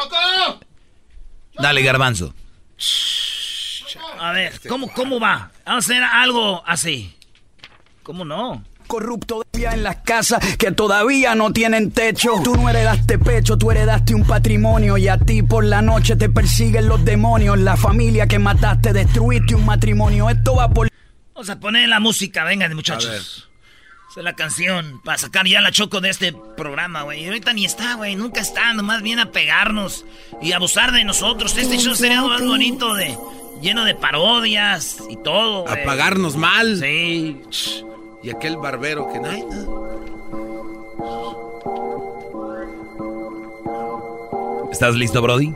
[1.60, 2.34] Dale, garbanzo.
[4.18, 5.52] A ver, ¿cómo, ¿cómo va?
[5.64, 7.16] Vamos a hacer algo así.
[8.02, 8.66] ¿Cómo no?
[8.90, 12.32] Corrupto en las casas que todavía no tienen techo.
[12.44, 16.28] Tú no heredaste pecho, tú heredaste un patrimonio y a ti por la noche te
[16.28, 17.60] persiguen los demonios.
[17.60, 20.28] La familia que mataste, destruiste un matrimonio.
[20.30, 20.90] Esto va por...
[21.36, 23.48] Vamos a poner la música, vengan, muchachos.
[24.10, 27.22] Esa es la canción para sacar ya la choco de este programa, güey.
[27.24, 28.16] Y ahorita ni está, güey.
[28.16, 28.74] Nunca está.
[28.74, 30.04] Nomás viene a pegarnos
[30.42, 31.56] y abusar de nosotros.
[31.56, 33.16] Este show sería más bonito de...
[33.62, 35.86] Lleno de parodias y todo, A güey.
[35.86, 36.78] pagarnos mal.
[36.80, 37.40] Sí.
[38.24, 39.20] Y aquel barbero que...
[39.26, 39.44] Ay,
[44.72, 45.54] ¿Estás listo, Brody?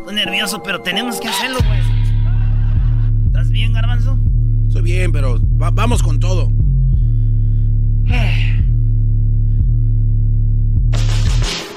[0.00, 1.80] Estoy nervioso, pero tenemos que hacerlo, güey.
[3.26, 4.18] ¿Estás bien, Garbanzo?
[4.68, 6.50] Estoy bien, pero va- vamos con todo.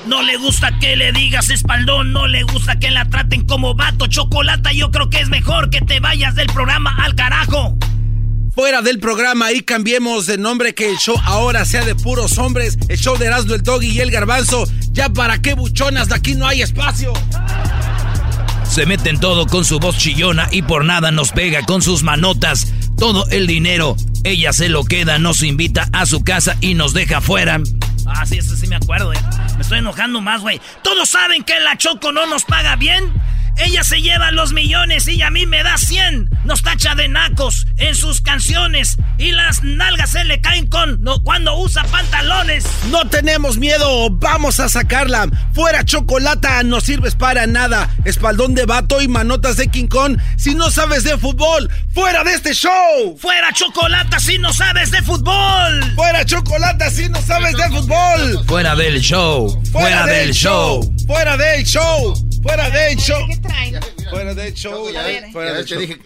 [0.08, 4.06] No le gusta que le digas espaldón, no le gusta que la traten como vato,
[4.06, 4.72] chocolata.
[4.72, 7.76] Yo creo que es mejor que te vayas del programa al carajo.
[8.56, 12.78] Fuera del programa y cambiemos de nombre que el show ahora sea de puros hombres.
[12.88, 14.66] El show de Erasmo el Doggy y el Garbanzo.
[14.94, 17.12] Ya para qué buchonas, de aquí no hay espacio.
[18.64, 22.72] Se mete todo con su voz chillona y por nada nos pega con sus manotas.
[22.98, 27.20] Todo el dinero, ella se lo queda, nos invita a su casa y nos deja
[27.20, 27.60] fuera.
[28.06, 29.20] Ah, sí, eso sí me acuerdo, eh.
[29.58, 30.62] Me estoy enojando más, güey.
[30.82, 33.12] Todos saben que la Choco no nos paga bien.
[33.58, 36.30] Ella se lleva los millones y a mí me da 100.
[36.44, 41.24] Nos tacha de nacos en sus canciones y las nalgas se le caen con no,
[41.24, 42.66] cuando usa pantalones.
[42.92, 45.28] No tenemos miedo, vamos a sacarla.
[45.54, 47.90] Fuera chocolata, no sirves para nada.
[48.04, 50.18] Espaldón de vato y manotas de King Kong.
[50.38, 53.18] Si no sabes de fútbol, fuera de este show.
[53.20, 55.94] Fuera chocolata si no sabes de fútbol.
[55.96, 58.46] Fuera chocolata si no sabes de fútbol.
[58.46, 60.94] Fuera del show, fuera, del show.
[61.08, 62.14] Fuera del show.
[62.46, 63.28] Fuera del show.
[63.48, 64.10] ¿Qué traen?
[64.10, 64.88] Fuera del show.
[65.32, 65.80] Fuera te show.
[65.80, 66.00] dije.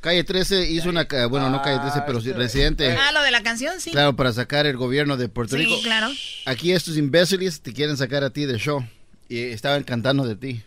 [0.00, 1.06] Calle 13 hizo una.
[1.28, 2.92] Bueno, no Calle 13, pero sí, residente.
[2.96, 3.90] Ah, lo de la canción, sí.
[3.90, 5.80] Claro, para sacar el gobierno de Puerto Sí, Rico.
[5.82, 6.08] claro.
[6.46, 8.86] Aquí estos imbéciles te quieren sacar a ti del show.
[9.28, 10.62] Y estaban cantando de ti.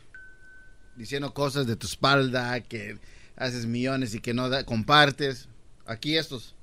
[0.97, 2.97] Diciendo cosas de tu espalda, que
[3.37, 5.47] haces millones y que no da- compartes.
[5.85, 6.53] Aquí estos.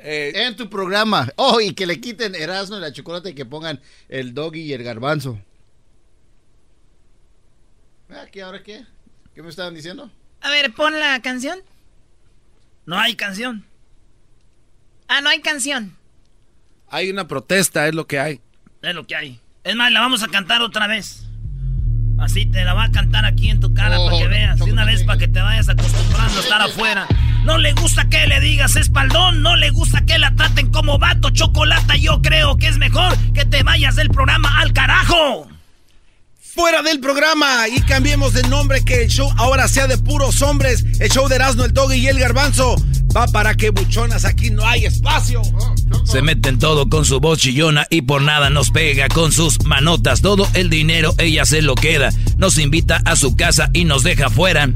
[0.00, 1.32] Eh, en tu programa.
[1.36, 4.72] Oh, y que le quiten Erasmo y la chocolate y que pongan el doggy y
[4.72, 5.40] el garbanzo.
[8.10, 8.84] Ah, ¿Qué ahora qué?
[9.34, 10.10] ¿Qué me estaban diciendo?
[10.40, 11.58] A ver, pon la canción.
[12.86, 13.64] No hay canción.
[15.08, 15.96] Ah, no hay canción.
[16.90, 18.40] Hay una protesta, es lo que hay.
[18.82, 19.40] Es lo que hay.
[19.64, 21.24] Es más, la vamos a cantar otra vez.
[22.18, 24.58] Así te la va a cantar aquí en tu cara Oh, para que veas.
[24.58, 27.06] De una vez para que te vayas acostumbrando a estar afuera.
[27.44, 31.30] No le gusta que le digas espaldón, no le gusta que la traten como vato,
[31.30, 31.96] chocolata.
[31.96, 35.48] Yo creo que es mejor que te vayas del programa al carajo.
[36.58, 40.84] Fuera del programa y cambiemos de nombre que el show ahora sea de puros hombres.
[40.98, 42.74] El show de Erasmo, el Doggy y el Garbanzo.
[43.16, 45.40] Va para que buchonas, aquí no hay espacio.
[46.02, 49.64] Se mete en todo con su voz chillona y por nada nos pega con sus
[49.66, 50.20] manotas.
[50.20, 52.10] Todo el dinero ella se lo queda.
[52.38, 54.68] Nos invita a su casa y nos deja fuera.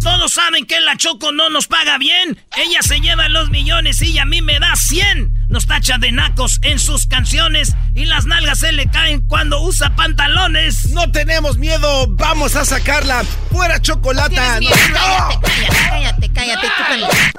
[0.00, 2.38] Todos saben que la Choco no nos paga bien.
[2.56, 5.41] Ella se lleva los millones y a mí me da 100.
[5.52, 9.94] Nos tacha de nacos en sus canciones y las nalgas se le caen cuando usa
[9.94, 10.88] pantalones.
[10.92, 13.22] No tenemos miedo, vamos a sacarla.
[13.50, 14.60] ¡Fuera chocolata!
[14.60, 17.32] No cállate, cállate, cállate, cállate.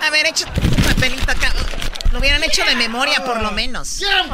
[0.00, 1.52] A ver, echa tu papelito acá.
[2.12, 3.98] Lo hubieran hecho de memoria, por lo menos.
[3.98, 4.30] Get him.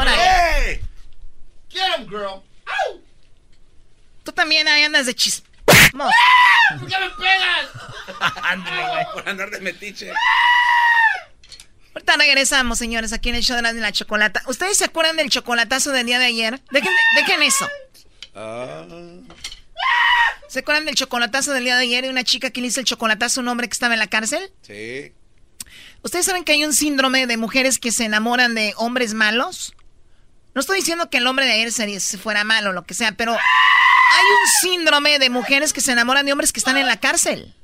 [1.71, 2.43] Get him, girl.
[4.25, 5.47] Tú también ahí andas de chismoso.
[5.95, 7.76] ¿Por qué me pegas?
[9.15, 10.13] Por andar de metiche.
[11.95, 14.43] Ahorita regresamos, señores, aquí en el show de la, de la chocolata.
[14.47, 16.61] ¿Ustedes se acuerdan del chocolatazo del día de ayer?
[16.71, 17.69] Dejen, dejen eso.
[18.35, 18.85] Ah.
[20.49, 22.87] ¿Se acuerdan del chocolatazo del día de ayer y una chica que le hizo el
[22.87, 24.53] chocolatazo a un hombre que estaba en la cárcel?
[24.63, 25.13] Sí.
[26.03, 29.75] ¿Ustedes saben que hay un síndrome de mujeres que se enamoran de hombres malos?
[30.55, 33.13] No estoy diciendo que el hombre de ayer se fuera malo o lo que sea,
[33.13, 33.39] pero hay
[34.25, 37.55] un síndrome de mujeres que se enamoran de hombres que están en la cárcel.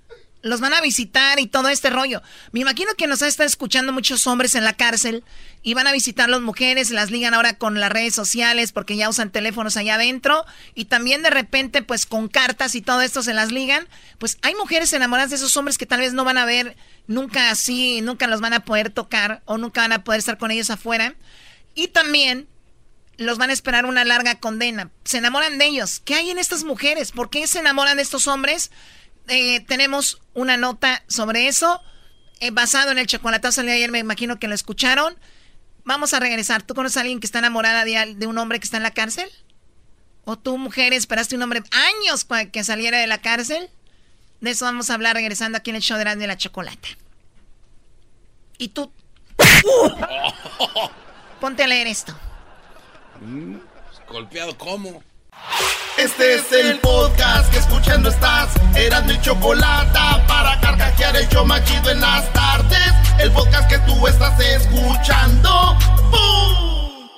[0.43, 2.20] Los van a visitar y todo este rollo.
[2.51, 5.24] Me imagino que nos están escuchando muchos hombres en la cárcel
[5.62, 9.09] y van a visitar las mujeres, las ligan ahora con las redes sociales porque ya
[9.09, 10.44] usan teléfonos allá adentro
[10.74, 13.86] y también de repente pues con cartas y todo esto se las ligan.
[14.19, 17.51] Pues hay mujeres enamoradas de esos hombres que tal vez no van a ver nunca
[17.51, 20.70] así, nunca los van a poder tocar o nunca van a poder estar con ellos
[20.70, 21.14] afuera.
[21.74, 22.48] Y también
[23.16, 24.90] los van a esperar una larga condena.
[25.05, 26.01] Se enamoran de ellos.
[26.05, 27.12] ¿Qué hay en estas mujeres?
[27.12, 28.70] ¿Por qué se enamoran de estos hombres?
[29.28, 31.81] Eh, tenemos una nota sobre eso,
[32.40, 35.16] eh, basado en el chocolatazo de ayer, me imagino que lo escucharon.
[35.85, 36.62] Vamos a regresar.
[36.62, 38.93] ¿Tú conoces a alguien que está enamorada de, de un hombre que está en la
[38.93, 39.28] cárcel?
[40.24, 43.70] ¿O tú, mujer, esperaste un hombre años para que saliera de la cárcel?
[44.40, 46.89] De eso vamos a hablar regresando aquí en el show de la, de la chocolata.
[48.59, 48.93] Y tú...
[51.40, 52.16] Ponte a leer esto.
[53.20, 53.57] Mm,
[54.09, 55.03] golpeado, ¿cómo?
[55.98, 58.48] Este es el podcast que escuchando estás.
[58.74, 62.93] Eran mi chocolate para carcajear el show machido en las tardes.
[63.20, 65.77] El podcast que tú estás escuchando.
[66.10, 67.09] ¡Bum!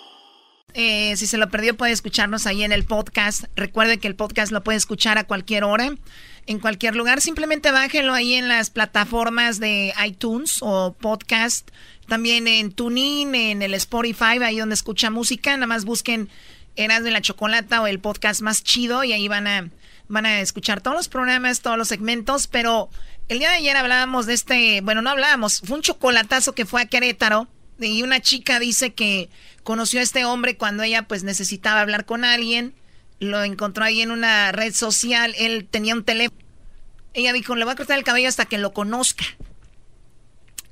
[0.75, 3.45] Eh, si se lo perdió, puede escucharnos ahí en el podcast.
[3.55, 5.95] Recuerde que el podcast lo puede escuchar a cualquier hora,
[6.47, 7.21] en cualquier lugar.
[7.21, 11.71] Simplemente bájenlo ahí en las plataformas de iTunes o podcast.
[12.09, 15.53] También en TuneIn, en el Spotify, ahí donde escucha música.
[15.57, 16.29] Nada más busquen
[16.77, 19.71] Eras de la Chocolata o el podcast más chido y ahí van a,
[20.09, 22.47] van a escuchar todos los programas, todos los segmentos.
[22.47, 22.91] Pero
[23.29, 26.83] el día de ayer hablábamos de este, bueno, no hablábamos, fue un chocolatazo que fue
[26.83, 27.49] a Querétaro
[27.79, 29.31] y una chica dice que
[29.63, 32.75] conoció a este hombre cuando ella pues necesitaba hablar con alguien,
[33.19, 36.41] lo encontró ahí en una red social, él tenía un teléfono.
[37.15, 39.25] Ella dijo, le voy a cortar el cabello hasta que lo conozca.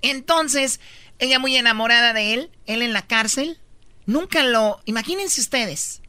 [0.02, 0.80] Entonces,
[1.20, 3.58] ella muy enamorada de él, él en la cárcel,
[4.06, 4.80] nunca lo...
[4.84, 6.02] Imagínense ustedes,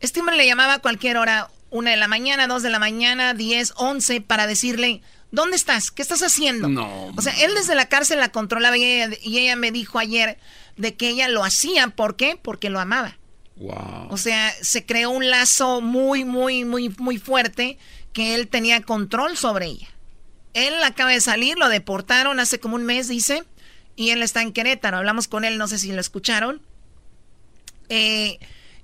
[0.00, 3.34] este hombre le llamaba a cualquier hora, una de la mañana, dos de la mañana,
[3.34, 5.90] diez, once, para decirle, ¿dónde estás?
[5.90, 6.68] ¿Qué estás haciendo?
[6.68, 7.06] No.
[7.16, 10.38] O sea, él desde la cárcel la controlaba y ella, y ella me dijo ayer
[10.76, 11.88] de que ella lo hacía.
[11.88, 12.38] ¿Por qué?
[12.40, 13.16] Porque lo amaba.
[13.56, 14.08] Wow.
[14.10, 17.78] O sea, se creó un lazo muy, muy, muy, muy fuerte
[18.12, 19.88] que él tenía control sobre ella.
[20.52, 23.44] Él acaba de salir, lo deportaron hace como un mes, dice,
[23.94, 24.98] y él está en Querétaro.
[24.98, 26.62] Hablamos con él, no sé si lo escucharon.
[27.88, 28.38] Eh,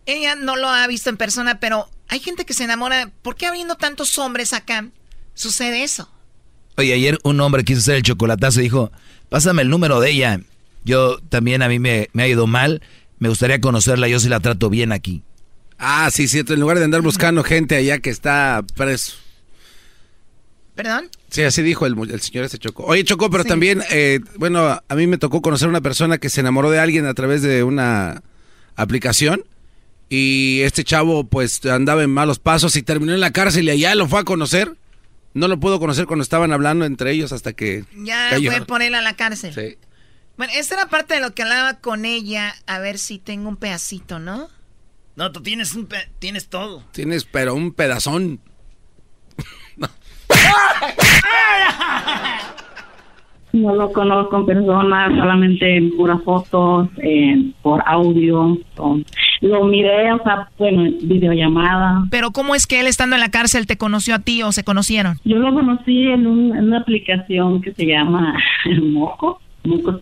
[0.07, 3.11] ella no lo ha visto en persona, pero hay gente que se enamora.
[3.23, 4.89] ¿Por qué habiendo tantos hombres acá
[5.35, 6.11] sucede eso?
[6.77, 8.91] Oye, ayer un hombre quiso hacer el chocolatazo y dijo,
[9.29, 10.41] pásame el número de ella.
[10.85, 12.83] Yo también a mí me, me ha ido mal,
[13.19, 15.23] me gustaría conocerla, yo sí la trato bien aquí.
[15.79, 19.15] Ah, sí, cierto, en lugar de andar buscando gente allá que está preso.
[20.75, 21.09] ¿Perdón?
[21.29, 22.85] Sí, así dijo el, el señor este Choco.
[22.85, 26.31] Oye, Choco, pero también, eh, bueno, a mí me tocó conocer a una persona que
[26.31, 28.23] se enamoró de alguien a través de una
[28.77, 29.45] aplicación
[30.09, 33.95] y este chavo pues andaba en malos pasos y terminó en la cárcel y allá
[33.95, 34.77] lo fue a conocer.
[35.35, 37.85] No lo pudo conocer cuando estaban hablando entre ellos hasta que...
[37.97, 38.51] Ya cayó.
[38.51, 39.55] fue por él a la cárcel.
[39.55, 39.79] Sí.
[40.37, 42.55] Bueno, esta era parte de lo que hablaba con ella.
[42.67, 44.49] A ver si tengo un pedacito, ¿no?
[45.17, 46.85] No, tú tienes, un pe- tienes todo.
[46.93, 48.41] Tienes pero un pedazón.
[53.53, 58.57] No lo conozco en persona, solamente en puras fotos, eh, por audio.
[59.43, 62.05] Lo miré, o sea, bueno, en videollamada.
[62.11, 64.65] Pero ¿cómo es que él estando en la cárcel te conoció a ti o se
[64.65, 65.17] conocieron?
[65.25, 69.41] Yo lo conocí en, un- en una aplicación que se llama El Moco.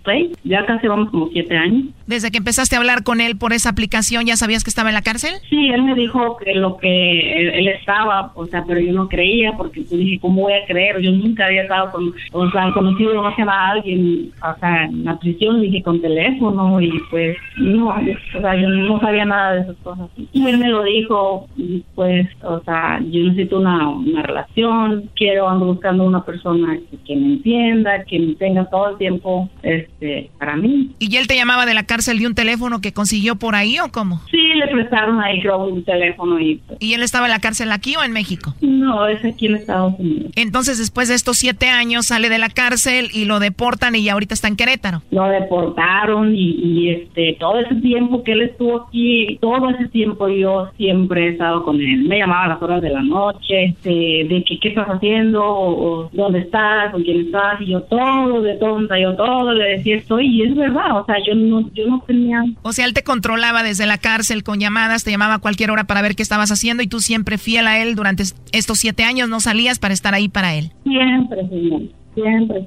[0.02, 0.32] Play.
[0.44, 1.86] Ya casi vamos como siete años.
[2.06, 4.94] Desde que empezaste a hablar con él por esa aplicación, ¿ya sabías que estaba en
[4.94, 5.34] la cárcel?
[5.48, 9.52] Sí, él me dijo que lo que él, estaba, o sea, pero yo no creía
[9.56, 11.00] porque pues, dije, ¿cómo voy a creer?
[11.00, 15.60] Yo nunca había estado con, o sea, conocido a alguien, o sea, en la prisión,
[15.60, 20.08] dije con teléfono y pues no, o sea, yo no sabía nada de esas cosas.
[20.32, 21.48] Y él me lo dijo,
[21.94, 27.16] pues, o sea, yo necesito una, una relación, quiero, ando buscando una persona que, que
[27.16, 30.90] me entienda, que me tenga todo el tiempo este, para mí.
[30.98, 33.90] ¿Y él te llamaba de la cárcel de un teléfono que consiguió por ahí o
[33.92, 34.20] cómo?
[34.30, 36.60] Sí, le prestaron ahí creo un teléfono y...
[36.78, 38.54] ¿Y él estaba en la cárcel aquí o en México?
[38.60, 40.32] No, es aquí en Estados Unidos.
[40.36, 44.34] Entonces después de estos siete años sale de la cárcel y lo deportan y ahorita
[44.34, 45.02] está en Querétaro.
[45.10, 50.70] Lo deportaron y, este todo ese tiempo que él estuvo aquí, todo ese tiempo yo
[50.76, 52.04] siempre he estado con él.
[52.04, 56.10] Me llamaba a las horas de la noche, este, de que qué estás haciendo, o,
[56.12, 60.26] dónde estás, con quién estás, y yo todo, de tonta, yo todo le decía estoy,
[60.26, 62.42] y es verdad, o sea, yo no, yo no tenía...
[62.62, 65.84] O sea, él te controlaba desde la cárcel con llamadas, te llamaba a cualquier hora
[65.84, 69.28] para ver qué estabas haciendo, y tú siempre fiel a él durante estos siete años
[69.28, 70.72] no salías para estar ahí para él.
[70.84, 71.82] Siempre, señor.
[72.14, 72.66] Siempre,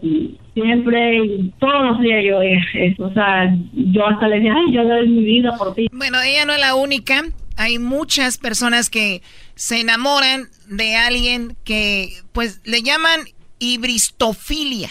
[0.53, 5.09] siempre, todos los días yo, eso, o sea, yo hasta le decía, ay, yo doy
[5.09, 5.89] mi vida por ti.
[5.91, 7.23] Bueno, ella no es la única,
[7.57, 9.21] hay muchas personas que
[9.55, 13.19] se enamoran de alguien que, pues, le llaman
[13.59, 14.89] hibristofilia.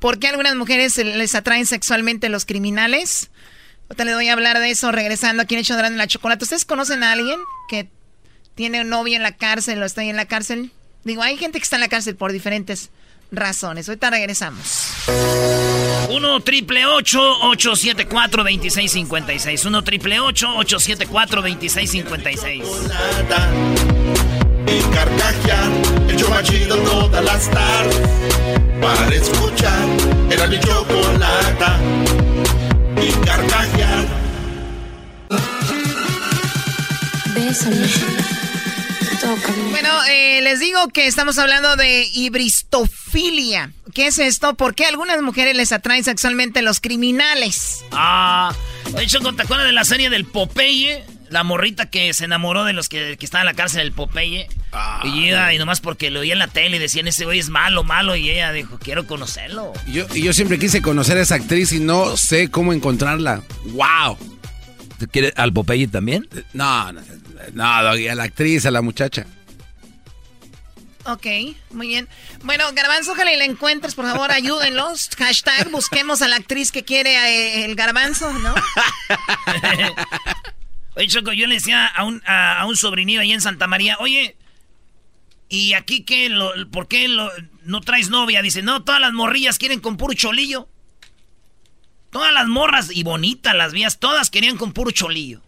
[0.00, 3.30] ¿Por qué a algunas mujeres les atraen sexualmente los criminales?
[3.88, 6.44] Ahorita le voy a hablar de eso regresando aquí en Hecho de la Chocolate.
[6.44, 7.88] ¿Ustedes conocen a alguien que
[8.54, 10.72] tiene un novio en la cárcel o está ahí en la cárcel?
[11.04, 12.90] Digo, hay gente que está en la cárcel por diferentes
[13.30, 13.88] razones.
[13.88, 14.88] Ahorita regresamos.
[16.10, 19.64] 1 triple 874 2656.
[19.64, 22.64] 1 triple 874 2656.
[24.66, 25.70] Y carcajear,
[26.08, 28.45] el todas las tardes.
[28.80, 29.88] Para escuchar,
[30.30, 31.78] era mi chocolata.
[33.00, 34.06] Y carcajear.
[37.34, 38.26] Bésame.
[39.70, 43.72] Bueno, eh, les digo que estamos hablando de hibristofilia.
[43.92, 44.54] ¿Qué es esto?
[44.54, 47.84] ¿Por qué a algunas mujeres les atraen sexualmente los criminales?
[47.92, 48.54] Ah,
[48.94, 51.04] de hecho, ¿te acuerdas de la serie del Popeye?
[51.30, 54.48] La morrita que se enamoró de los que, que estaban en la cárcel del Popeye.
[54.72, 57.38] Ah, y llega, y nomás porque lo oía en la tele y decían, ese güey
[57.38, 58.16] es malo, malo.
[58.16, 59.72] Y ella dijo, quiero conocerlo.
[59.88, 63.42] Yo, y yo siempre quise conocer a esa actriz y no sé cómo encontrarla.
[63.64, 64.18] ¡Wow!
[65.10, 66.28] ¿Quieres al Popeye también?
[66.52, 67.00] No, no,
[67.52, 69.26] no, a la actriz, a la muchacha.
[71.06, 71.26] Ok,
[71.70, 72.08] muy bien.
[72.42, 75.08] Bueno, Garbanzo, ojalá y la encuentres, por favor, ayúdenlos.
[75.18, 78.54] Hashtag, busquemos a la actriz que quiere eh, el garbanzo, ¿no?
[80.96, 84.36] oye, Choco, yo le decía a un, a, un sobrinillo ahí en Santa María, oye,
[85.48, 86.28] ¿y aquí qué?
[86.28, 87.06] Lo, ¿Por qué
[87.62, 88.42] no traes novia?
[88.42, 90.68] Dice, no, todas las morrillas quieren con puro cholillo.
[92.10, 95.42] Todas las morras, y bonitas las vías, todas querían con puro cholillo.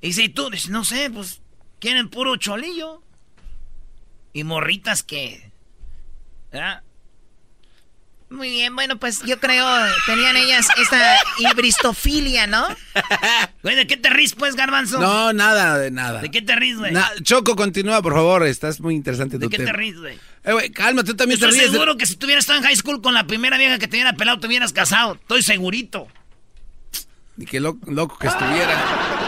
[0.00, 1.42] Y si tú dices, no sé, pues
[1.78, 3.02] quieren puro cholillo.
[4.32, 5.52] Y morritas que.
[6.50, 6.83] ¿verdad?
[8.30, 9.66] Muy bien, bueno, pues yo creo
[10.06, 12.66] tenían ellas esta hibristofilia, ¿no?
[13.62, 14.98] Güey, ¿de qué te ríes, pues, Garbanzo?
[14.98, 16.20] No, nada, de nada.
[16.20, 16.92] ¿De qué te ríes, güey?
[17.22, 20.18] Choco, continúa, por favor, estás muy interesante ¿De qué te ríes, güey?
[20.44, 21.58] Eh, güey, cálmate, tú también te ríes.
[21.58, 23.88] Estoy seguro que si tú hubieras estado en high school con la primera vieja que
[23.88, 25.14] te hubiera pelado, te hubieras casado.
[25.14, 26.08] Estoy segurito.
[27.36, 29.24] Ni qué loco que estuviera.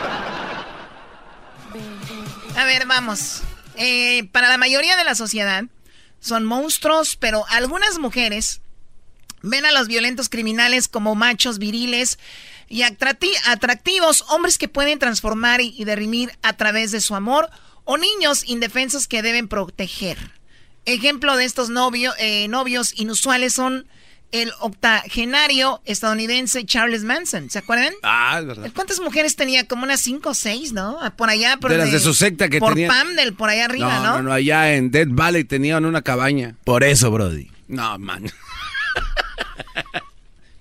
[2.56, 3.42] A ver, vamos.
[3.76, 5.64] Eh, para la mayoría de la sociedad
[6.20, 8.60] son monstruos, pero algunas mujeres
[9.42, 12.18] ven a los violentos criminales como machos viriles
[12.68, 17.48] y atractivos, hombres que pueden transformar y, derrimir a través de su amor,
[17.84, 20.18] o niños indefensos que deben proteger.
[20.84, 21.70] Ejemplo de estos
[22.18, 23.86] eh, novios inusuales son
[24.32, 27.94] el octogenario estadounidense Charles Manson, ¿se acuerdan?
[28.02, 28.70] Ah, es verdad.
[28.74, 29.66] ¿Cuántas mujeres tenía?
[29.66, 30.98] Como unas cinco o seis, ¿no?
[31.16, 32.88] Por allá, por de las de su secta que por tenía.
[32.88, 34.16] Por Pamdel, por allá arriba, ¿no?
[34.16, 36.56] No, no, allá en Dead Valley tenían una cabaña.
[36.64, 37.50] Por eso, Brody.
[37.68, 38.30] No, man.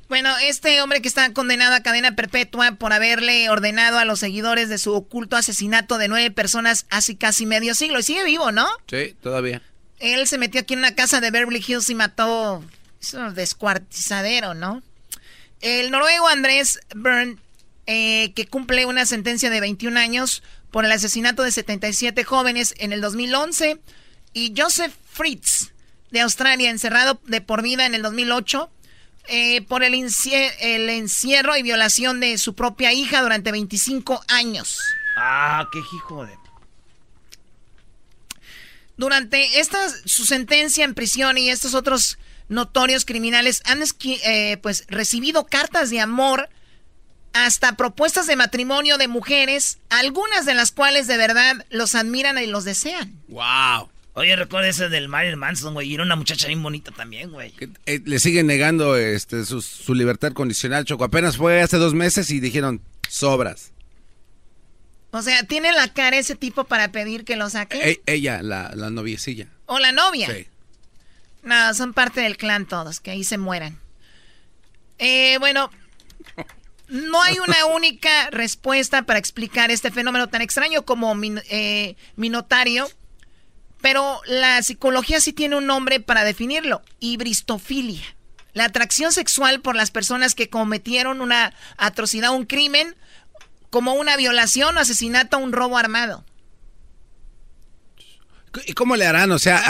[0.08, 4.70] Bueno, este hombre que está condenado a cadena perpetua por haberle ordenado a los seguidores
[4.70, 8.00] de su oculto asesinato de nueve personas hace casi medio siglo.
[8.00, 8.68] Y sigue vivo, ¿no?
[8.88, 9.62] Sí, todavía.
[10.00, 12.64] Él se metió aquí en una casa de Beverly Hills y mató
[13.02, 14.82] es un descuartizadero, ¿no?
[15.62, 17.38] El noruego Andrés Byrne,
[17.86, 22.94] eh, que cumple una sentencia de 21 años por el asesinato de 77 jóvenes en
[22.94, 23.80] el 2011,
[24.34, 25.72] y Joseph Fritz,
[26.12, 28.70] de Australia, encerrado de por vida en el 2008
[29.28, 34.80] eh, por el, el encierro y violación de su propia hija durante 25 años.
[35.18, 36.38] Ah, qué hijo de...
[38.98, 45.46] Durante esta, su sentencia en prisión y estos otros notorios criminales han eh, pues recibido
[45.48, 46.50] cartas de amor
[47.34, 52.48] hasta propuestas de matrimonio de mujeres, algunas de las cuales de verdad los admiran y
[52.48, 53.14] los desean.
[53.28, 53.90] Wow.
[54.16, 55.90] Oye, recuerda ese del Marilyn Manson, güey.
[55.90, 57.54] Y era una muchacha bien bonita también, güey.
[57.86, 61.04] Eh, le siguen negando este, su, libertad condicional, Choco.
[61.04, 63.74] Apenas fue hace dos meses y dijeron, sobras.
[65.12, 67.78] O sea, ¿tiene la cara ese tipo para pedir que lo saque?
[67.90, 69.48] E, ella, la, la noviecilla.
[69.66, 70.34] ¿O la novia?
[70.34, 70.48] Sí.
[71.44, 73.78] No, son parte del clan todos, que ahí se mueran.
[74.98, 75.70] Eh, bueno,
[76.88, 81.14] no hay una única respuesta para explicar este fenómeno tan extraño como
[81.50, 82.88] eh, minotario
[83.86, 88.02] pero la psicología sí tiene un nombre para definirlo, hibristofilia.
[88.54, 92.96] La atracción sexual por las personas que cometieron una atrocidad, un crimen,
[93.70, 96.26] como una violación, asesinato, un robo armado.
[98.66, 99.32] ¿Y cómo le harán?
[99.32, 99.62] O sea,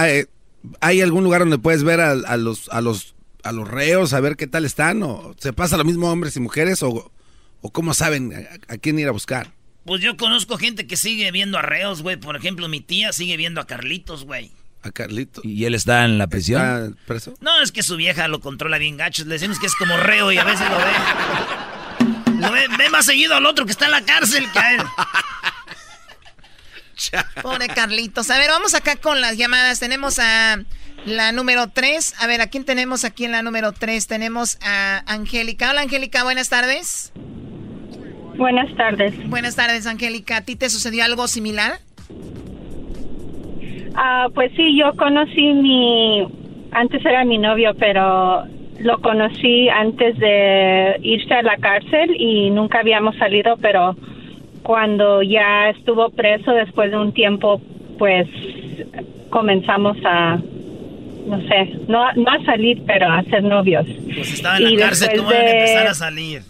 [0.79, 4.37] ¿hay, algún lugar donde puedes ver a, los, a, los, a los reos, a ver
[4.37, 5.03] qué tal están?
[5.03, 6.83] ¿O se pasa lo mismo hombres y mujeres?
[6.83, 7.11] ¿O,
[7.59, 9.51] o cómo saben a quién ir a buscar?
[9.85, 12.17] Pues yo conozco gente que sigue viendo arreos, güey.
[12.17, 14.51] Por ejemplo, mi tía sigue viendo a Carlitos, güey.
[14.81, 15.45] ¿A Carlitos?
[15.45, 16.97] ¿Y él está en la prisión?
[17.05, 17.35] preso?
[17.39, 19.27] No, es que su vieja lo controla bien gachos.
[19.27, 22.41] Le decimos que es como reo y a veces lo ve.
[22.41, 24.81] Lo ve, ve más seguido al otro que está en la cárcel que a él.
[27.43, 28.31] Pobre Carlitos.
[28.31, 29.79] A ver, vamos acá con las llamadas.
[29.79, 30.63] Tenemos a
[31.05, 32.15] la número 3.
[32.19, 34.07] A ver, ¿a quién tenemos aquí en la número 3?
[34.07, 35.69] Tenemos a Angélica.
[35.69, 37.11] Hola, Angélica, buenas tardes.
[38.37, 39.13] Buenas tardes.
[39.29, 40.37] Buenas tardes, Angélica.
[40.37, 41.79] ¿A ti te sucedió algo similar?
[43.95, 46.27] Ah, pues sí, yo conocí mi...
[46.71, 48.43] Antes era mi novio, pero
[48.79, 53.95] lo conocí antes de irse a la cárcel y nunca habíamos salido, pero
[54.63, 57.61] cuando ya estuvo preso después de un tiempo,
[57.97, 58.27] pues
[59.29, 60.37] comenzamos a,
[61.27, 63.85] no sé, no, no a salir, pero a ser novios.
[64.13, 65.51] Pues estaba en la cárcel, ¿cómo de...
[65.51, 66.41] empezar a salir?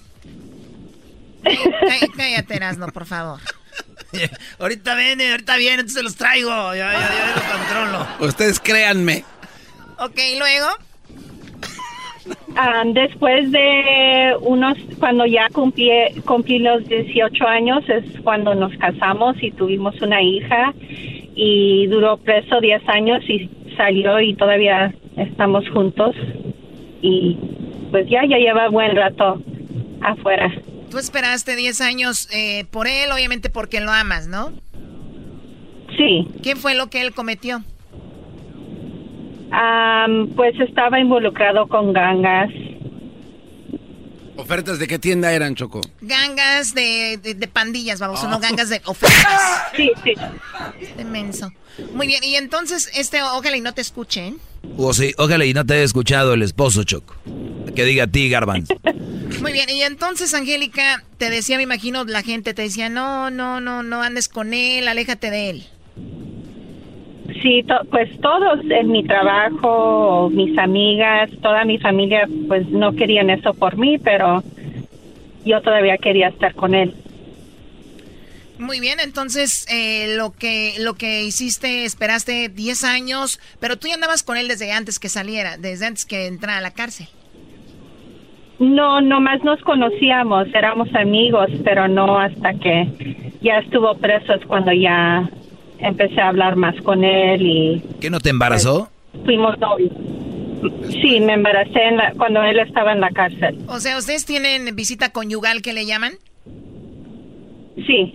[2.18, 3.40] Cállate, Erasno, por favor.
[4.60, 6.50] ahorita viene, ahorita viene, entonces los traigo.
[6.76, 8.28] Ya, ya, ya lo controlo.
[8.28, 9.24] Ustedes créanme.
[10.00, 10.68] Ok, luego.
[12.56, 15.90] Ah, después de unos, cuando ya cumplí,
[16.26, 20.74] cumplí los 18 años, es cuando nos casamos y tuvimos una hija
[21.36, 26.16] y duró preso 10 años y salió y todavía estamos juntos
[27.02, 27.38] y
[27.92, 29.42] pues ya, ya lleva buen rato
[30.02, 30.52] afuera.
[30.96, 34.54] Tú esperaste 10 años eh, por él, obviamente porque lo amas, ¿no?
[35.98, 36.26] Sí.
[36.42, 37.62] ¿Qué fue lo que él cometió?
[40.38, 42.50] pues estaba involucrado con gangas.
[44.38, 45.82] ¿Ofertas de qué tienda eran, Choco?
[46.02, 48.40] Gangas de, de, pandillas, vamos, no ah.
[48.40, 49.42] gangas de ofertas.
[49.76, 50.14] Sí, sí.
[51.00, 51.52] Inmenso.
[51.94, 54.38] Muy bien, y entonces, este, ojalá y no te escuchen.
[54.78, 57.16] O sí, ojalá y no te haya escuchado el esposo, Choco.
[57.76, 58.70] Que diga a ti, Garbanz.
[59.42, 63.60] Muy bien, y entonces, Angélica, te decía, me imagino, la gente te decía, no, no,
[63.60, 65.68] no, no andes con él, aléjate de él.
[67.42, 73.54] Sí, pues todos en mi trabajo, mis amigas, toda mi familia, pues no querían eso
[73.54, 74.42] por mí, pero
[75.44, 76.94] yo todavía quería estar con él.
[78.58, 83.96] Muy bien, entonces eh, lo que lo que hiciste, esperaste 10 años, pero tú ya
[83.96, 87.08] andabas con él desde antes que saliera, desde antes que entrara a la cárcel.
[88.60, 94.72] No, nomás nos conocíamos, éramos amigos, pero no hasta que ya estuvo preso es cuando
[94.72, 95.30] ya
[95.80, 97.84] empecé a hablar más con él y...
[98.00, 98.90] ¿Qué no te embarazó?
[99.12, 99.92] Pues, fuimos novios.
[100.90, 101.80] Sí, me embaracé
[102.18, 103.60] cuando él estaba en la cárcel.
[103.68, 106.14] O sea, ¿ustedes tienen visita conyugal que le llaman?
[107.86, 108.14] Sí.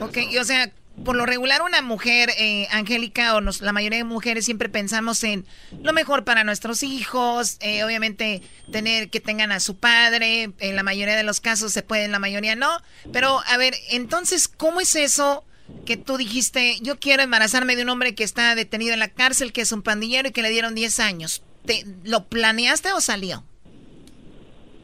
[0.00, 0.70] Ok, y o sea,
[1.04, 5.44] por lo regular una mujer, eh, Angélica, o la mayoría de mujeres siempre pensamos en
[5.82, 10.82] lo mejor para nuestros hijos, eh, obviamente tener que tengan a su padre, en la
[10.82, 12.70] mayoría de los casos se puede, en la mayoría no,
[13.12, 15.44] pero a ver, entonces, ¿cómo es eso
[15.84, 19.52] que tú dijiste, yo quiero embarazarme de un hombre que está detenido en la cárcel,
[19.52, 21.44] que es un pandillero y que le dieron 10 años?
[21.64, 23.44] ¿Te, ¿Lo planeaste o salió?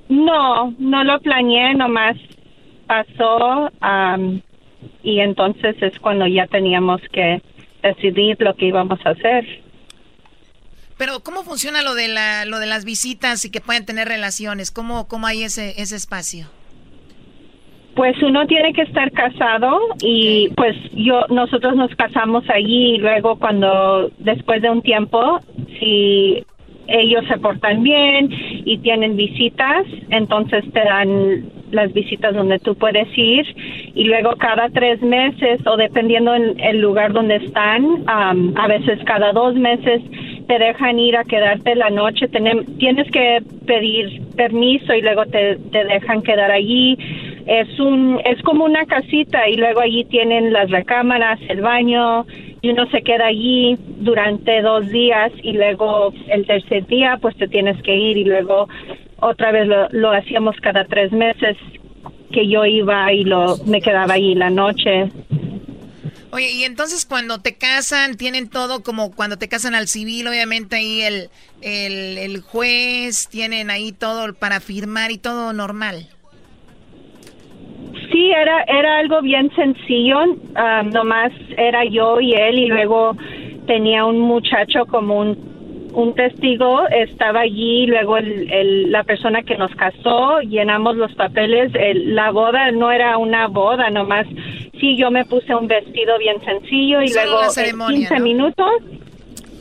[0.09, 2.17] No, no lo planeé, nomás
[2.87, 3.71] pasó
[5.03, 7.43] y entonces es cuando ya teníamos que
[7.83, 9.45] decidir lo que íbamos a hacer.
[10.97, 14.71] Pero ¿cómo funciona lo de la lo de las visitas y que pueden tener relaciones?
[14.71, 16.49] ¿Cómo cómo hay ese ese espacio?
[17.99, 23.41] Pues uno tiene que estar casado y pues yo nosotros nos casamos allí y luego
[23.41, 25.41] cuando después de un tiempo
[25.81, 26.45] si
[26.89, 33.07] ellos se portan bien y tienen visitas, entonces te dan las visitas donde tú puedes
[33.17, 33.45] ir
[33.95, 39.33] y luego cada tres meses o dependiendo en el lugar donde están, a veces cada
[39.33, 40.01] dos meses
[40.47, 42.27] te dejan ir a quedarte la noche.
[42.79, 46.97] tienes que pedir permiso y luego te, te dejan quedar allí.
[47.47, 52.25] Es un es como una casita y luego allí tienen las recámaras, el baño
[52.61, 57.49] y uno se queda allí durante dos días y luego el tercer día pues te
[57.49, 58.69] tienes que ir y luego
[59.21, 61.57] otra vez lo, hacíamos cada tres meses
[62.33, 65.11] que yo iba y lo me quedaba allí la noche
[66.31, 70.77] Oye, y entonces cuando te casan, tienen todo como cuando te casan al civil, obviamente
[70.77, 71.31] ahí el,
[71.63, 76.07] el, juez, tienen ahí todo para firmar y todo normal.
[78.19, 80.19] Sí, era, era algo bien sencillo,
[80.57, 83.17] ah, nomás era yo y él y luego
[83.69, 85.49] tenía un muchacho como un
[85.93, 92.31] un testigo estaba allí, luego el, la persona que nos casó, llenamos los papeles, la
[92.31, 94.27] boda no era una boda, nomás
[94.81, 98.71] sí, yo me puse un vestido bien sencillo y luego en 15 minutos.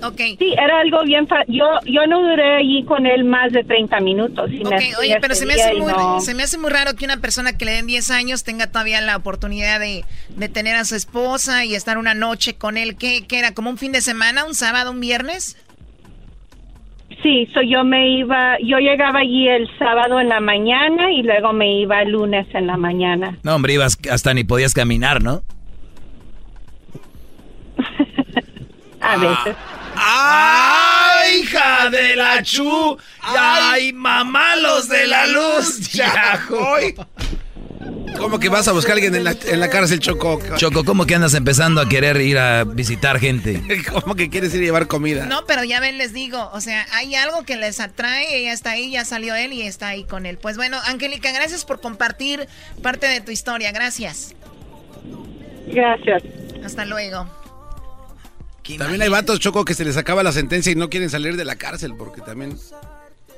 [0.03, 0.37] Okay.
[0.37, 4.49] Sí, era algo bien Yo yo no duré allí con él más de 30 minutos.
[4.99, 7.65] oye, pero se me, hace muy, se me hace muy raro que una persona que
[7.65, 11.75] le den 10 años tenga todavía la oportunidad de, de tener a su esposa y
[11.75, 12.95] estar una noche con él.
[12.95, 13.53] ¿Qué, ¿Qué era?
[13.53, 14.45] ¿Como un fin de semana?
[14.45, 14.91] ¿Un sábado?
[14.91, 15.57] ¿Un viernes?
[17.23, 21.51] Sí, so yo me iba, yo llegaba allí el sábado en la mañana y luego
[21.53, 23.37] me iba el lunes en la mañana.
[23.43, 25.41] No, hombre, ibas hasta ni podías caminar, ¿no?
[29.01, 29.55] A veces.
[29.99, 32.97] ¡Ay, hija de la chu!
[33.21, 35.79] ¡Ay, mamá, los de la luz!
[35.91, 36.95] ¡Ya, hoy!
[38.17, 40.39] ¿Cómo que vas a buscar a alguien en la, en la cárcel, Choco?
[40.55, 43.61] Choco, ¿cómo que andas empezando a querer ir a visitar gente?
[43.91, 45.25] ¿Cómo que quieres ir a llevar comida?
[45.25, 48.71] No, pero ya ven, les digo, o sea, hay algo que les atrae, ella está
[48.71, 50.37] ahí, ya salió él y está ahí con él.
[50.37, 52.47] Pues bueno, Angélica, gracias por compartir
[52.81, 54.35] parte de tu historia, gracias.
[55.67, 56.23] Gracias.
[56.63, 57.27] Hasta luego.
[58.77, 61.45] También hay vatos, Choco, que se les acaba la sentencia y no quieren salir de
[61.45, 62.57] la cárcel porque también...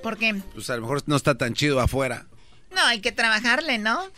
[0.01, 0.41] ¿Por qué?
[0.53, 2.25] Pues a lo mejor no está tan chido afuera.
[2.73, 4.09] No, hay que trabajarle, ¿no?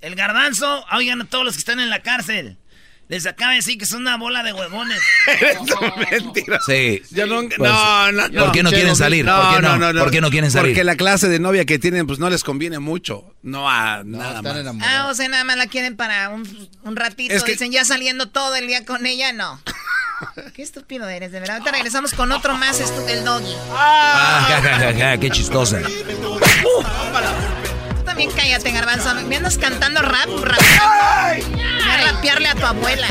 [0.00, 2.56] El garbanzo, oigan a todos los que están en la cárcel.
[3.08, 4.98] Les acaba de decir que son una bola de huevones.
[5.40, 5.78] Eso
[6.10, 6.58] es mentira.
[6.66, 7.02] Sí.
[7.10, 9.24] Yo no, Pues, no, no, ¿Por qué no quieren salir?
[9.24, 9.76] No, ¿Por qué no?
[9.76, 10.72] no, no, ¿Por qué no quieren salir?
[10.72, 13.34] Porque la clase de novia que tienen, pues no les conviene mucho.
[13.42, 14.88] No a nada más.
[14.88, 17.34] Ah, o sea, nada más la quieren para un, un ratito.
[17.34, 19.60] Es que- Dicen, ya saliendo todo el día con ella, no.
[20.54, 21.56] Qué estúpido eres, de verdad.
[21.56, 23.54] Ahorita regresamos con otro más, el doggy.
[23.70, 25.80] Ah, ja, ja, ja, ja, qué chistosa.
[25.82, 26.38] Tú
[28.14, 29.12] también cállate, garbanzo.
[29.26, 30.60] Me andas cantando rap, rap.
[30.60, 33.08] Voy a rapearle a tu abuela.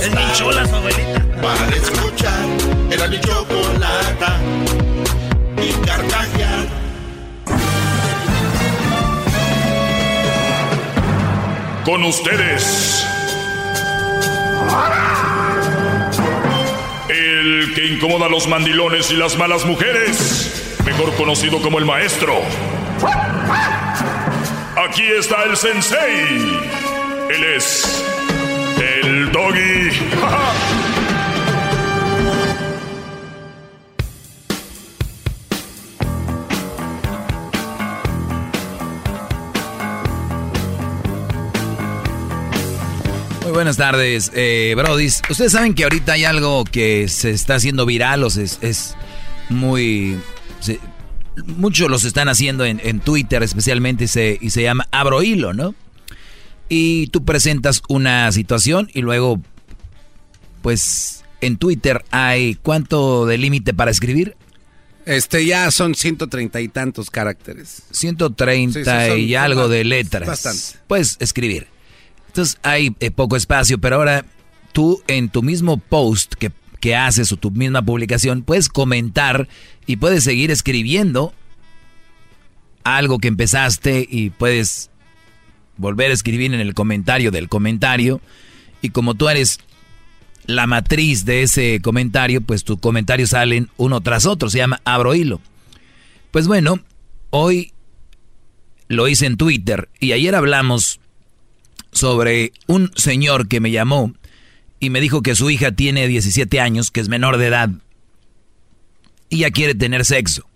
[0.00, 1.26] Es bien chola su abuelita.
[1.42, 2.38] Para escuchar
[2.88, 4.38] era mi chocolata
[5.60, 6.66] y carcajear.
[11.84, 13.04] Con ustedes.
[17.08, 20.76] El que incomoda a los mandilones y las malas mujeres.
[20.84, 22.40] Mejor conocido como el maestro.
[24.90, 26.58] Aquí está el sensei.
[27.30, 28.04] Él es
[29.04, 29.90] el doggy.
[43.42, 45.22] Muy buenas tardes, eh, Brodis.
[45.28, 48.94] Ustedes saben que ahorita hay algo que se está haciendo viral, o se- es,
[49.48, 50.18] muy...
[50.60, 50.78] se-
[51.46, 55.52] muchos los están haciendo en, en Twitter especialmente y se, y se llama Abro Hilo,
[55.52, 55.74] ¿no?
[56.68, 59.40] Y tú presentas una situación y luego,
[60.62, 64.36] pues en Twitter hay cuánto de límite para escribir.
[65.06, 67.82] Este ya son 130 y tantos caracteres.
[67.90, 70.28] 130 Sí, y algo de letras.
[70.28, 70.62] bastante.
[70.86, 71.66] Puedes escribir.
[72.28, 74.24] Entonces hay eh, poco espacio, pero ahora
[74.72, 79.48] tú en tu mismo post que, que haces o tu misma publicación puedes comentar
[79.86, 81.32] y puedes seguir escribiendo
[82.84, 84.90] algo que empezaste y puedes
[85.76, 88.20] volver a escribir en el comentario del comentario.
[88.82, 89.60] Y como tú eres
[90.46, 94.50] la matriz de ese comentario, pues tus comentarios salen uno tras otro.
[94.50, 95.40] Se llama Abro Hilo.
[96.30, 96.80] Pues bueno,
[97.30, 97.72] hoy
[98.88, 101.00] lo hice en Twitter y ayer hablamos
[101.92, 104.12] sobre un señor que me llamó
[104.80, 107.70] y me dijo que su hija tiene 17 años, que es menor de edad,
[109.28, 110.48] y ya quiere tener sexo.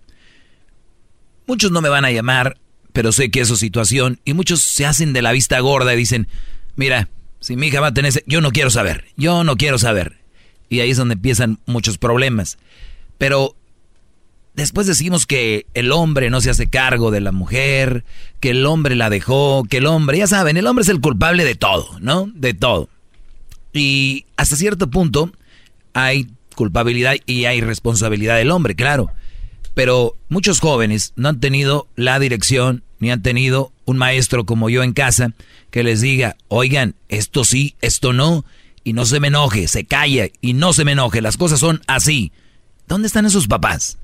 [1.47, 2.57] Muchos no me van a llamar,
[2.95, 5.99] pero sé que es su situación, y muchos se hacen de la vista gorda y
[5.99, 6.27] dicen,
[6.75, 9.79] mira, si mi hija va a tener sexo, yo no quiero saber, yo no quiero
[9.79, 10.19] saber.
[10.71, 12.57] Y ahí es donde empiezan muchos problemas.
[13.19, 13.55] Pero
[14.55, 18.05] después decimos que el hombre no se hace cargo de la mujer,
[18.41, 21.45] que el hombre la dejó, que el hombre, ya saben, el hombre es el culpable
[21.45, 22.31] de todo, ¿no?
[22.35, 22.89] De todo.
[23.75, 25.33] Y hasta cierto punto,
[25.93, 29.11] hay culpabilidad y hay responsabilidad del hombre, claro.
[29.75, 34.83] Pero muchos jóvenes no han tenido la dirección ni han tenido un maestro como yo
[34.83, 35.33] en casa
[35.71, 38.45] que les diga, oigan, esto sí, esto no,
[38.85, 41.83] y no se me enoje, se calla y no se me enoje, las cosas son
[41.89, 42.31] así.
[42.87, 43.99] ¿Dónde están esos papás?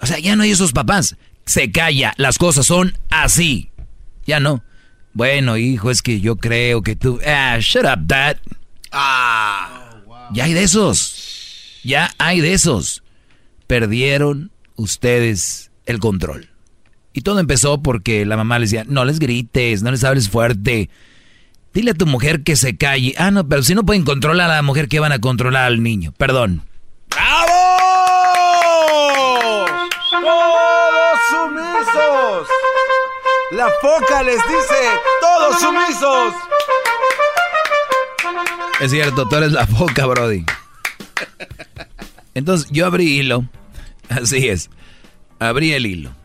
[0.00, 1.16] O sea, ya no hay esos papás.
[1.46, 3.70] Se calla, las cosas son así.
[4.26, 4.62] Ya no.
[5.14, 7.20] Bueno, hijo, es que yo creo que tú...
[7.26, 8.38] Ah, shut up, dad.
[8.90, 9.90] Ah.
[10.32, 11.80] Ya hay de esos.
[11.84, 13.02] Ya hay de esos.
[13.66, 16.48] Perdieron ustedes el control.
[17.12, 20.88] Y todo empezó porque la mamá les decía, no les grites, no les hables fuerte.
[21.74, 23.14] Dile a tu mujer que se calle.
[23.18, 25.82] Ah, no, pero si no pueden controlar a la mujer, ¿qué van a controlar al
[25.82, 26.12] niño?
[26.16, 26.62] Perdón.
[27.10, 27.52] ¡Bravo!
[30.10, 32.11] ¡Todos sumisos!
[33.52, 34.80] La foca les dice,
[35.20, 36.34] todos sumisos.
[38.80, 40.44] Es cierto, tú eres la foca, Brody.
[42.34, 43.44] Entonces yo abrí hilo.
[44.08, 44.70] Así es.
[45.38, 46.22] Abrí el hilo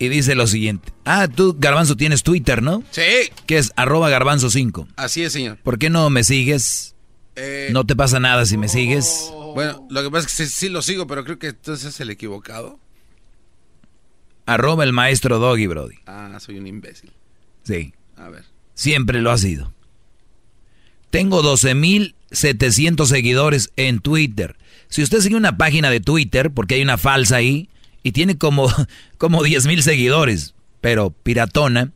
[0.00, 0.92] y dice lo siguiente.
[1.04, 2.82] Ah, tú, Garbanzo, tienes Twitter, ¿no?
[2.90, 3.30] Sí.
[3.46, 4.88] Que es arroba garbanzo 5.
[4.96, 5.58] Así es, señor.
[5.62, 6.96] ¿Por qué no me sigues?
[7.36, 9.30] Eh, no te pasa nada si me sigues.
[9.54, 12.08] Bueno, lo que pasa es que sí, lo sigo, pero creo que entonces es el
[12.08, 12.80] equivocado.
[14.50, 15.94] Arroba el maestro Doggy, Brody.
[16.06, 17.12] Ah, soy un imbécil.
[17.62, 17.94] Sí.
[18.16, 18.44] A ver.
[18.74, 19.72] Siempre lo ha sido.
[21.10, 24.56] Tengo 12.700 seguidores en Twitter.
[24.88, 27.68] Si usted sigue una página de Twitter, porque hay una falsa ahí,
[28.02, 28.68] y tiene como,
[29.18, 31.92] como 10 mil seguidores, pero piratona.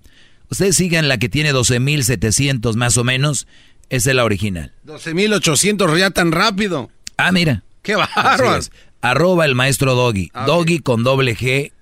[0.48, 3.48] Ustedes sigan la que tiene 12 mil 700 más o menos,
[3.90, 4.72] esa es la original.
[4.84, 6.88] 12 mil 800 ya tan rápido.
[7.16, 7.64] Ah, mira.
[7.82, 8.60] Qué bárbaro.
[9.00, 10.30] Arroba el maestro Doggy.
[10.32, 11.72] Ah, Doggy con doble G.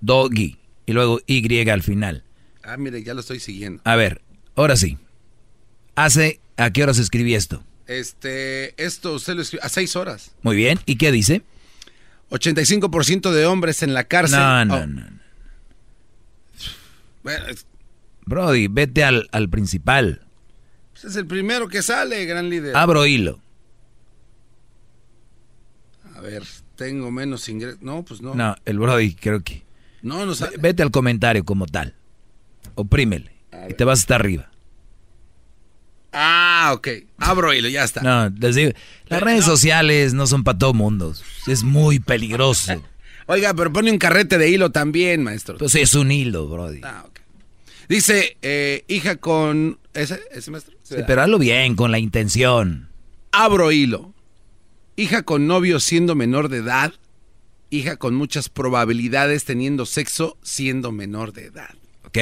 [0.00, 0.58] Doggy.
[0.86, 2.24] Y luego Y al final.
[2.62, 3.82] Ah, mire, ya lo estoy siguiendo.
[3.84, 4.22] A ver,
[4.56, 4.98] ahora sí.
[5.94, 7.62] Hace, ¿a qué horas escribí esto?
[7.86, 10.32] Este, esto usted lo escribió a seis horas.
[10.42, 10.78] Muy bien.
[10.86, 11.42] ¿Y qué dice?
[12.30, 14.38] 85% de hombres en la cárcel.
[14.38, 14.86] No, no, oh.
[14.86, 15.20] no.
[18.24, 20.24] Brody, vete al, principal.
[20.94, 22.76] Ese es el primero que sale, gran líder.
[22.76, 23.40] Abro hilo.
[26.14, 26.44] A ver,
[26.76, 27.82] tengo menos ingresos.
[27.82, 28.34] No, pues no.
[28.34, 29.64] No, el Brody creo que...
[30.02, 30.56] No, no sale.
[30.58, 31.94] Vete al comentario como tal.
[32.74, 33.32] Oprímele.
[33.68, 34.50] Y te vas hasta arriba.
[36.12, 36.88] Ah, ok.
[37.18, 38.02] Abro hilo, ya está.
[38.02, 38.72] No, les digo,
[39.06, 41.14] las redes sociales no son para todo mundo.
[41.46, 42.82] Es muy peligroso.
[43.26, 45.56] Oiga, pero pone un carrete de hilo también, maestro.
[45.58, 46.80] Pues es un hilo, brody.
[46.82, 47.20] Ah, ok.
[47.88, 49.78] Dice, eh, hija con...
[49.94, 50.74] ¿Ese, ese maestro?
[50.82, 52.88] Sí, pero hazlo bien, con la intención.
[53.30, 54.12] Abro hilo.
[54.96, 56.92] Hija con novio siendo menor de edad.
[57.70, 61.74] Hija con muchas probabilidades teniendo sexo siendo menor de edad.
[62.04, 62.18] ¿Ok?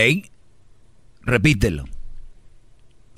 [1.23, 1.85] Repítelo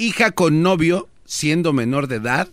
[0.01, 2.48] hija con novio siendo menor de edad,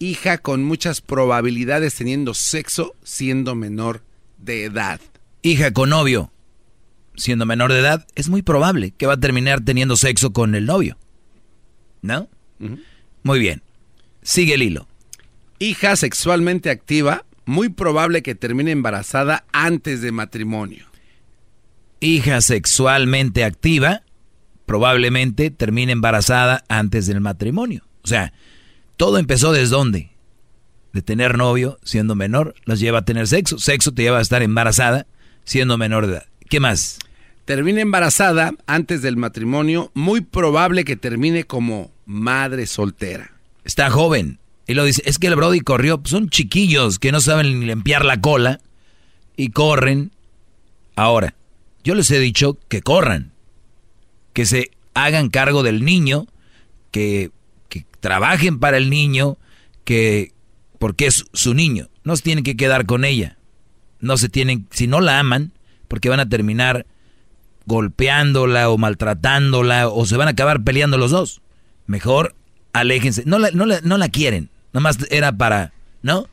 [0.00, 4.02] hija con muchas probabilidades teniendo sexo siendo menor
[4.38, 5.00] de edad.
[5.42, 6.32] Hija con novio
[7.14, 10.66] siendo menor de edad, es muy probable que va a terminar teniendo sexo con el
[10.66, 10.98] novio.
[12.02, 12.28] ¿No?
[13.22, 13.62] Muy bien.
[14.22, 14.88] Sigue el hilo.
[15.60, 20.84] Hija sexualmente activa, muy probable que termine embarazada antes de matrimonio.
[22.00, 24.02] Hija sexualmente activa,
[24.66, 27.84] probablemente termine embarazada antes del matrimonio.
[28.04, 28.32] O sea,
[28.96, 30.10] todo empezó desde dónde?
[30.92, 33.58] De tener novio siendo menor, las lleva a tener sexo.
[33.58, 35.06] Sexo te lleva a estar embarazada
[35.44, 36.26] siendo menor de edad.
[36.50, 36.98] ¿Qué más?
[37.44, 43.30] Termine embarazada antes del matrimonio, muy probable que termine como madre soltera.
[43.64, 44.40] Está joven.
[44.66, 48.04] Y lo dice, es que el Brody corrió, son chiquillos que no saben ni limpiar
[48.04, 48.60] la cola
[49.36, 50.10] y corren.
[50.96, 51.34] Ahora,
[51.84, 53.32] yo les he dicho que corran,
[54.32, 56.26] que se hagan cargo del niño,
[56.90, 57.30] que,
[58.00, 59.36] trabajen para el niño,
[59.84, 60.32] que
[60.78, 63.36] porque es su niño, no se tienen que quedar con ella.
[63.98, 65.52] No se tienen, si no la aman,
[65.88, 66.86] porque van a terminar
[67.64, 71.40] golpeándola o maltratándola o se van a acabar peleando los dos.
[71.86, 72.34] Mejor
[72.72, 73.24] aléjense.
[73.26, 74.50] No la, no la, no la quieren.
[74.76, 75.72] Nomás era para,
[76.02, 76.28] ¿no?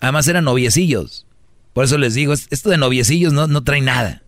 [0.00, 1.26] Además eran noviecillos.
[1.74, 4.22] Por eso les digo, esto de noviecillos no, no trae nada.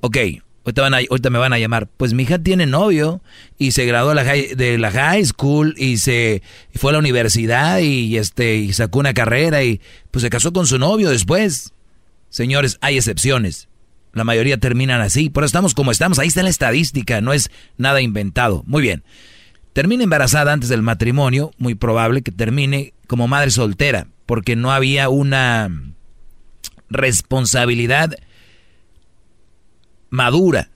[0.00, 0.16] Ok,
[0.64, 1.86] Ahorita, me van a llamar.
[1.86, 3.20] Pues mi hija tiene novio
[3.58, 6.40] y se graduó de la high, de la high school y se
[6.74, 10.66] fue a la universidad y, este, y sacó una carrera y pues se casó con
[10.66, 11.74] su novio después.
[12.30, 13.68] Señores, hay excepciones.
[14.14, 15.28] La mayoría terminan así.
[15.28, 16.18] Pero estamos como estamos.
[16.18, 17.20] Ahí está la estadística.
[17.20, 18.62] No es nada inventado.
[18.66, 19.04] Muy bien.
[19.74, 21.50] Termina embarazada antes del matrimonio.
[21.58, 24.06] Muy probable que termine como madre soltera.
[24.24, 25.68] Porque no había una
[26.88, 28.16] responsabilidad
[30.10, 30.70] madura,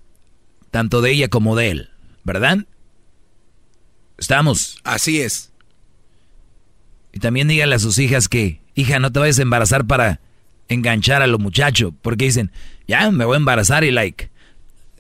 [0.73, 1.91] tanto de ella como de él,
[2.25, 2.67] ¿verdad?
[4.19, 4.79] Estamos.
[4.83, 5.53] Así es.
[7.13, 10.21] Y también díganle a sus hijas que, hija, no te vayas a embarazar para
[10.69, 11.95] enganchar a los muchachos.
[12.03, 12.51] Porque dicen,
[12.89, 14.29] ya, me voy a embarazar y like,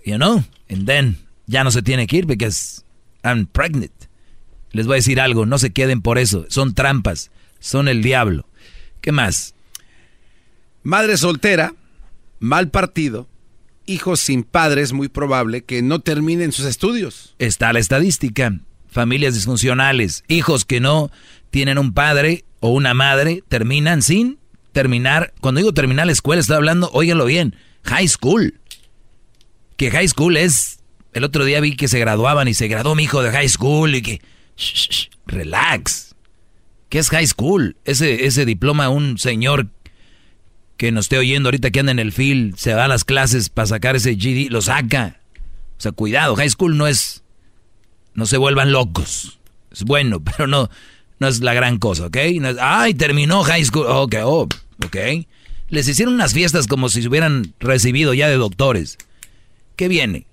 [0.06, 2.84] you know, and then ya no se tiene que ir because
[3.22, 3.92] I'm pregnant.
[4.72, 6.46] Les voy a decir algo, no se queden por eso.
[6.48, 8.46] Son trampas, son el diablo.
[9.00, 9.54] ¿Qué más?
[10.82, 11.74] Madre soltera,
[12.38, 13.28] mal partido,
[13.86, 17.34] hijos sin padres, muy probable que no terminen sus estudios.
[17.38, 18.60] Está la estadística.
[18.90, 21.10] Familias disfuncionales, hijos que no
[21.50, 24.38] tienen un padre o una madre, terminan sin
[24.72, 25.34] terminar.
[25.40, 27.54] Cuando digo terminar la escuela, estoy hablando, óiganlo bien,
[27.84, 28.54] high school.
[29.76, 30.77] Que high school es.
[31.12, 33.94] El otro día vi que se graduaban y se graduó mi hijo de high school
[33.94, 34.22] y que.
[35.26, 36.14] relax.
[36.88, 37.76] ¿Qué es high school?
[37.84, 39.68] Ese, ese diploma, un señor
[40.78, 43.50] que nos esté oyendo ahorita que anda en el field, se va a las clases
[43.50, 45.20] para sacar ese GD, lo saca.
[45.76, 47.22] O sea, cuidado, high school no es...
[48.14, 49.38] No se vuelvan locos.
[49.70, 50.70] Es bueno, pero no,
[51.18, 52.16] no es la gran cosa, ¿ok?
[52.60, 53.86] Ay, terminó high school.
[53.88, 54.48] Ok, oh,
[54.84, 54.96] ok.
[55.68, 58.98] Les hicieron unas fiestas como si se hubieran recibido ya de doctores.
[59.76, 60.26] ¿Qué viene?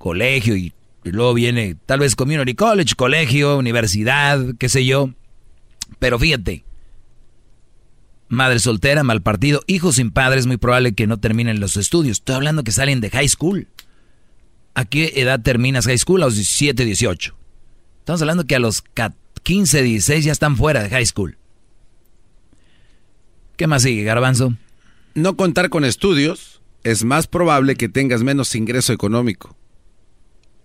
[0.00, 0.72] Colegio y,
[1.04, 5.10] luego viene tal vez community college, colegio, universidad, qué sé yo.
[5.98, 6.64] Pero fíjate,
[8.30, 12.18] Madre soltera, mal partido, hijos sin padre, es muy probable que no terminen los estudios.
[12.18, 13.68] Estoy hablando que salen de high school.
[14.72, 16.22] ¿A qué edad terminas high school?
[16.22, 17.36] A los 17, 18.
[17.98, 18.82] Estamos hablando que a los
[19.42, 21.36] 15, 16 ya están fuera de high school.
[23.56, 24.54] ¿Qué más sigue, Garbanzo?
[25.14, 29.56] No contar con estudios es más probable que tengas menos ingreso económico.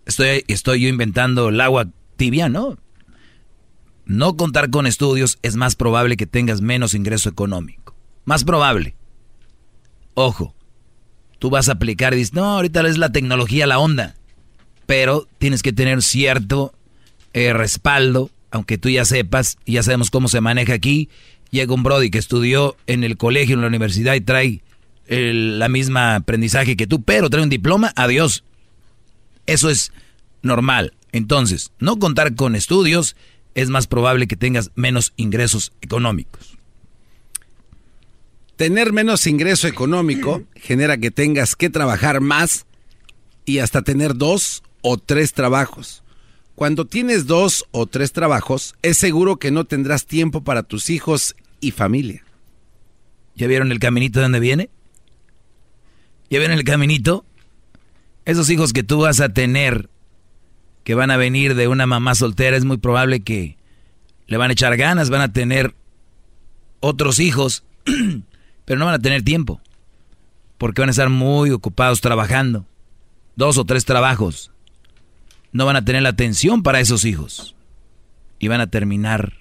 [0.05, 2.77] Estoy, estoy yo inventando el agua tibia, ¿no?
[4.05, 7.95] no contar con estudios es más probable que tengas menos ingreso económico.
[8.23, 8.95] Más probable.
[10.13, 10.55] Ojo,
[11.39, 14.15] tú vas a aplicar y dices, no, ahorita es la tecnología la onda.
[14.85, 16.73] Pero tienes que tener cierto
[17.33, 21.09] eh, respaldo, aunque tú ya sepas, y ya sabemos cómo se maneja aquí.
[21.49, 24.61] Llega un Brody que estudió en el colegio, en la universidad y trae
[25.07, 28.43] el, la misma aprendizaje que tú, pero trae un diploma, adiós.
[29.45, 29.91] Eso es
[30.41, 30.93] normal.
[31.11, 33.15] Entonces, no contar con estudios
[33.53, 36.57] es más probable que tengas menos ingresos económicos.
[38.57, 42.65] Tener menos ingreso económico genera que tengas que trabajar más
[43.45, 46.03] y hasta tener dos o tres trabajos.
[46.55, 51.35] Cuando tienes dos o tres trabajos, es seguro que no tendrás tiempo para tus hijos
[51.59, 52.23] y familia.
[53.35, 54.69] ¿Ya vieron el caminito de donde viene?
[56.29, 57.25] ¿Ya vieron el caminito?
[58.25, 59.89] Esos hijos que tú vas a tener
[60.83, 63.57] que van a venir de una mamá soltera, es muy probable que
[64.27, 65.73] le van a echar ganas, van a tener
[66.79, 67.63] otros hijos,
[68.65, 69.61] pero no van a tener tiempo,
[70.59, 72.67] porque van a estar muy ocupados trabajando,
[73.35, 74.51] dos o tres trabajos.
[75.51, 77.55] No van a tener la atención para esos hijos.
[78.39, 79.33] Y van a terminar.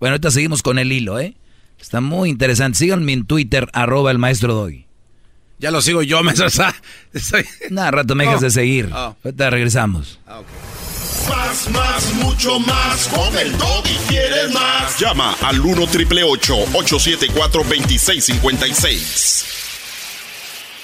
[0.00, 1.36] Bueno, ahorita seguimos con el hilo, ¿eh?
[1.78, 2.78] Está muy interesante.
[2.78, 4.86] Síganme en Twitter, arroba el maestro Doggy.
[5.62, 6.34] Ya lo sigo yo, me
[7.70, 8.90] Nada, rato me dejas de seguir.
[8.92, 9.16] Oh.
[9.24, 10.18] Ahorita regresamos.
[10.26, 10.42] Ah,
[11.30, 13.06] más, más, mucho más.
[13.06, 14.98] Con el y quieres más.
[14.98, 19.44] Llama al 1 triple 874 2656.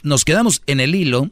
[0.05, 1.29] Nos quedamos en el hilo.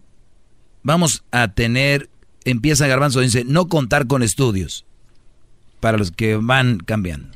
[0.82, 2.10] Vamos a tener.
[2.44, 4.84] Empieza Garbanzo, dice: no contar con estudios.
[5.78, 7.28] Para los que van cambiando.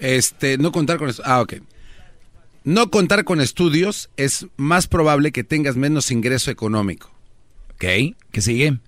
[0.00, 1.14] Este, no contar con.
[1.24, 1.54] Ah, ok.
[2.64, 7.12] No contar con estudios es más probable que tengas menos ingreso económico.
[7.74, 8.78] Ok, ¿qué sigue?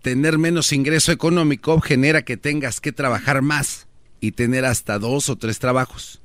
[0.00, 3.88] Tener menos ingreso económico genera que tengas que trabajar más
[4.20, 6.22] y tener hasta dos o tres trabajos.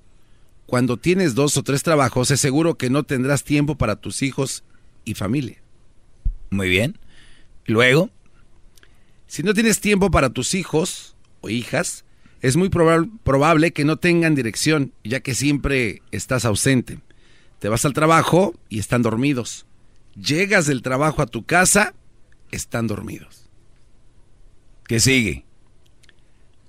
[0.67, 4.63] Cuando tienes dos o tres trabajos es seguro que no tendrás tiempo para tus hijos
[5.05, 5.61] y familia.
[6.51, 6.99] Muy bien.
[7.65, 8.11] Luego,
[9.25, 12.04] si no tienes tiempo para tus hijos o hijas,
[12.45, 16.99] es muy probable que no tengan dirección, ya que siempre estás ausente.
[17.57, 19.65] Te vas al trabajo y están dormidos.
[20.15, 21.95] Llegas del trabajo a tu casa,
[22.51, 23.49] están dormidos.
[24.87, 25.43] ¿Qué sigue?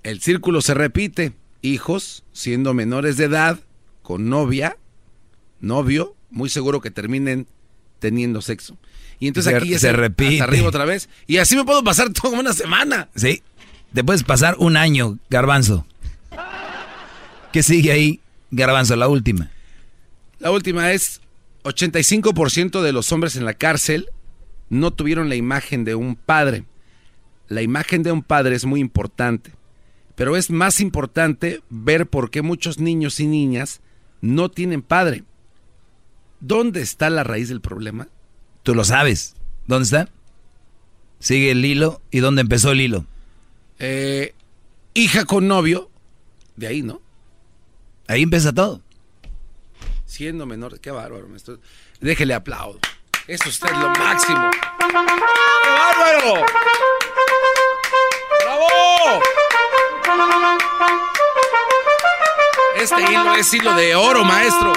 [0.02, 1.34] El círculo se repite.
[1.60, 3.60] Hijos, siendo menores de edad,
[4.00, 4.78] con novia,
[5.60, 7.48] novio, muy seguro que terminen
[7.98, 8.78] teniendo sexo.
[9.18, 10.40] Y entonces aquí ya se, repite.
[10.40, 11.10] arriba otra vez.
[11.26, 13.10] Y así me puedo pasar toda una semana.
[13.14, 13.42] Sí.
[13.96, 15.86] Te puedes pasar un año, garbanzo.
[17.50, 18.20] ¿Qué sigue ahí,
[18.50, 18.94] garbanzo?
[18.94, 19.50] La última.
[20.38, 21.22] La última es
[21.62, 24.10] 85% de los hombres en la cárcel
[24.68, 26.66] no tuvieron la imagen de un padre.
[27.48, 29.52] La imagen de un padre es muy importante,
[30.14, 33.80] pero es más importante ver por qué muchos niños y niñas
[34.20, 35.24] no tienen padre.
[36.40, 38.08] ¿Dónde está la raíz del problema?
[38.62, 39.36] Tú lo sabes.
[39.66, 40.10] ¿Dónde está?
[41.18, 42.02] Sigue el hilo.
[42.10, 43.06] ¿Y dónde empezó el hilo?
[43.78, 44.34] Eh,
[44.94, 45.90] hija con novio,
[46.56, 47.00] de ahí, ¿no?
[48.08, 48.80] Ahí empieza todo.
[50.06, 51.58] Siendo menor, qué bárbaro, maestro.
[52.00, 52.78] Déjele aplaudo.
[53.26, 54.50] Eso usted es lo máximo.
[54.52, 56.46] ¡Qué bárbaro!
[58.44, 59.22] ¡Bravo!
[62.76, 64.72] Este hilo es hilo de oro, maestro.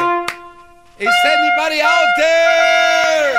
[0.97, 3.37] Is anybody out there?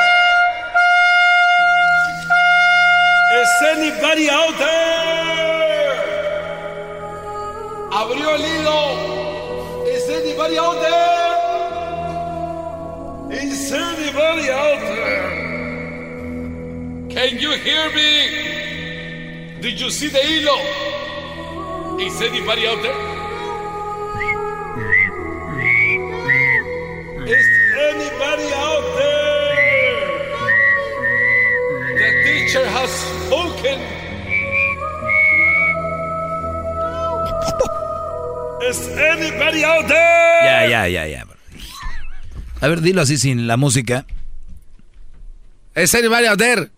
[3.42, 5.19] Is anybody out there?
[7.92, 9.84] Abrió el hilo.
[9.88, 11.40] Is anybody out there?
[13.32, 15.30] Is anybody out there?
[17.10, 19.60] Can you hear me?
[19.60, 20.56] Did you see the hilo?
[21.98, 22.94] Is anybody out there?
[27.26, 27.46] Is
[27.90, 29.50] anybody out there?
[31.98, 32.90] The teacher has
[33.26, 33.89] spoken.
[39.00, 40.44] Anybody out there?
[40.44, 41.26] Ya, ya, ya, ya.
[42.60, 44.06] A ver, dilo así sin la música.
[45.74, 46.70] ¿Es anybody out there?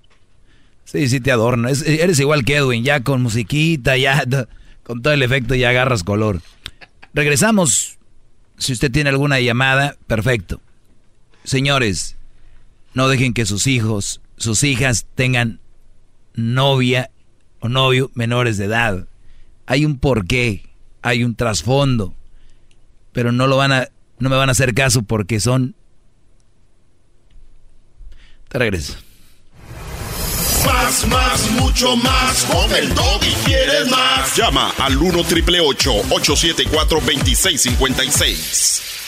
[0.85, 1.69] Sí, sí te adorno.
[1.69, 4.23] Es- eres igual que Edwin, ya con musiquita, ya
[4.85, 6.41] con todo el efecto ya agarras color.
[7.15, 7.99] Regresamos.
[8.59, 10.61] Si usted tiene alguna llamada, perfecto.
[11.43, 12.17] Señores,
[12.95, 15.59] no dejen que sus hijos, sus hijas tengan
[16.35, 17.11] novia
[17.61, 19.07] o novio menores de edad.
[19.67, 20.63] Hay un porqué,
[21.03, 22.15] hay un trasfondo,
[23.13, 23.89] pero no lo van a,
[24.19, 25.75] no me van a hacer caso porque son.
[28.49, 28.95] Te regreso.
[30.65, 32.45] Más, más, mucho más.
[32.45, 34.37] Con el y quieres más.
[34.37, 39.02] Llama al 1 triple 874 2656.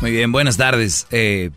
[0.00, 1.06] Muy bien, buenas tardes.
[1.10, 1.50] Eh,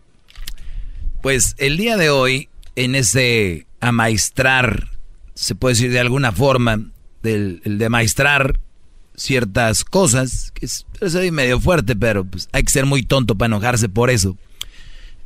[1.22, 4.90] pues el día de hoy, en ese amaestrar,
[5.34, 6.82] se puede decir de alguna forma,
[7.22, 8.60] del el de amaestrar
[9.16, 13.48] ciertas cosas, que es, ahí medio fuerte, pero pues, hay que ser muy tonto para
[13.48, 14.38] enojarse por eso.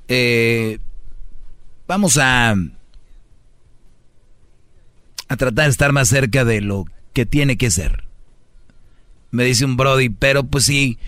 [0.07, 0.77] Eh,
[1.87, 2.51] vamos a,
[5.27, 8.03] a tratar de estar más cerca de lo que tiene que ser.
[9.31, 10.99] Me dice un Brody, pero pues sí,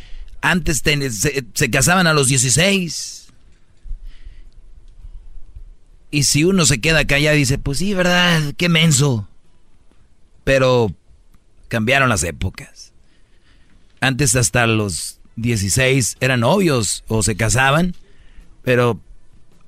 [0.42, 3.28] antes se, se casaban a los 16.
[6.12, 8.54] Y si uno se queda callado y dice, pues sí, ¿verdad?
[8.58, 9.28] Qué menso.
[10.44, 10.94] Pero
[11.68, 12.94] cambiaron las épocas.
[14.02, 17.96] Antes hasta los 16 eran novios o se casaban,
[18.64, 19.00] pero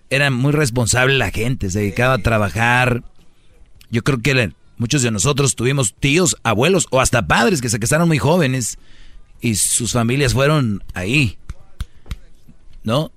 [0.10, 3.04] era muy responsable la gente, se dedicaba a trabajar.
[3.90, 8.08] Yo creo que muchos de nosotros tuvimos tíos, abuelos o hasta padres que se casaron
[8.08, 8.78] muy jóvenes
[9.42, 11.38] y sus familias fueron ahí,
[12.84, 13.12] ¿no?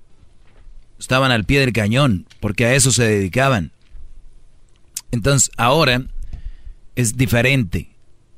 [0.99, 3.71] Estaban al pie del cañón porque a eso se dedicaban.
[5.11, 6.03] Entonces ahora
[6.95, 7.89] es diferente.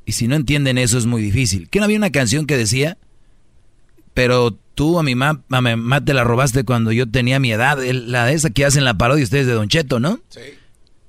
[0.06, 1.70] Y si no entienden eso es muy difícil.
[1.70, 2.98] ¿Que no había una canción que decía?
[4.14, 7.52] Pero tú a mi mamá, a mi mamá te la robaste cuando yo tenía mi
[7.52, 7.78] edad.
[7.84, 10.20] La de esa que hacen la parodia ustedes de Don Cheto, ¿no?
[10.30, 10.42] Sí.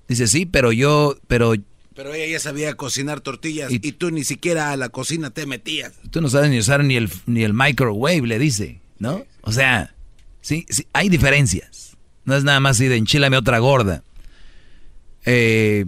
[0.09, 1.55] Dice, sí, pero yo, pero
[1.99, 5.95] Pero ella ya sabía cocinar tortillas y, tú ni siquiera a la cocina te metías.
[6.13, 9.27] tú no sabes ni usar ni el, ni el microwave, le dice, ¿no?
[9.41, 9.97] O sea,
[10.41, 11.97] sí, sí, hay diferencias.
[12.25, 14.05] No es nada más así de enchilame otra gorda.
[15.25, 15.87] Eh,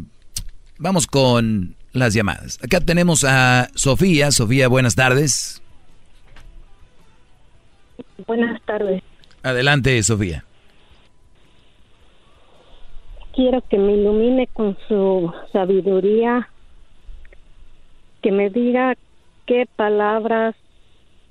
[0.79, 2.59] vamos con las llamadas.
[2.61, 4.33] Acá tenemos a Sofía.
[4.33, 5.63] Sofía, buenas tardes.
[8.27, 9.01] Buenas tardes.
[9.45, 10.45] Adelante, Sofía.
[13.41, 16.51] Quiero que me ilumine con su sabiduría,
[18.21, 18.99] que me diga
[19.47, 20.55] qué palabras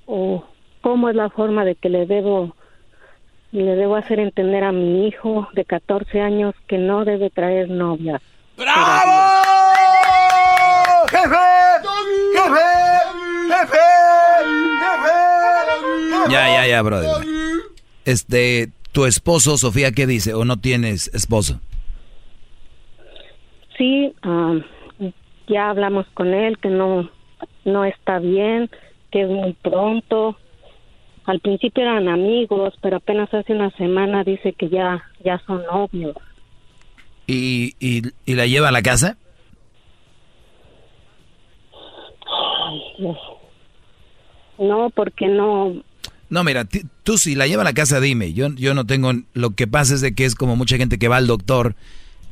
[0.06, 0.44] o
[0.80, 2.56] cómo es la forma de que le debo
[3.52, 8.20] le debo hacer entender a mi hijo de 14 años que no debe traer novia.
[8.56, 9.12] ¡Bravo!
[11.10, 11.36] ¡Jefe!
[12.34, 12.66] ¡Jefe!
[13.50, 13.78] ¡Jefe!
[14.80, 16.32] ¡Jefe!
[16.32, 17.08] Ya, ya, ya, brother.
[18.04, 20.34] Este, tu esposo, Sofía, ¿qué dice?
[20.34, 21.60] ¿O no tienes esposo?
[23.80, 24.62] Sí, am,
[25.48, 27.08] ya hablamos con él que no
[27.64, 28.68] no está bien,
[29.10, 30.36] que es muy pronto.
[31.24, 36.14] Al principio eran amigos, pero apenas hace una semana dice que ya ya son novios.
[37.26, 39.16] ¿Y, y, y la lleva a la casa?
[42.26, 43.16] Ay, Dios.
[44.58, 45.72] No, porque no
[46.28, 46.66] No, mira,
[47.02, 48.34] tú si la lleva a la casa, dime.
[48.34, 49.12] Yo, yo no tengo.
[49.32, 51.76] Lo que pasa es de que es como mucha gente que va al doctor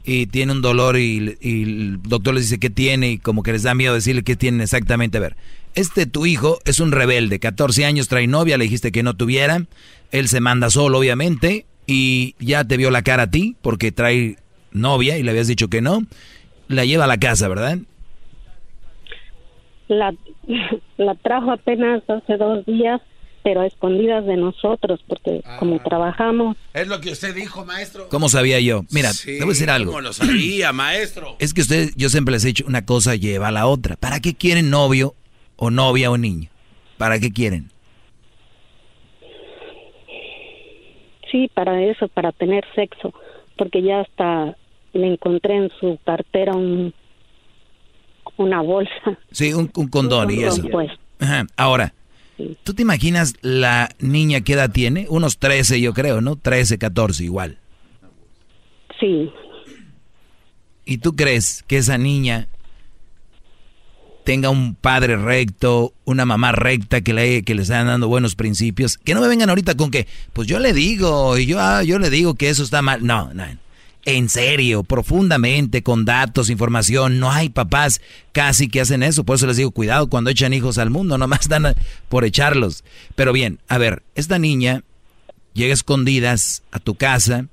[0.05, 3.63] y tiene un dolor y, el doctor les dice que tiene y como que les
[3.63, 5.19] da miedo decirle qué tienen exactamente.
[5.19, 5.37] A ver,
[5.75, 9.65] este tu hijo es un rebelde, 14 años, trae novia, le dijiste que no tuviera,
[10.11, 14.37] él se manda solo obviamente y ya te vio la cara a ti porque trae
[14.73, 16.03] novia y le habías dicho que no,
[16.69, 17.79] la lleva a la casa, ¿verdad?
[19.89, 20.15] La,
[20.97, 23.01] la trajo apenas hace dos días
[23.43, 25.83] pero a escondidas de nosotros, porque como ah.
[25.85, 26.57] trabajamos.
[26.75, 28.09] Es lo que usted dijo, maestro.
[28.09, 28.85] ¿Cómo sabía yo?
[28.91, 29.93] Mira, te voy a decir algo.
[29.93, 31.37] ¿Cómo lo sabía, maestro?
[31.39, 33.97] Es que usted, yo siempre les he dicho, una cosa lleva a la otra.
[33.97, 35.15] ¿Para qué quieren novio
[35.57, 36.51] o novia o niño?
[36.97, 37.71] ¿Para qué quieren?
[41.31, 43.13] Sí, para eso, para tener sexo,
[43.57, 44.57] porque ya hasta
[44.95, 46.95] le encontré en su cartera un
[48.39, 49.19] una bolsa.
[49.31, 50.63] Sí, un, condón y eso.
[50.71, 50.91] Pues.
[51.57, 51.93] Ahora,
[52.63, 55.07] ¿Tú te imaginas la niña qué edad tiene?
[55.09, 56.37] Unos 13 yo creo, ¿no?
[56.37, 57.59] 13, 14 igual.
[59.01, 59.31] Sí.
[60.85, 62.49] ¿Y tú crees que esa niña
[64.25, 68.99] tenga un padre recto, una mamá recta que le, que le están dando buenos principios?
[68.99, 71.99] Que no me vengan ahorita con que, pues yo le digo, y yo, ah, yo
[71.99, 73.05] le digo que eso está mal.
[73.05, 73.45] No, no
[74.09, 77.21] en serio, profundamente, con datos, información.
[77.21, 78.01] No hay papás
[78.33, 79.25] casi que hacen eso.
[79.25, 81.75] Por eso les digo, cuidado cuando echan hijos al mundo, nomás dan
[82.09, 82.85] por echarlos.
[83.15, 84.83] Pero bien, a ver, esta niña
[85.53, 87.49] llega escondidas a tu casa,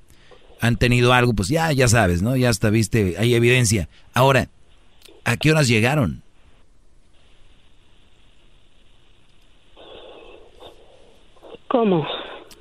[0.62, 2.36] han tenido algo, pues ya, ya sabes, ¿no?
[2.36, 3.90] Ya hasta viste, hay evidencia.
[4.14, 4.48] Ahora,
[5.24, 6.22] ¿a qué horas llegaron?
[11.68, 12.06] ¿Cómo?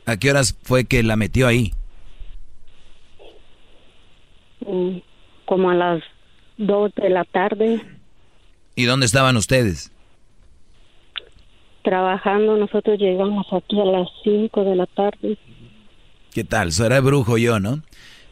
[0.05, 1.73] ¿A qué horas fue que la metió ahí?
[4.67, 4.97] Mm,
[5.45, 6.01] como a las
[6.57, 7.81] 2 de la tarde.
[8.75, 9.91] ¿Y dónde estaban ustedes?
[11.83, 15.37] Trabajando, nosotros llegamos aquí a las 5 de la tarde.
[16.33, 16.71] ¿Qué tal?
[16.71, 17.81] Será brujo yo, ¿no?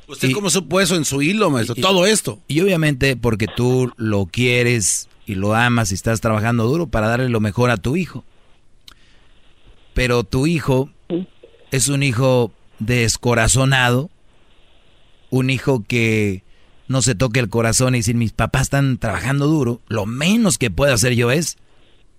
[0.08, 1.76] ¿Usted cómo supo eso en su hilo, maestro?
[1.76, 2.40] Todo esto.
[2.48, 7.30] Y obviamente porque tú lo quieres y lo amas y estás trabajando duro para darle
[7.30, 8.26] lo mejor a tu hijo.
[9.94, 10.90] Pero tu hijo
[11.72, 14.10] es un hijo descorazonado
[15.34, 16.44] un hijo que
[16.88, 20.70] no se toque el corazón y decir mis papás están trabajando duro, lo menos que
[20.70, 21.58] puedo hacer yo es,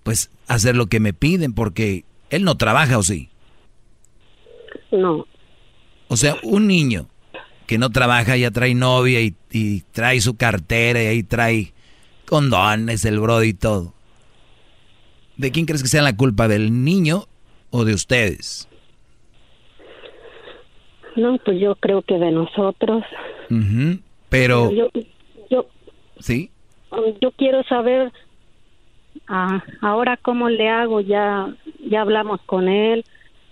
[0.03, 3.29] pues, hacer lo que me piden, porque él no trabaja o sí.
[4.91, 5.25] No.
[6.09, 7.07] O sea, un niño
[7.67, 11.73] que no trabaja ya trae novia y, y trae su cartera y ahí trae
[12.25, 13.93] condones, el brody y todo.
[15.37, 16.49] ¿De quién crees que sea la culpa?
[16.49, 17.29] ¿Del niño
[17.69, 18.67] o de ustedes?
[21.15, 23.03] No, pues yo creo que de nosotros.
[24.29, 24.71] Pero...
[24.71, 24.89] Yo,
[25.49, 25.65] yo,
[26.19, 26.49] ¿Sí?
[27.21, 28.11] Yo quiero saber
[29.27, 31.01] ah, ahora cómo le hago.
[31.01, 31.53] Ya,
[31.87, 33.03] ya hablamos con él,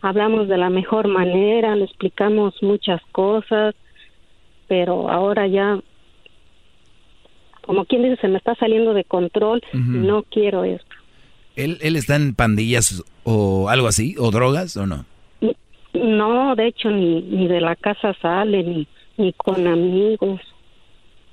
[0.02, 3.76] hablamos de la mejor manera, le explicamos muchas cosas,
[4.68, 5.80] pero ahora ya,
[7.62, 10.96] como quien dice, se me está saliendo de control no quiero esto.
[11.56, 15.06] ¿Él, ¿Él está en pandillas o algo así, o drogas o no?
[15.94, 18.88] No, de hecho, ni, ni de la casa sale, ni,
[19.18, 20.42] ni con amigos.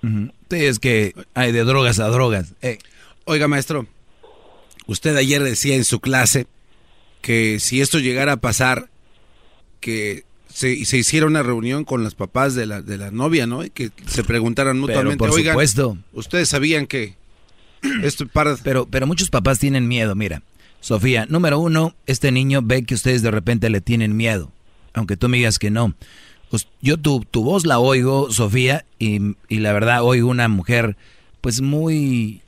[0.03, 2.55] Sí, es que hay de drogas a drogas.
[2.63, 2.79] Eh.
[3.25, 3.87] Oiga, maestro,
[4.87, 6.47] usted ayer decía en su clase
[7.21, 8.89] que si esto llegara a pasar,
[9.81, 13.65] que se, se hiciera una reunión con los papás de la, de la novia, ¿no?
[13.65, 15.99] Y que se preguntaran mutuamente, pero por supuesto.
[16.13, 17.15] ustedes sabían que
[18.03, 18.57] esto para...
[18.57, 20.43] Pero, pero muchos papás tienen miedo, mira.
[20.81, 24.51] Sofía, número uno, este niño ve que ustedes de repente le tienen miedo,
[24.95, 25.95] aunque tú me digas que no.
[26.51, 30.97] Pues yo tu, tu voz la oigo, Sofía, y, y, la verdad oigo una mujer
[31.41, 32.41] pues muy,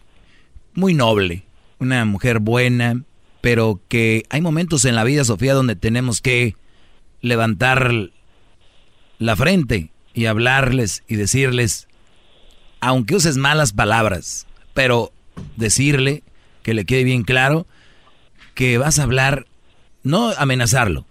[0.74, 1.44] muy noble,
[1.78, 3.02] una mujer buena,
[3.42, 6.56] pero que hay momentos en la vida, Sofía, donde tenemos que
[7.20, 8.10] levantar
[9.18, 11.86] la frente y hablarles y decirles,
[12.80, 15.12] aunque uses malas palabras, pero
[15.56, 16.22] decirle
[16.62, 17.66] que le quede bien claro
[18.54, 19.46] que vas a hablar,
[20.02, 21.06] no amenazarlo,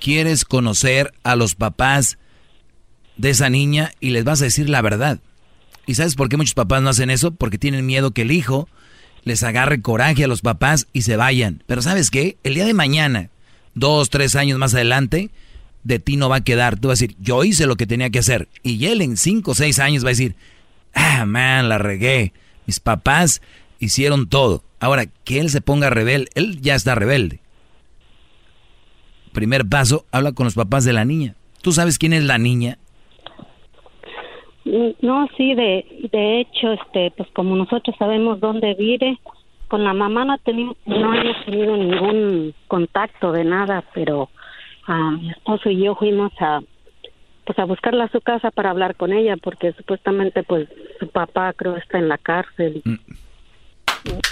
[0.00, 2.18] quieres conocer a los papás
[3.16, 5.20] de esa niña y les vas a decir la verdad.
[5.86, 7.32] ¿Y sabes por qué muchos papás no hacen eso?
[7.32, 8.68] Porque tienen miedo que el hijo
[9.24, 11.62] les agarre coraje a los papás y se vayan.
[11.66, 12.36] Pero ¿sabes qué?
[12.42, 13.30] El día de mañana,
[13.74, 15.30] dos, tres años más adelante,
[15.84, 16.78] de ti no va a quedar.
[16.78, 18.48] Tú vas a decir, yo hice lo que tenía que hacer.
[18.62, 20.36] Y él en cinco o seis años va a decir,
[20.94, 22.32] ah, man, la regué.
[22.66, 23.42] Mis papás
[23.80, 24.62] hicieron todo.
[24.78, 27.40] Ahora, que él se ponga rebelde, él ya está rebelde.
[29.32, 31.34] Primer paso, habla con los papás de la niña.
[31.62, 32.78] ¿Tú sabes quién es la niña?
[34.64, 39.18] Mm, no, sí, de, de hecho, este, pues como nosotros sabemos dónde vive,
[39.68, 44.28] con la mamá no, tenido, no hemos tenido ningún contacto de nada, pero
[44.86, 46.60] a mi esposo y yo fuimos a,
[47.44, 51.52] pues a buscarla a su casa para hablar con ella porque supuestamente pues su papá
[51.52, 52.82] creo está en la cárcel.
[52.84, 52.94] Mm.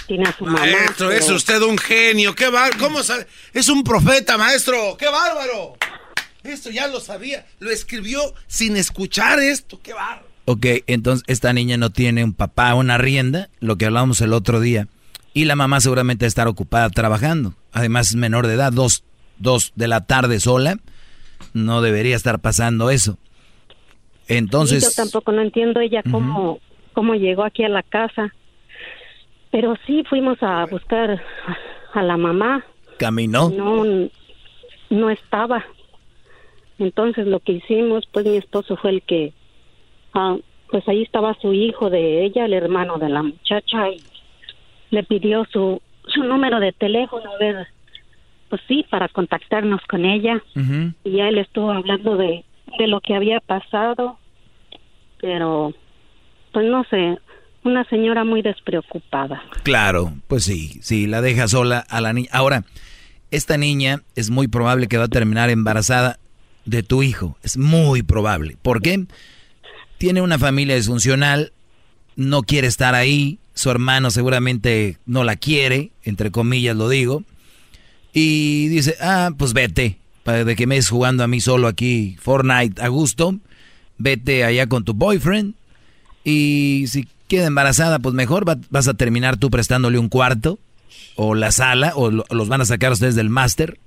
[0.07, 0.59] Tiene a su mamá.
[0.59, 2.33] Maestro, es usted un genio.
[2.35, 2.77] ¿Qué bar...
[2.77, 3.27] ¿Cómo sabe?
[3.53, 4.97] Es un profeta, maestro.
[4.97, 5.75] ¡Qué bárbaro!
[6.43, 7.45] Esto ya lo sabía.
[7.59, 9.79] Lo escribió sin escuchar esto.
[9.81, 10.27] ¡Qué bárbaro!
[10.45, 14.59] Ok, entonces esta niña no tiene un papá, una rienda, lo que hablábamos el otro
[14.59, 14.87] día.
[15.33, 17.53] Y la mamá seguramente estar ocupada trabajando.
[17.71, 19.03] Además es menor de edad, dos,
[19.37, 20.79] dos de la tarde sola.
[21.53, 23.19] No debería estar pasando eso.
[24.27, 26.59] Y yo Entonces, tampoco no entiendo ella cómo,
[26.93, 28.33] cómo llegó aquí a la casa.
[29.51, 31.21] Pero sí fuimos a buscar
[31.93, 32.63] a la mamá.
[32.97, 33.49] caminó.
[33.49, 34.09] No,
[34.89, 35.65] no estaba.
[36.77, 39.33] Entonces lo que hicimos, pues mi esposo fue el que,
[40.13, 40.37] ah,
[40.69, 44.01] pues ahí estaba su hijo de ella, el hermano de la muchacha, y
[44.91, 47.67] le pidió su, su número de teléfono, a ver,
[48.49, 50.41] pues sí, para contactarnos con ella.
[51.03, 52.45] Y ya él estuvo hablando de,
[52.77, 54.17] de lo que había pasado,
[55.19, 55.73] pero
[56.51, 57.17] pues no sé,
[57.69, 59.41] una señora muy despreocupada.
[59.63, 62.29] Claro, pues sí, sí, la deja sola a la niña.
[62.31, 62.65] Ahora,
[63.31, 66.19] esta niña es muy probable que va a terminar embarazada
[66.65, 67.37] de tu hijo.
[67.43, 68.57] Es muy probable.
[68.61, 69.05] ¿Por qué?
[69.97, 71.51] Tiene una familia disfuncional,
[72.15, 77.23] no quiere estar ahí, su hermano seguramente no la quiere, entre comillas lo digo,
[78.13, 82.81] y dice, ah, pues vete, para que me es jugando a mí solo aquí Fortnite
[82.81, 83.37] a gusto,
[83.97, 85.55] vete allá con tu boyfriend,
[86.23, 90.59] y si queda embarazada, pues mejor va- vas a terminar tú prestándole un cuarto
[91.15, 93.79] o la sala o lo- los van a sacar ustedes del máster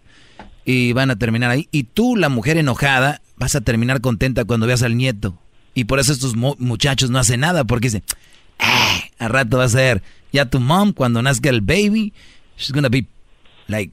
[0.65, 1.69] y van a terminar ahí.
[1.73, 5.39] Y tú, la mujer enojada, vas a terminar contenta cuando veas al nieto.
[5.75, 8.05] Y por eso estos mu- muchachos no hacen nada porque dicen,
[8.59, 10.03] "Ah, a rato va a ser
[10.33, 12.13] ya tu mom cuando nazca el baby,
[12.57, 13.07] she's gonna be
[13.67, 13.93] like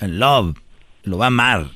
[0.00, 0.56] in love,
[1.04, 1.70] lo va a amar.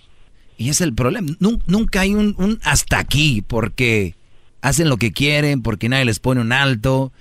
[0.56, 1.28] Y es el problema.
[1.40, 4.14] Nun- nunca hay un hasta aquí porque
[4.62, 7.12] hacen lo que quieren, porque nadie les pone un alto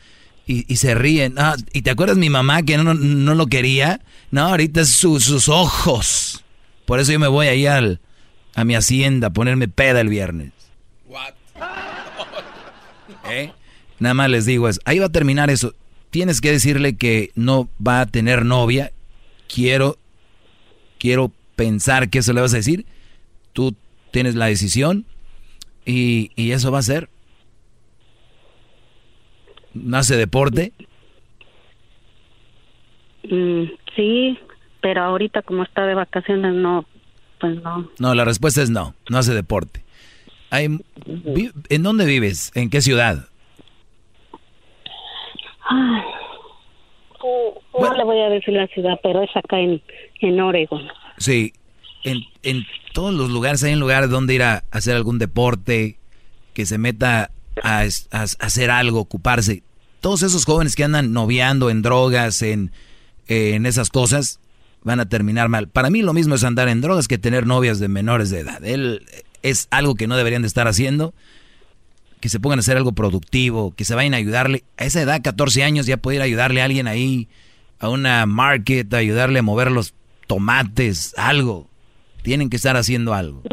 [0.47, 1.35] y, y se ríen.
[1.37, 4.01] Ah, ¿Y te acuerdas mi mamá que no, no lo quería?
[4.31, 6.43] No, ahorita es su- sus ojos.
[6.85, 7.99] Por eso yo me voy ahí al,
[8.55, 10.51] a mi hacienda a ponerme peda el viernes.
[13.29, 13.51] ¿Eh?
[13.99, 14.79] Nada más les digo eso.
[14.85, 15.73] Ahí va a terminar eso.
[16.09, 18.91] Tienes que decirle que no va a tener novia.
[19.53, 19.97] Quiero,
[20.97, 22.85] quiero pensar que eso le vas a decir.
[23.53, 23.75] Tú
[24.11, 25.05] tienes la decisión
[25.85, 27.09] y, y eso va a ser.
[29.81, 30.73] ¿No hace deporte?
[33.29, 33.63] Mm,
[33.95, 34.37] sí,
[34.81, 36.85] pero ahorita como está de vacaciones no,
[37.39, 37.89] pues no.
[37.99, 39.83] No, la respuesta es no, no hace deporte.
[40.51, 40.79] Hay,
[41.69, 42.51] ¿En dónde vives?
[42.55, 43.25] ¿En qué ciudad?
[47.79, 49.81] No le voy a decir la ciudad, pero es acá en,
[50.21, 50.87] en Oregon.
[51.17, 51.53] Sí,
[52.03, 55.97] en, en todos los lugares hay un lugar donde ir a hacer algún deporte,
[56.53, 57.31] que se meta
[57.61, 59.63] a- a hacer algo, ocuparse.
[59.99, 62.71] Todos esos jóvenes que andan noviando en drogas, en,
[63.27, 64.39] en esas cosas,
[64.83, 65.67] van a terminar mal.
[65.67, 68.63] Para mí lo mismo es andar en drogas que tener novias de menores de edad.
[68.63, 69.03] Él
[69.43, 71.13] es algo que no deberían de estar haciendo.
[72.19, 74.63] Que se pongan a hacer algo productivo, que se vayan a ayudarle.
[74.77, 77.29] A esa edad, 14 años, ya a ayudarle a alguien ahí,
[77.79, 79.93] a una market, ayudarle a mover los
[80.27, 81.67] tomates, algo.
[82.21, 83.43] Tienen que estar haciendo algo.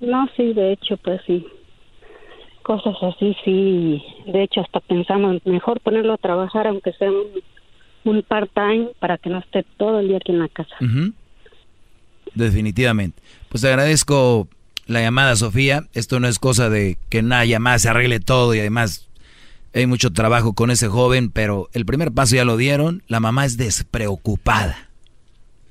[0.00, 1.46] No, sí, de hecho, pues sí.
[2.64, 4.02] Cosas así, sí.
[4.26, 7.10] De hecho, hasta pensamos mejor ponerlo a trabajar, aunque sea
[8.04, 10.74] un, part-time, para que no esté todo el día aquí en la casa.
[10.80, 11.12] Ujú.
[12.34, 13.22] Definitivamente.
[13.50, 14.48] Pues te agradezco
[14.86, 15.84] la llamada, Sofía.
[15.92, 19.10] Esto no es cosa de que una llamada se arregle todo y además
[19.74, 23.02] hay mucho trabajo con ese joven, pero el primer paso ya lo dieron.
[23.08, 24.88] La mamá es despreocupada.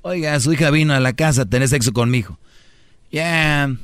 [0.02, 2.38] Oiga, su hija vino a la casa a tener sexo conmigo.
[3.10, 3.74] Ya,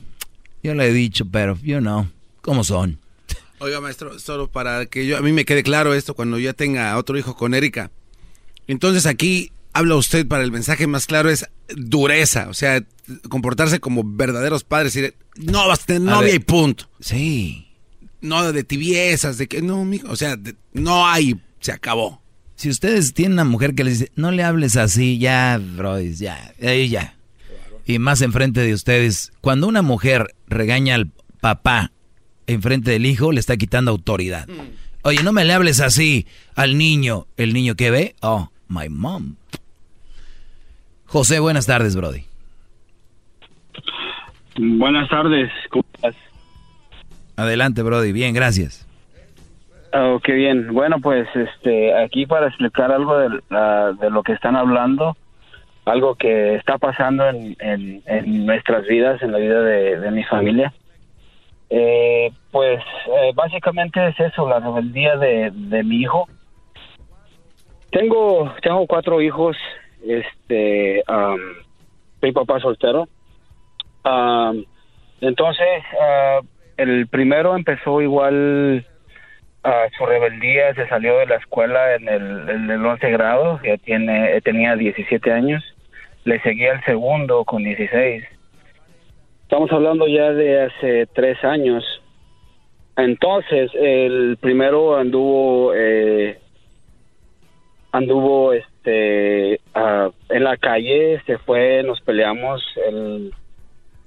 [0.63, 2.09] yo le he dicho, pero yo no.
[2.43, 2.99] ¿Cómo son?
[3.59, 6.97] Oiga, maestro, solo para que yo a mí me quede claro esto cuando ya tenga
[6.97, 7.91] otro hijo con Erika.
[8.67, 11.47] Entonces aquí habla usted para el mensaje más claro es
[11.77, 12.83] dureza, o sea,
[13.29, 16.89] comportarse como verdaderos padres y no vas a tener novia y punto.
[17.01, 17.67] Sí.
[18.23, 22.23] No de tibiezas, de que no, mijo, o sea, de- no hay, se acabó.
[22.57, 26.53] Si ustedes tienen una mujer que les dice, no le hables así, ya, Brody, ya,
[26.63, 27.17] ahí ya.
[27.87, 31.11] Y más enfrente de ustedes, cuando una mujer regaña al
[31.41, 31.93] papá
[32.53, 34.47] enfrente del hijo, le está quitando autoridad.
[35.03, 37.27] Oye, no me le hables así al niño.
[37.37, 38.15] ¿El niño que ve?
[38.21, 39.37] Oh, my mom.
[41.07, 42.25] José, buenas tardes, Brody.
[44.57, 46.15] Buenas tardes, ¿cómo estás?
[47.37, 48.13] Adelante, Brody.
[48.13, 48.87] Bien, gracias.
[49.93, 50.73] Oh, qué bien.
[50.73, 55.17] Bueno, pues este, aquí para explicar algo de, la- de lo que están hablando,
[55.85, 60.23] algo que está pasando en, en- en nuestras vidas, en la vida de, de mi
[60.25, 60.73] familia.
[61.73, 66.29] Eh, pues eh, básicamente es eso, la rebeldía de, de mi hijo.
[67.93, 69.57] Tengo, tengo cuatro hijos,
[70.05, 71.39] este, am,
[72.21, 73.09] soy papá soltero.
[75.21, 76.41] Entonces, ah,
[76.77, 78.87] el primero empezó igual
[79.63, 83.77] a su rebeldía, se salió de la escuela en el, en el 11 grado, ya
[83.77, 85.63] tiene, tenía 17 años.
[86.25, 88.25] Le seguía el segundo con 16.
[89.51, 91.83] Estamos hablando ya de hace tres años.
[92.97, 96.39] Entonces, el primero anduvo, eh,
[97.91, 103.35] anduvo, este, ah, en la calle, se fue, nos peleamos, él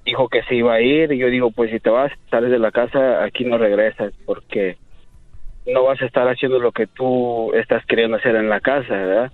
[0.06, 2.58] dijo que se iba a ir, y yo digo, pues si te vas, sales de
[2.58, 4.78] la casa, aquí no regresas, porque
[5.66, 9.32] no vas a estar haciendo lo que tú estás queriendo hacer en la casa, ¿verdad?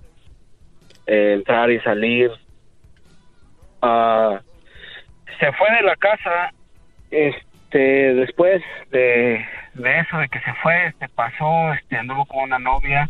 [1.07, 2.31] Eh, entrar y salir.
[3.81, 4.41] Ah,
[5.39, 6.51] se fue de la casa,
[7.09, 12.59] este, después de, de eso, de que se fue, este, pasó, este, anduvo con una
[12.59, 13.09] novia,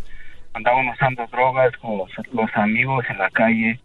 [0.54, 3.80] andaban usando drogas con los, los amigos en la calle.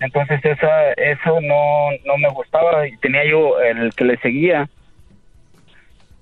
[0.00, 4.68] Entonces esa, eso no, no me gustaba y tenía yo el que le seguía,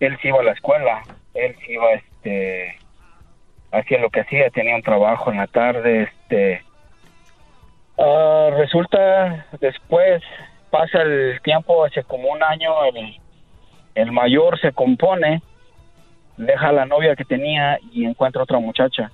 [0.00, 1.02] él sí iba a la escuela,
[1.34, 2.76] él sí iba, este,
[3.72, 6.62] hacía lo que hacía, tenía un trabajo en la tarde, este,
[7.98, 10.22] ah, resulta después,
[10.72, 13.20] pasa el tiempo, hace como un año, el,
[13.94, 15.42] el mayor se compone,
[16.38, 19.12] deja a la novia que tenía y encuentra otra muchacha.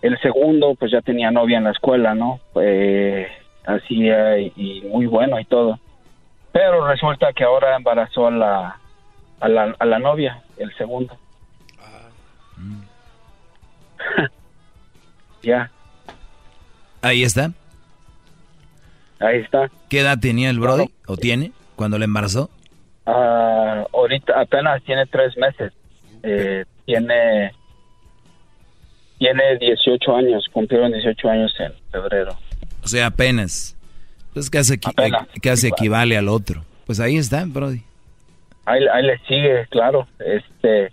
[0.00, 2.38] El segundo, pues ya tenía novia en la escuela, ¿no?
[2.62, 3.26] Eh,
[3.66, 5.80] hacía y, y muy bueno y todo.
[6.52, 8.78] Pero resulta que ahora embarazó a la,
[9.40, 11.18] a la, a la novia, el segundo.
[15.42, 15.70] ya,
[17.02, 17.52] Ahí está.
[19.20, 19.70] Ahí está.
[19.88, 20.90] ¿Qué edad tenía el Brody?
[21.06, 21.52] ¿O tiene?
[21.76, 22.50] Cuando le embarazó.
[23.06, 25.72] Ah, ahorita apenas tiene tres meses.
[26.22, 27.52] Eh, tiene
[29.18, 32.36] tiene 18 años, cumplieron 18 años en febrero.
[32.82, 33.76] O sea, apenas.
[34.28, 34.92] Entonces casi, equi-
[35.34, 36.64] eh, casi equivale al otro.
[36.84, 37.82] Pues ahí está, Brody.
[38.66, 40.06] Ahí, ahí le sigue, claro.
[40.18, 40.92] Este,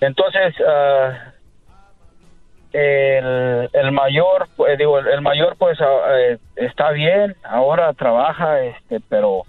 [0.00, 1.32] entonces, ah,
[2.72, 9.42] el, mayor, pues, digo, el, mayor pues ah, eh, está bien, ahora trabaja, este, pero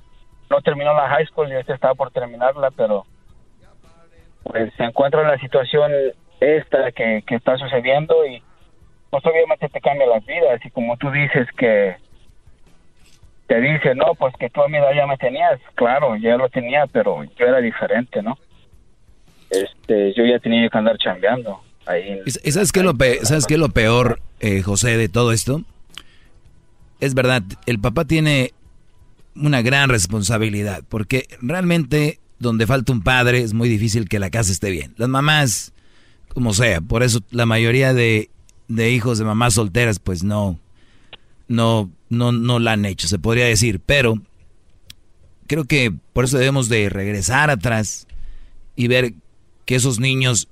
[0.49, 3.05] no terminó la high school y este estaba por terminarla, pero
[4.43, 5.91] pues se encuentra en la situación
[6.39, 8.41] esta que, que está sucediendo y
[9.09, 11.97] pues obviamente te cambia las vidas y como tú dices que
[13.47, 16.49] te dice, no, pues que tú a mi edad ya me tenías, claro, ya lo
[16.49, 18.37] tenía, pero yo era diferente, ¿no?
[19.49, 22.19] Este, yo ya tenía que andar chambeando ahí.
[22.43, 25.31] ¿Y sabes qué es lo, pe- ¿sabes qué es lo peor, eh, José, de todo
[25.31, 25.63] esto?
[26.99, 28.53] Es verdad, el papá tiene
[29.35, 34.51] una gran responsabilidad, porque realmente donde falta un padre es muy difícil que la casa
[34.51, 34.93] esté bien.
[34.97, 35.73] Las mamás,
[36.33, 38.29] como sea, por eso la mayoría de,
[38.67, 40.59] de hijos de mamás solteras, pues no,
[41.47, 44.15] no, no, no la han hecho, se podría decir, pero
[45.47, 48.07] creo que por eso debemos de regresar atrás
[48.75, 49.13] y ver
[49.65, 50.47] que esos niños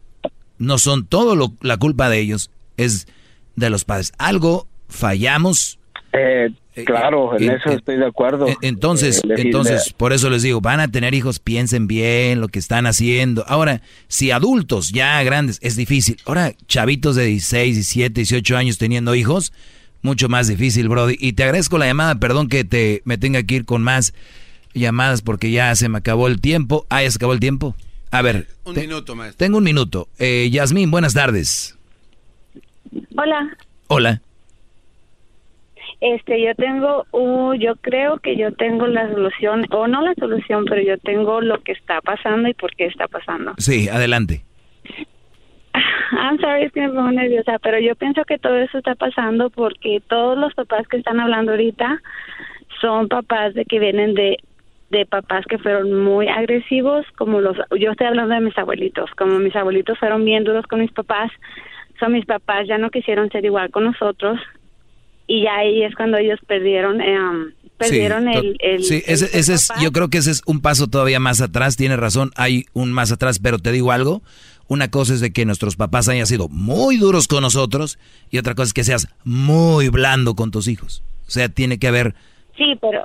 [0.57, 3.07] no son todo lo, la culpa de ellos, es
[3.55, 4.11] de los padres.
[4.17, 5.79] Algo fallamos.
[6.13, 6.49] Eh,
[6.85, 8.47] claro, en eh, eso eh, estoy de acuerdo.
[8.47, 12.47] eh, Entonces, Eh, entonces, por eso les digo, van a tener hijos, piensen bien lo
[12.47, 13.43] que están haciendo.
[13.47, 16.17] Ahora, si adultos ya grandes, es difícil.
[16.25, 19.51] Ahora, chavitos de 16, 17, 18 años teniendo hijos,
[20.01, 21.17] mucho más difícil, Brody.
[21.19, 24.13] Y te agradezco la llamada, perdón que te me tenga que ir con más
[24.73, 26.85] llamadas porque ya se me acabó el tiempo.
[26.89, 27.75] Ah, ya se acabó el tiempo.
[28.15, 29.37] A ver, Un te- minuto, maestro.
[29.45, 30.07] tengo un minuto.
[30.19, 31.77] Eh, Yasmín, buenas tardes.
[33.17, 34.21] Hola, Hola.
[35.99, 40.63] este, yo tengo, uh, yo creo que yo tengo la solución, o no la solución,
[40.65, 43.53] pero yo tengo lo que está pasando y por qué está pasando.
[43.57, 44.43] Sí, adelante.
[46.11, 49.49] I'm sorry, es que me pongo nerviosa, pero yo pienso que todo eso está pasando
[49.49, 52.01] porque todos los papás que están hablando ahorita
[52.79, 54.37] son papás de que vienen de
[54.89, 59.39] de papás que fueron muy agresivos, como los, yo estoy hablando de mis abuelitos, como
[59.39, 61.31] mis abuelitos fueron bien duros con mis papás,
[61.99, 64.39] son mis papás ya no quisieron ser igual con nosotros
[65.27, 69.39] y ya ahí es cuando ellos perdieron, eh, um, perdieron el, el, sí, ese, el
[69.39, 72.65] ese es, yo creo que ese es un paso todavía más atrás, tienes razón, hay
[72.73, 74.21] un más atrás, pero te digo algo,
[74.67, 77.97] una cosa es de que nuestros papás hayan sido muy duros con nosotros
[78.29, 81.03] y otra cosa es que seas muy blando con tus hijos.
[81.27, 82.13] O sea, tiene que haber,
[82.57, 83.03] Sí, pero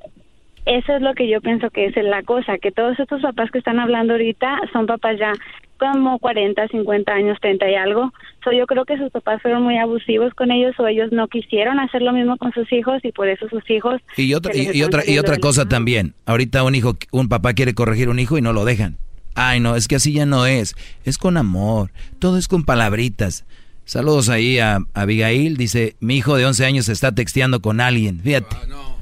[0.66, 3.58] eso es lo que yo pienso que es la cosa, que todos estos papás que
[3.58, 5.32] están hablando ahorita son papás ya
[5.80, 8.12] como 40, 50 años, 30 y algo.
[8.44, 11.80] So, yo creo que sus papás fueron muy abusivos con ellos o ellos no quisieron
[11.80, 14.00] hacer lo mismo con sus hijos y por eso sus hijos...
[14.16, 16.14] Y otra, y, otra, y otra cosa también.
[16.26, 18.98] Ahorita un hijo, un papá quiere corregir un hijo y no lo dejan.
[19.34, 20.74] Ay, no, es que así ya no es.
[21.04, 21.90] Es con amor.
[22.18, 23.46] Todo es con palabritas.
[23.84, 25.56] Saludos ahí a, Abigail.
[25.56, 28.20] Dice, mi hijo de 11 años está texteando con alguien.
[28.20, 28.54] Fíjate.
[28.54, 28.96] Ah,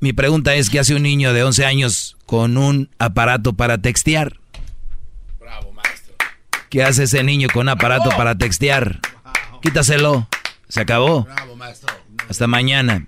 [0.00, 4.38] mi pregunta es, ¿qué hace un niño de 11 años con un aparato para textear?
[5.40, 6.14] Bravo, maestro.
[6.70, 9.00] ¿Qué hace ese niño con un aparato para textear?
[9.62, 10.28] Quítaselo.
[10.68, 11.24] Se acabó.
[11.24, 11.94] Bravo, maestro.
[12.28, 13.06] Hasta mañana.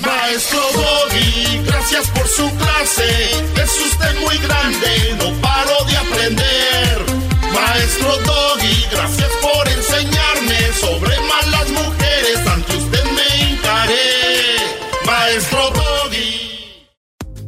[0.00, 3.30] Maestro Doggy, gracias por su clase.
[3.62, 7.04] Es usted muy grande, no paro de aprender.
[7.52, 12.46] Maestro Doggy, gracias por enseñarme sobre malas mujeres.
[12.46, 14.56] Ante usted me encaré.
[15.04, 15.79] Maestro Doggy.